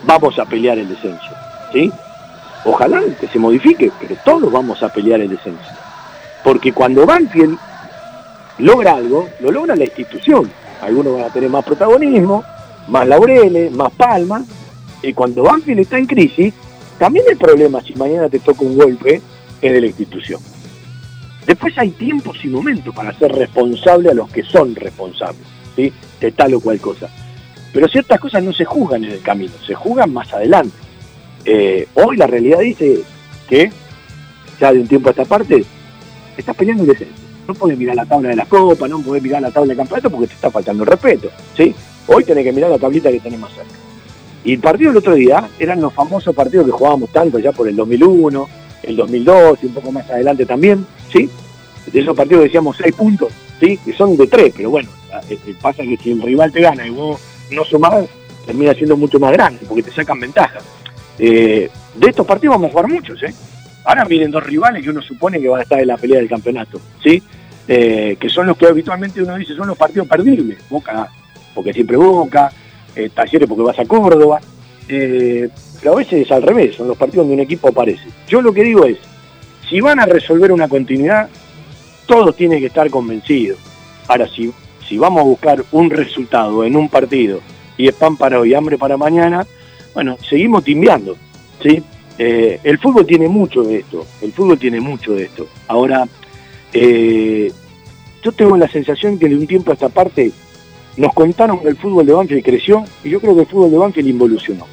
vamos 0.04 0.38
a 0.38 0.44
pelear 0.44 0.78
el 0.78 0.88
descenso. 0.88 1.28
¿sí? 1.72 1.90
Ojalá 2.64 3.02
que 3.20 3.28
se 3.28 3.38
modifique, 3.38 3.90
pero 4.00 4.16
todos 4.24 4.50
vamos 4.50 4.82
a 4.82 4.88
pelear 4.88 5.20
el 5.20 5.30
descenso. 5.30 5.64
Porque 6.42 6.72
cuando 6.72 7.06
Banfield 7.06 7.58
logra 8.58 8.94
algo, 8.94 9.28
lo 9.40 9.50
logra 9.50 9.76
la 9.76 9.84
institución. 9.84 10.50
Algunos 10.82 11.14
van 11.14 11.24
a 11.24 11.32
tener 11.32 11.50
más 11.50 11.64
protagonismo, 11.64 12.44
más 12.88 13.06
laureles, 13.06 13.72
más 13.72 13.92
palmas. 13.92 14.42
Y 15.02 15.12
cuando 15.12 15.42
Banfield 15.42 15.80
está 15.80 15.98
en 15.98 16.06
crisis, 16.06 16.54
también 16.98 17.26
hay 17.28 17.36
problemas 17.36 17.84
si 17.84 17.94
mañana 17.94 18.28
te 18.28 18.38
toca 18.38 18.62
un 18.62 18.76
golpe 18.76 19.20
en 19.60 19.80
la 19.80 19.86
institución. 19.86 20.40
Después 21.46 21.76
hay 21.78 21.90
tiempos 21.90 22.44
y 22.44 22.48
momentos 22.48 22.94
para 22.94 23.16
ser 23.16 23.32
responsable 23.32 24.10
a 24.10 24.14
los 24.14 24.28
que 24.30 24.42
son 24.42 24.74
responsables, 24.74 25.46
¿sí? 25.76 25.92
de 26.20 26.32
tal 26.32 26.54
o 26.54 26.60
cual 26.60 26.80
cosa. 26.80 27.08
Pero 27.72 27.88
ciertas 27.88 28.18
cosas 28.18 28.42
no 28.42 28.52
se 28.52 28.64
juzgan 28.64 29.04
en 29.04 29.12
el 29.12 29.20
camino, 29.20 29.52
se 29.64 29.74
juzgan 29.74 30.12
más 30.12 30.32
adelante. 30.32 30.76
Eh, 31.44 31.86
hoy 31.94 32.16
la 32.16 32.26
realidad 32.26 32.60
dice 32.60 33.02
que, 33.48 33.70
ya 34.58 34.72
de 34.72 34.80
un 34.80 34.88
tiempo 34.88 35.08
a 35.08 35.12
esta 35.12 35.24
parte, 35.24 35.64
estás 36.36 36.56
peleando 36.56 36.82
el 36.82 36.88
descenso. 36.88 37.22
No 37.46 37.54
puedes 37.54 37.78
mirar 37.78 37.94
la 37.94 38.06
tabla 38.06 38.30
de 38.30 38.36
la 38.36 38.46
copa, 38.46 38.88
no 38.88 39.00
puedes 39.00 39.22
mirar 39.22 39.40
la 39.40 39.52
tabla 39.52 39.72
de 39.72 39.76
campeonato 39.76 40.10
porque 40.10 40.26
te 40.26 40.34
está 40.34 40.50
faltando 40.50 40.82
el 40.82 40.90
respeto. 40.90 41.30
¿sí? 41.56 41.72
Hoy 42.08 42.24
tenés 42.24 42.44
que 42.44 42.52
mirar 42.52 42.70
la 42.70 42.78
tablita 42.78 43.10
que 43.10 43.20
tenés 43.20 43.38
más 43.38 43.52
cerca. 43.52 43.85
Y 44.46 44.52
el 44.52 44.60
partido 44.60 44.90
del 44.90 44.98
otro 44.98 45.14
día 45.14 45.48
eran 45.58 45.80
los 45.80 45.92
famosos 45.92 46.32
partidos 46.32 46.66
que 46.66 46.70
jugábamos 46.70 47.10
tanto 47.10 47.40
ya 47.40 47.50
por 47.50 47.66
el 47.66 47.74
2001, 47.74 48.48
el 48.84 48.96
2002 48.96 49.58
y 49.60 49.66
un 49.66 49.74
poco 49.74 49.90
más 49.90 50.08
adelante 50.08 50.46
también, 50.46 50.86
¿sí? 51.12 51.28
De 51.92 52.00
esos 52.00 52.16
partidos 52.16 52.44
decíamos 52.44 52.76
seis 52.76 52.94
puntos, 52.94 53.32
¿sí? 53.58 53.76
Que 53.84 53.92
son 53.92 54.16
de 54.16 54.28
tres, 54.28 54.54
pero 54.56 54.70
bueno, 54.70 54.88
pasa 55.60 55.82
que 55.82 55.96
si 55.96 56.12
el 56.12 56.22
rival 56.22 56.52
te 56.52 56.60
gana 56.60 56.86
y 56.86 56.90
vos 56.90 57.20
no 57.50 57.64
sumás, 57.64 58.06
termina 58.46 58.72
siendo 58.74 58.96
mucho 58.96 59.18
más 59.18 59.32
grande 59.32 59.66
porque 59.66 59.82
te 59.82 59.90
sacan 59.90 60.20
ventaja. 60.20 60.60
Eh, 61.18 61.68
de 61.96 62.08
estos 62.08 62.24
partidos 62.24 62.54
vamos 62.54 62.68
a 62.68 62.70
jugar 62.70 62.88
muchos, 62.88 63.20
¿eh? 63.24 63.34
Ahora 63.84 64.04
miren 64.04 64.30
dos 64.30 64.44
rivales 64.44 64.84
que 64.84 64.90
uno 64.90 65.02
supone 65.02 65.40
que 65.40 65.48
van 65.48 65.58
a 65.58 65.62
estar 65.64 65.80
en 65.80 65.88
la 65.88 65.96
pelea 65.96 66.18
del 66.18 66.28
campeonato, 66.28 66.80
¿sí? 67.02 67.20
Eh, 67.66 68.16
que 68.20 68.28
son 68.28 68.46
los 68.46 68.56
que 68.56 68.66
habitualmente 68.66 69.20
uno 69.20 69.34
dice 69.34 69.56
son 69.56 69.66
los 69.66 69.76
partidos 69.76 70.06
perdibles. 70.06 70.58
Boca, 70.70 71.08
porque 71.52 71.72
siempre 71.72 71.96
Boca, 71.96 72.52
eh, 72.96 73.10
Talleres 73.14 73.48
porque 73.48 73.62
vas 73.62 73.78
a 73.78 73.84
Córdoba. 73.84 74.40
Eh, 74.88 75.48
pero 75.80 75.92
a 75.92 75.96
veces 75.96 76.26
es 76.26 76.32
al 76.32 76.42
revés, 76.42 76.76
son 76.76 76.88
los 76.88 76.96
partidos 76.96 77.26
donde 77.26 77.34
un 77.34 77.46
equipo 77.46 77.68
aparece. 77.68 78.08
Yo 78.28 78.40
lo 78.40 78.52
que 78.52 78.64
digo 78.64 78.84
es, 78.84 78.98
si 79.68 79.80
van 79.80 80.00
a 80.00 80.06
resolver 80.06 80.52
una 80.52 80.68
continuidad, 80.68 81.28
todos 82.06 82.34
tienen 82.36 82.60
que 82.60 82.66
estar 82.66 82.88
convencidos. 82.90 83.58
Ahora, 84.08 84.28
si, 84.28 84.52
si 84.88 84.96
vamos 84.96 85.20
a 85.20 85.24
buscar 85.24 85.64
un 85.72 85.90
resultado 85.90 86.64
en 86.64 86.76
un 86.76 86.88
partido 86.88 87.40
y 87.76 87.88
es 87.88 87.94
pan 87.94 88.16
para 88.16 88.40
hoy, 88.40 88.54
hambre 88.54 88.78
para 88.78 88.96
mañana, 88.96 89.46
bueno, 89.92 90.16
seguimos 90.28 90.64
timbiando, 90.64 91.16
¿sí? 91.62 91.82
Eh, 92.18 92.60
el 92.64 92.78
fútbol 92.78 93.04
tiene 93.04 93.28
mucho 93.28 93.62
de 93.62 93.78
esto, 93.78 94.06
el 94.22 94.32
fútbol 94.32 94.58
tiene 94.58 94.80
mucho 94.80 95.14
de 95.14 95.24
esto. 95.24 95.46
Ahora, 95.68 96.08
eh, 96.72 97.52
yo 98.22 98.32
tengo 98.32 98.56
la 98.56 98.68
sensación 98.68 99.18
que 99.18 99.28
de 99.28 99.36
un 99.36 99.46
tiempo 99.46 99.70
a 99.70 99.74
esta 99.74 99.88
parte 99.88 100.32
nos 100.96 101.12
contaron 101.12 101.60
que 101.60 101.68
el 101.68 101.76
fútbol 101.76 102.06
de 102.06 102.12
Banfield 102.12 102.44
creció 102.44 102.84
y 103.04 103.10
yo 103.10 103.20
creo 103.20 103.34
que 103.34 103.42
el 103.42 103.46
fútbol 103.46 103.70
de 103.70 103.78
Banfield 103.78 104.08
involucionó. 104.08 104.66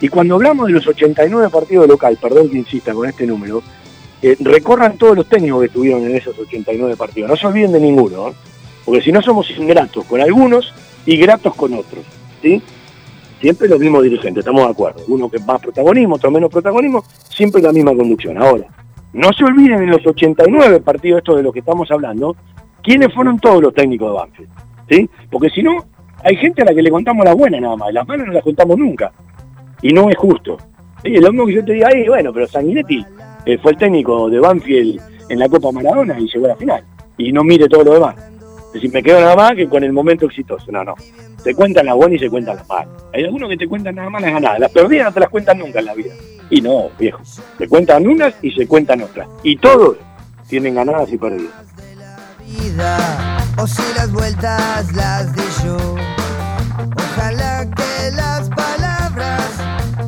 Y 0.00 0.08
cuando 0.08 0.34
hablamos 0.34 0.66
de 0.66 0.72
los 0.72 0.86
89 0.86 1.48
partidos 1.50 1.86
local, 1.86 2.18
perdón 2.20 2.48
que 2.48 2.58
insista 2.58 2.92
con 2.94 3.08
este 3.08 3.26
número, 3.26 3.62
eh, 4.22 4.36
recorran 4.40 4.96
todos 4.96 5.16
los 5.16 5.26
técnicos 5.26 5.60
que 5.60 5.66
estuvieron 5.66 6.04
en 6.04 6.16
esos 6.16 6.38
89 6.38 6.96
partidos. 6.96 7.30
No 7.30 7.36
se 7.36 7.46
olviden 7.46 7.72
de 7.72 7.80
ninguno, 7.80 8.34
porque 8.84 9.02
si 9.02 9.12
no 9.12 9.22
somos 9.22 9.50
ingratos 9.50 10.04
con 10.04 10.20
algunos 10.20 10.72
y 11.06 11.16
gratos 11.16 11.54
con 11.54 11.74
otros. 11.74 12.04
¿sí? 12.42 12.62
Siempre 13.40 13.68
los 13.68 13.78
mismos 13.78 14.02
dirigentes, 14.02 14.40
estamos 14.42 14.64
de 14.64 14.70
acuerdo. 14.70 15.02
Uno 15.08 15.30
que 15.30 15.38
más 15.38 15.60
protagonismo, 15.60 16.16
otro 16.16 16.30
menos 16.30 16.50
protagonismo, 16.50 17.04
siempre 17.28 17.62
la 17.62 17.72
misma 17.72 17.94
conducción. 17.94 18.36
Ahora, 18.36 18.66
no 19.12 19.32
se 19.32 19.44
olviden 19.44 19.82
en 19.82 19.90
los 19.90 20.06
89 20.06 20.80
partidos 20.80 21.18
estos 21.18 21.36
de 21.36 21.42
los 21.42 21.52
que 21.52 21.60
estamos 21.60 21.90
hablando, 21.90 22.36
quiénes 22.82 23.12
fueron 23.14 23.38
todos 23.38 23.62
los 23.62 23.74
técnicos 23.74 24.10
de 24.10 24.18
Banfield. 24.18 24.50
¿Sí? 24.90 25.08
Porque 25.30 25.48
si 25.50 25.62
no, 25.62 25.84
hay 26.22 26.36
gente 26.36 26.62
a 26.62 26.66
la 26.66 26.74
que 26.74 26.82
le 26.82 26.90
contamos 26.90 27.24
las 27.24 27.34
buenas 27.34 27.60
nada 27.60 27.76
más, 27.76 27.92
las 27.94 28.06
malas 28.06 28.26
no 28.26 28.32
las 28.32 28.44
contamos 28.44 28.76
nunca. 28.76 29.12
Y 29.82 29.92
no 29.92 30.10
es 30.10 30.16
justo. 30.16 30.58
Y 31.04 31.16
lo 31.18 31.30
mismo 31.32 31.46
que 31.46 31.54
yo 31.54 31.64
te 31.64 31.72
diga 31.72 31.88
bueno, 32.08 32.32
pero 32.32 32.46
Sanguinetti 32.46 33.06
eh, 33.46 33.58
fue 33.58 33.72
el 33.72 33.78
técnico 33.78 34.28
de 34.28 34.38
Banfield 34.38 35.00
en 35.30 35.38
la 35.38 35.48
Copa 35.48 35.72
Maradona 35.72 36.18
y 36.18 36.28
llegó 36.28 36.44
a 36.44 36.48
la 36.48 36.56
final. 36.56 36.84
Y 37.16 37.32
no 37.32 37.42
mire 37.42 37.68
todo 37.68 37.84
lo 37.84 37.94
demás. 37.94 38.16
Es 38.66 38.74
decir, 38.74 38.92
me 38.92 39.02
quedo 39.02 39.20
nada 39.20 39.34
más 39.34 39.54
que 39.54 39.68
con 39.68 39.82
el 39.82 39.92
momento 39.92 40.26
exitoso. 40.26 40.70
No, 40.70 40.84
no. 40.84 40.94
Se 41.38 41.54
cuentan 41.54 41.86
las 41.86 41.96
buenas 41.96 42.16
y 42.16 42.24
se 42.24 42.30
cuentan 42.30 42.56
las 42.56 42.68
malas. 42.68 42.88
Hay 43.14 43.24
algunos 43.24 43.48
que 43.48 43.56
te 43.56 43.66
cuentan 43.66 43.94
nada 43.94 44.10
más 44.10 44.22
las 44.22 44.32
ganadas. 44.32 44.60
Las 44.60 44.70
perdidas 44.70 45.06
no 45.06 45.12
te 45.14 45.20
las 45.20 45.28
cuentan 45.30 45.58
nunca 45.58 45.78
en 45.78 45.86
la 45.86 45.94
vida. 45.94 46.12
Y 46.50 46.60
no, 46.60 46.90
viejo. 46.98 47.20
Se 47.24 47.66
cuentan 47.66 48.06
unas 48.06 48.34
y 48.42 48.50
se 48.50 48.66
cuentan 48.66 49.02
otras. 49.02 49.28
Y 49.42 49.56
todos 49.56 49.96
tienen 50.48 50.74
ganadas 50.74 51.10
y 51.12 51.16
perdidas. 51.16 51.69
Ojalá 56.96 57.68
que 57.76 58.10
las 58.12 58.48
palabras 58.48 59.42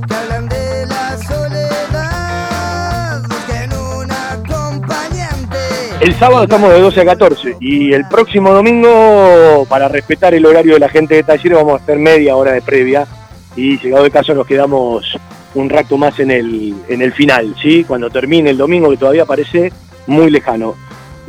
que 0.09 0.14
hablan 0.14 0.48
de 0.48 0.86
la 0.86 1.19
soledad 1.19 3.23
busquen 3.28 3.73
un 3.73 4.10
acompañante. 4.10 5.59
El 6.01 6.14
sábado 6.16 6.44
estamos 6.44 6.73
de 6.73 6.81
12 6.81 7.01
a 7.01 7.05
14 7.05 7.56
y 7.60 7.93
el 7.93 8.06
próximo 8.09 8.52
domingo, 8.52 9.66
para 9.69 9.89
respetar 9.89 10.35
el 10.35 10.44
horario 10.44 10.74
de 10.74 10.81
la 10.81 10.89
gente 10.89 11.14
de 11.14 11.23
taller, 11.23 11.55
vamos 11.55 11.81
a 11.81 11.82
hacer 11.82 11.98
media 11.98 12.36
hora 12.36 12.52
de 12.52 12.62
previa 12.62 13.06
y 13.55 13.78
llegado 13.78 14.05
el 14.05 14.10
caso 14.10 14.35
nos 14.35 14.47
quedamos 14.47 15.19
un 15.55 15.69
rato 15.69 15.98
más 15.98 16.19
en 16.19 16.31
el, 16.31 16.74
en 16.89 17.02
el 17.02 17.12
final, 17.12 17.55
¿sí? 17.60 17.85
Cuando 17.85 18.09
termine 18.10 18.51
el 18.51 18.56
domingo, 18.56 18.90
que 18.90 18.97
todavía 18.97 19.27
parece 19.27 19.73
muy 20.06 20.31
lejano. 20.31 20.74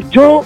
Yo 0.10 0.44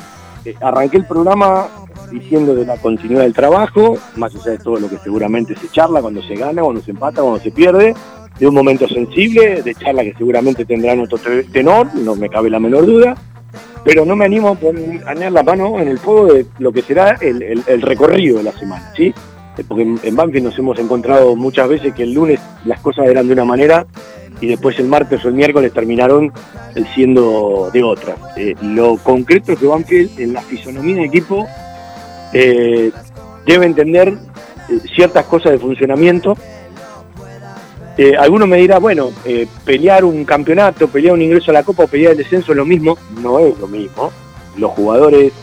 arranqué 0.61 0.98
el 0.98 1.06
programa 1.06 1.68
diciendo 2.11 2.56
de 2.56 2.65
la 2.65 2.78
continuidad 2.78 3.24
del 3.24 3.34
trabajo, 3.34 3.98
más 4.15 4.34
allá 4.36 4.52
de 4.52 4.57
todo 4.60 4.80
lo 4.80 4.90
que 4.90 4.98
seguramente 4.98 5.56
se 5.56 5.68
charla 5.69 6.02
cuando 6.02 6.22
se 6.22 6.36
gana, 6.36 6.61
cuando 6.61 6.82
se 6.82 6.91
empata, 6.91 7.22
cuando 7.22 7.40
se 7.40 7.52
pierde, 7.52 7.94
de 8.40 8.48
un 8.48 8.53
momento 8.53 8.88
sensible, 8.88 9.61
de 9.64 9.76
charla 9.76 10.03
que 10.03 10.14
seguramente 10.14 10.65
tendrán 10.65 10.99
otro 11.02 11.19
tenor, 11.52 11.94
no 11.95 12.15
me 12.15 12.30
cabe 12.30 12.49
la 12.49 12.60
menor 12.60 12.86
duda, 12.86 13.15
pero 13.84 14.06
no 14.06 14.15
me 14.15 14.26
animo 14.26 14.49
a 14.49 14.56
poner 14.56 15.32
la 15.32 15.44
mano 15.44 15.80
en 15.80 15.88
el 15.88 15.98
fuego 15.98 16.34
de 16.34 16.45
lo 16.60 16.72
que 16.72 16.82
será 16.82 17.18
el, 17.22 17.82
recorrido 17.82 18.38
de 18.38 18.44
la 18.44 18.52
semana, 18.52 18.91
¿sí? 18.95 19.14
Porque 19.68 19.84
en 20.03 20.15
Banfield 20.15 20.45
nos 20.45 20.60
hemos 20.60 20.78
encontrado 20.78 21.36
muchas 21.36 21.68
veces 21.68 21.94
que 21.95 22.03
el 22.03 22.14
lunes 22.14 22.40
las 22.65 22.80
cosas 22.80 23.07
eran 23.07 23.26
de 23.28 23.34
una 23.34 23.45
manera 23.45 23.88
y 24.40 24.48
después 24.48 24.78
el 24.80 24.88
martes 24.88 25.24
o 25.26 25.30
el 25.30 25.34
miércoles 25.34 25.74
terminaron 25.74 26.32
siendo 26.94 27.70
de 27.74 27.84
otra. 27.84 28.16
Eh, 28.36 28.56
lo 28.62 28.98
concreto 28.98 29.54
es 29.54 29.60
que 29.60 29.66
Banfield 29.66 30.20
en 30.20 30.34
la 30.34 30.42
fisonomía 30.42 30.96
del 30.96 31.06
equipo 31.06 31.48
eh, 32.34 32.92
debe 33.46 33.66
entender 33.66 34.10
eh, 34.10 34.80
ciertas 34.96 35.26
cosas 35.26 35.54
de 35.54 35.60
funcionamiento. 35.60 36.38
algunos 38.20 38.48
me 38.48 38.58
dirán, 38.58 38.82
bueno, 38.82 39.10
pelear 39.66 40.06
un 40.06 40.24
campeonato, 40.24 40.88
pelear 40.88 41.16
un 41.16 41.22
ingreso 41.22 41.50
a 41.50 41.56
la 41.56 41.64
Copa 41.64 41.84
o 41.84 41.88
pelear 41.88 42.12
el 42.12 42.20
descenso 42.20 42.52
es 42.52 42.58
lo 42.58 42.66
mismo. 42.66 42.98
No 43.22 43.40
es 43.40 43.58
lo 43.58 43.68
mismo. 43.68 44.12
Los 44.56 44.72
jugadores 44.72 45.34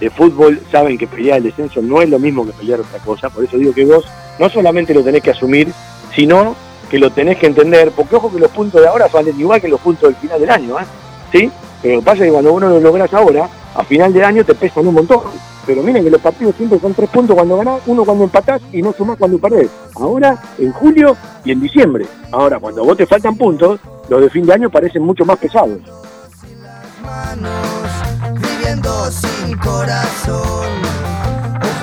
de 0.00 0.10
fútbol 0.10 0.60
saben 0.70 0.98
que 0.98 1.06
pelear 1.06 1.38
el 1.38 1.44
descenso 1.44 1.80
no 1.80 2.02
es 2.02 2.10
lo 2.10 2.18
mismo 2.18 2.44
que 2.44 2.52
pelear 2.52 2.80
otra 2.80 2.98
cosa. 2.98 3.30
Por 3.30 3.44
eso 3.44 3.56
digo 3.56 3.72
que 3.72 3.86
vos 3.86 4.04
no 4.38 4.50
solamente 4.50 4.92
lo 4.92 5.02
tenés 5.02 5.22
que 5.22 5.30
asumir, 5.30 5.72
sino 6.14 6.54
que 6.90 6.98
lo 6.98 7.10
tenés 7.10 7.38
que 7.38 7.46
entender, 7.46 7.90
porque 7.92 8.16
ojo 8.16 8.30
que 8.30 8.38
los 8.38 8.50
puntos 8.50 8.80
de 8.80 8.88
ahora 8.88 9.08
valen 9.12 9.38
igual 9.38 9.60
que 9.60 9.68
los 9.68 9.80
puntos 9.80 10.08
del 10.08 10.16
final 10.16 10.40
del 10.40 10.50
año, 10.50 10.78
¿eh? 10.78 10.84
¿sí? 11.32 11.50
Pero 11.82 11.96
lo 11.96 12.00
que 12.00 12.04
pasa 12.04 12.18
es 12.18 12.24
que 12.24 12.32
cuando 12.32 12.52
uno 12.52 12.68
lo 12.68 12.80
logras 12.80 13.12
ahora, 13.12 13.48
a 13.74 13.84
final 13.84 14.12
de 14.12 14.24
año 14.24 14.44
te 14.44 14.54
pesan 14.54 14.86
un 14.86 14.94
montón. 14.94 15.20
Pero 15.66 15.82
miren 15.82 16.04
que 16.04 16.10
los 16.10 16.20
partidos 16.20 16.54
siempre 16.56 16.78
son 16.78 16.94
tres 16.94 17.08
puntos 17.10 17.34
cuando 17.34 17.56
ganás, 17.56 17.80
uno 17.86 18.04
cuando 18.04 18.24
empatás 18.24 18.60
y 18.72 18.82
no 18.82 18.92
sumás 18.92 19.16
cuando 19.18 19.38
perdés. 19.38 19.70
Ahora, 19.96 20.38
en 20.58 20.72
julio 20.72 21.16
y 21.44 21.52
en 21.52 21.60
diciembre. 21.60 22.06
Ahora, 22.30 22.58
cuando 22.58 22.84
vos 22.84 22.96
te 22.96 23.06
faltan 23.06 23.36
puntos, 23.36 23.80
los 24.08 24.20
de 24.20 24.30
fin 24.30 24.44
de 24.44 24.52
año 24.52 24.70
parecen 24.70 25.02
mucho 25.02 25.24
más 25.24 25.38
pesados. 25.38 25.80
sin 29.10 29.56
corazón. 29.58 31.03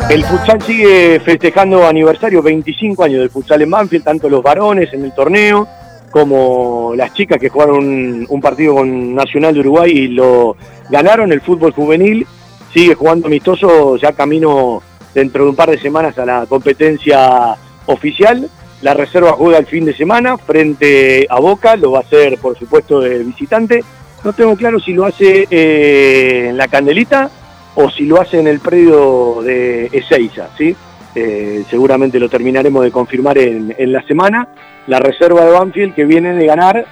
El 0.09 0.25
futsal 0.25 0.61
sigue 0.61 1.19
festejando 1.21 1.87
aniversario, 1.87 2.41
25 2.41 3.03
años 3.03 3.19
del 3.19 3.29
futsal 3.29 3.61
en 3.61 3.71
Banfield, 3.71 4.03
tanto 4.03 4.29
los 4.29 4.43
varones 4.43 4.93
en 4.93 5.05
el 5.05 5.13
torneo 5.13 5.67
como 6.11 6.91
las 6.95 7.13
chicas 7.13 7.39
que 7.39 7.49
jugaron 7.49 8.25
un 8.27 8.41
partido 8.41 8.75
con 8.75 9.15
Nacional 9.15 9.53
de 9.53 9.61
Uruguay 9.61 9.91
y 9.91 10.07
lo 10.09 10.57
ganaron. 10.89 11.31
El 11.31 11.41
fútbol 11.41 11.71
juvenil 11.71 12.27
sigue 12.73 12.95
jugando 12.95 13.27
amistoso, 13.27 13.95
ya 13.95 14.11
camino 14.11 14.81
dentro 15.13 15.45
de 15.45 15.49
un 15.49 15.55
par 15.55 15.71
de 15.71 15.79
semanas 15.79 16.17
a 16.17 16.25
la 16.25 16.45
competencia 16.45 17.55
oficial. 17.85 18.49
La 18.81 18.93
reserva 18.93 19.33
juega 19.33 19.59
el 19.59 19.65
fin 19.65 19.85
de 19.85 19.95
semana 19.95 20.37
frente 20.37 21.25
a 21.29 21.39
Boca, 21.39 21.75
lo 21.75 21.91
va 21.91 21.99
a 21.99 22.01
hacer 22.01 22.37
por 22.37 22.57
supuesto 22.57 22.99
de 22.99 23.19
visitante. 23.19 23.83
No 24.23 24.33
tengo 24.33 24.55
claro 24.55 24.79
si 24.79 24.93
lo 24.93 25.05
hace 25.05 25.47
eh, 25.49 26.47
en 26.49 26.57
la 26.57 26.67
Candelita 26.67 27.31
o 27.75 27.89
si 27.89 28.05
lo 28.05 28.19
hace 28.19 28.39
en 28.39 28.47
el 28.47 28.59
predio 28.59 29.41
de 29.41 29.85
Ezeiza, 29.91 30.49
¿sí? 30.57 30.75
Eh, 31.13 31.63
seguramente 31.69 32.19
lo 32.19 32.29
terminaremos 32.29 32.83
de 32.83 32.91
confirmar 32.91 33.37
en, 33.37 33.91
la 33.91 34.01
semana. 34.03 34.47
La 34.87 34.99
reserva 34.99 35.45
de 35.45 35.51
Banfield 35.51 35.93
que 35.93 36.05
viene 36.05 36.33
de 36.33 36.45
ganar 36.45 36.85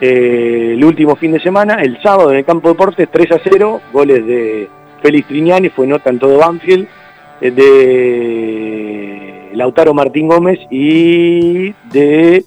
eh, 0.00 0.72
el 0.74 0.84
último 0.84 1.16
fin 1.16 1.32
de 1.32 1.40
semana, 1.40 1.82
el 1.82 2.00
sábado 2.02 2.30
en 2.30 2.38
el 2.38 2.44
campo 2.44 2.68
de 2.68 2.74
deportes 2.74 3.08
3 3.10 3.32
a 3.32 3.40
0, 3.42 3.80
goles 3.92 4.26
de 4.26 4.68
Félix 5.02 5.28
Triñani, 5.28 5.70
fue 5.70 5.86
nota 5.86 6.10
en 6.10 6.18
todo 6.18 6.38
Banfield, 6.38 6.86
eh, 7.40 7.50
de 7.50 9.56
Lautaro 9.56 9.94
Martín 9.94 10.28
Gómez 10.28 10.58
y 10.70 11.72
de 11.90 12.44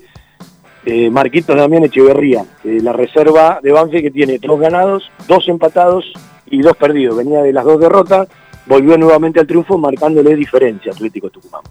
Marquitos 1.12 1.56
Damián 1.56 1.84
Echeverría, 1.84 2.46
la 2.64 2.94
reserva 2.94 3.60
de 3.62 3.72
Banfield 3.72 4.04
que 4.04 4.12
tiene 4.12 4.38
dos 4.40 4.60
ganados, 4.60 5.12
dos 5.28 5.48
empatados 5.48 6.14
y 6.46 6.62
dos 6.62 6.78
perdidos. 6.78 7.18
Venía 7.18 7.42
de 7.42 7.54
las 7.54 7.66
dos 7.66 7.80
derrotas, 7.80 8.28
volvió 8.68 8.98
nuevamente 8.98 9.40
al 9.40 9.48
triunfo 9.48 9.78
marcándole 9.78 10.36
diferencia 10.36 10.92
Atlético 10.92 11.30
Tucumán. 11.30 11.64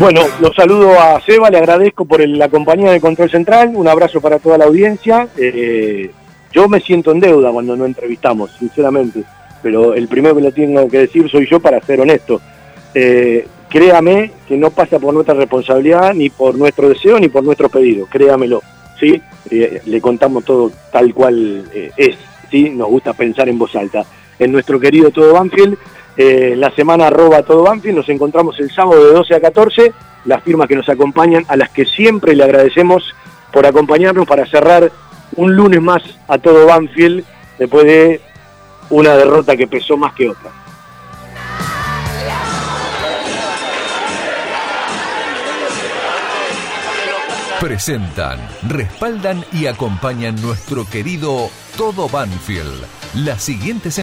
Bueno, 0.00 0.22
los 0.40 0.56
saludo 0.56 0.98
a 0.98 1.20
Seba, 1.20 1.50
le 1.50 1.58
agradezco 1.58 2.06
por 2.06 2.26
la 2.26 2.48
compañía 2.48 2.90
de 2.90 3.02
Control 3.02 3.30
Central, 3.30 3.72
un 3.74 3.86
abrazo 3.86 4.18
para 4.22 4.38
toda 4.38 4.56
la 4.56 4.64
audiencia. 4.64 5.28
Eh, 5.36 6.10
yo 6.52 6.68
me 6.70 6.80
siento 6.80 7.12
en 7.12 7.20
deuda 7.20 7.52
cuando 7.52 7.76
no 7.76 7.84
entrevistamos, 7.84 8.50
sinceramente, 8.58 9.24
pero 9.62 9.92
el 9.92 10.08
primero 10.08 10.34
que 10.34 10.40
lo 10.40 10.52
tengo 10.52 10.88
que 10.88 11.00
decir 11.00 11.30
soy 11.30 11.46
yo 11.46 11.60
para 11.60 11.82
ser 11.82 12.00
honesto. 12.00 12.40
Eh, 12.94 13.46
créame 13.70 14.32
que 14.46 14.56
no 14.56 14.70
pasa 14.70 14.98
por 14.98 15.14
nuestra 15.14 15.34
responsabilidad, 15.34 16.12
ni 16.12 16.28
por 16.28 16.56
nuestro 16.56 16.88
deseo, 16.88 17.18
ni 17.18 17.28
por 17.28 17.44
nuestro 17.44 17.68
pedido, 17.68 18.06
créamelo. 18.06 18.62
¿sí? 18.98 19.22
Eh, 19.50 19.80
le 19.86 20.00
contamos 20.00 20.44
todo 20.44 20.70
tal 20.92 21.14
cual 21.14 21.64
eh, 21.72 21.90
es, 21.96 22.16
¿sí? 22.50 22.68
Nos 22.70 22.88
gusta 22.88 23.14
pensar 23.14 23.48
en 23.48 23.58
voz 23.58 23.74
alta. 23.74 24.04
En 24.38 24.52
nuestro 24.52 24.78
querido 24.78 25.10
Todo 25.10 25.32
Banfield, 25.32 25.78
eh, 26.16 26.54
la 26.56 26.70
semana 26.72 27.06
arroba 27.06 27.42
Todo 27.42 27.62
Banfield, 27.62 27.96
nos 27.96 28.08
encontramos 28.08 28.58
el 28.60 28.70
sábado 28.70 29.06
de 29.06 29.12
12 29.12 29.34
a 29.34 29.40
14, 29.40 29.92
las 30.26 30.42
firmas 30.42 30.68
que 30.68 30.76
nos 30.76 30.88
acompañan, 30.88 31.44
a 31.48 31.56
las 31.56 31.70
que 31.70 31.86
siempre 31.86 32.34
le 32.34 32.44
agradecemos 32.44 33.14
por 33.52 33.66
acompañarnos 33.66 34.26
para 34.26 34.46
cerrar 34.46 34.90
un 35.36 35.54
lunes 35.54 35.80
más 35.80 36.02
a 36.28 36.38
Todo 36.38 36.66
Banfield, 36.66 37.24
después 37.58 37.84
de 37.84 38.20
una 38.90 39.16
derrota 39.16 39.56
que 39.56 39.68
pesó 39.68 39.96
más 39.96 40.12
que 40.14 40.28
otra. 40.28 40.50
Presentan, 47.60 48.40
respaldan 48.70 49.44
y 49.52 49.66
acompañan 49.66 50.34
nuestro 50.40 50.88
querido 50.88 51.50
Todo 51.76 52.08
Banfield. 52.08 52.86
Las 53.14 53.42
siguientes 53.42 53.98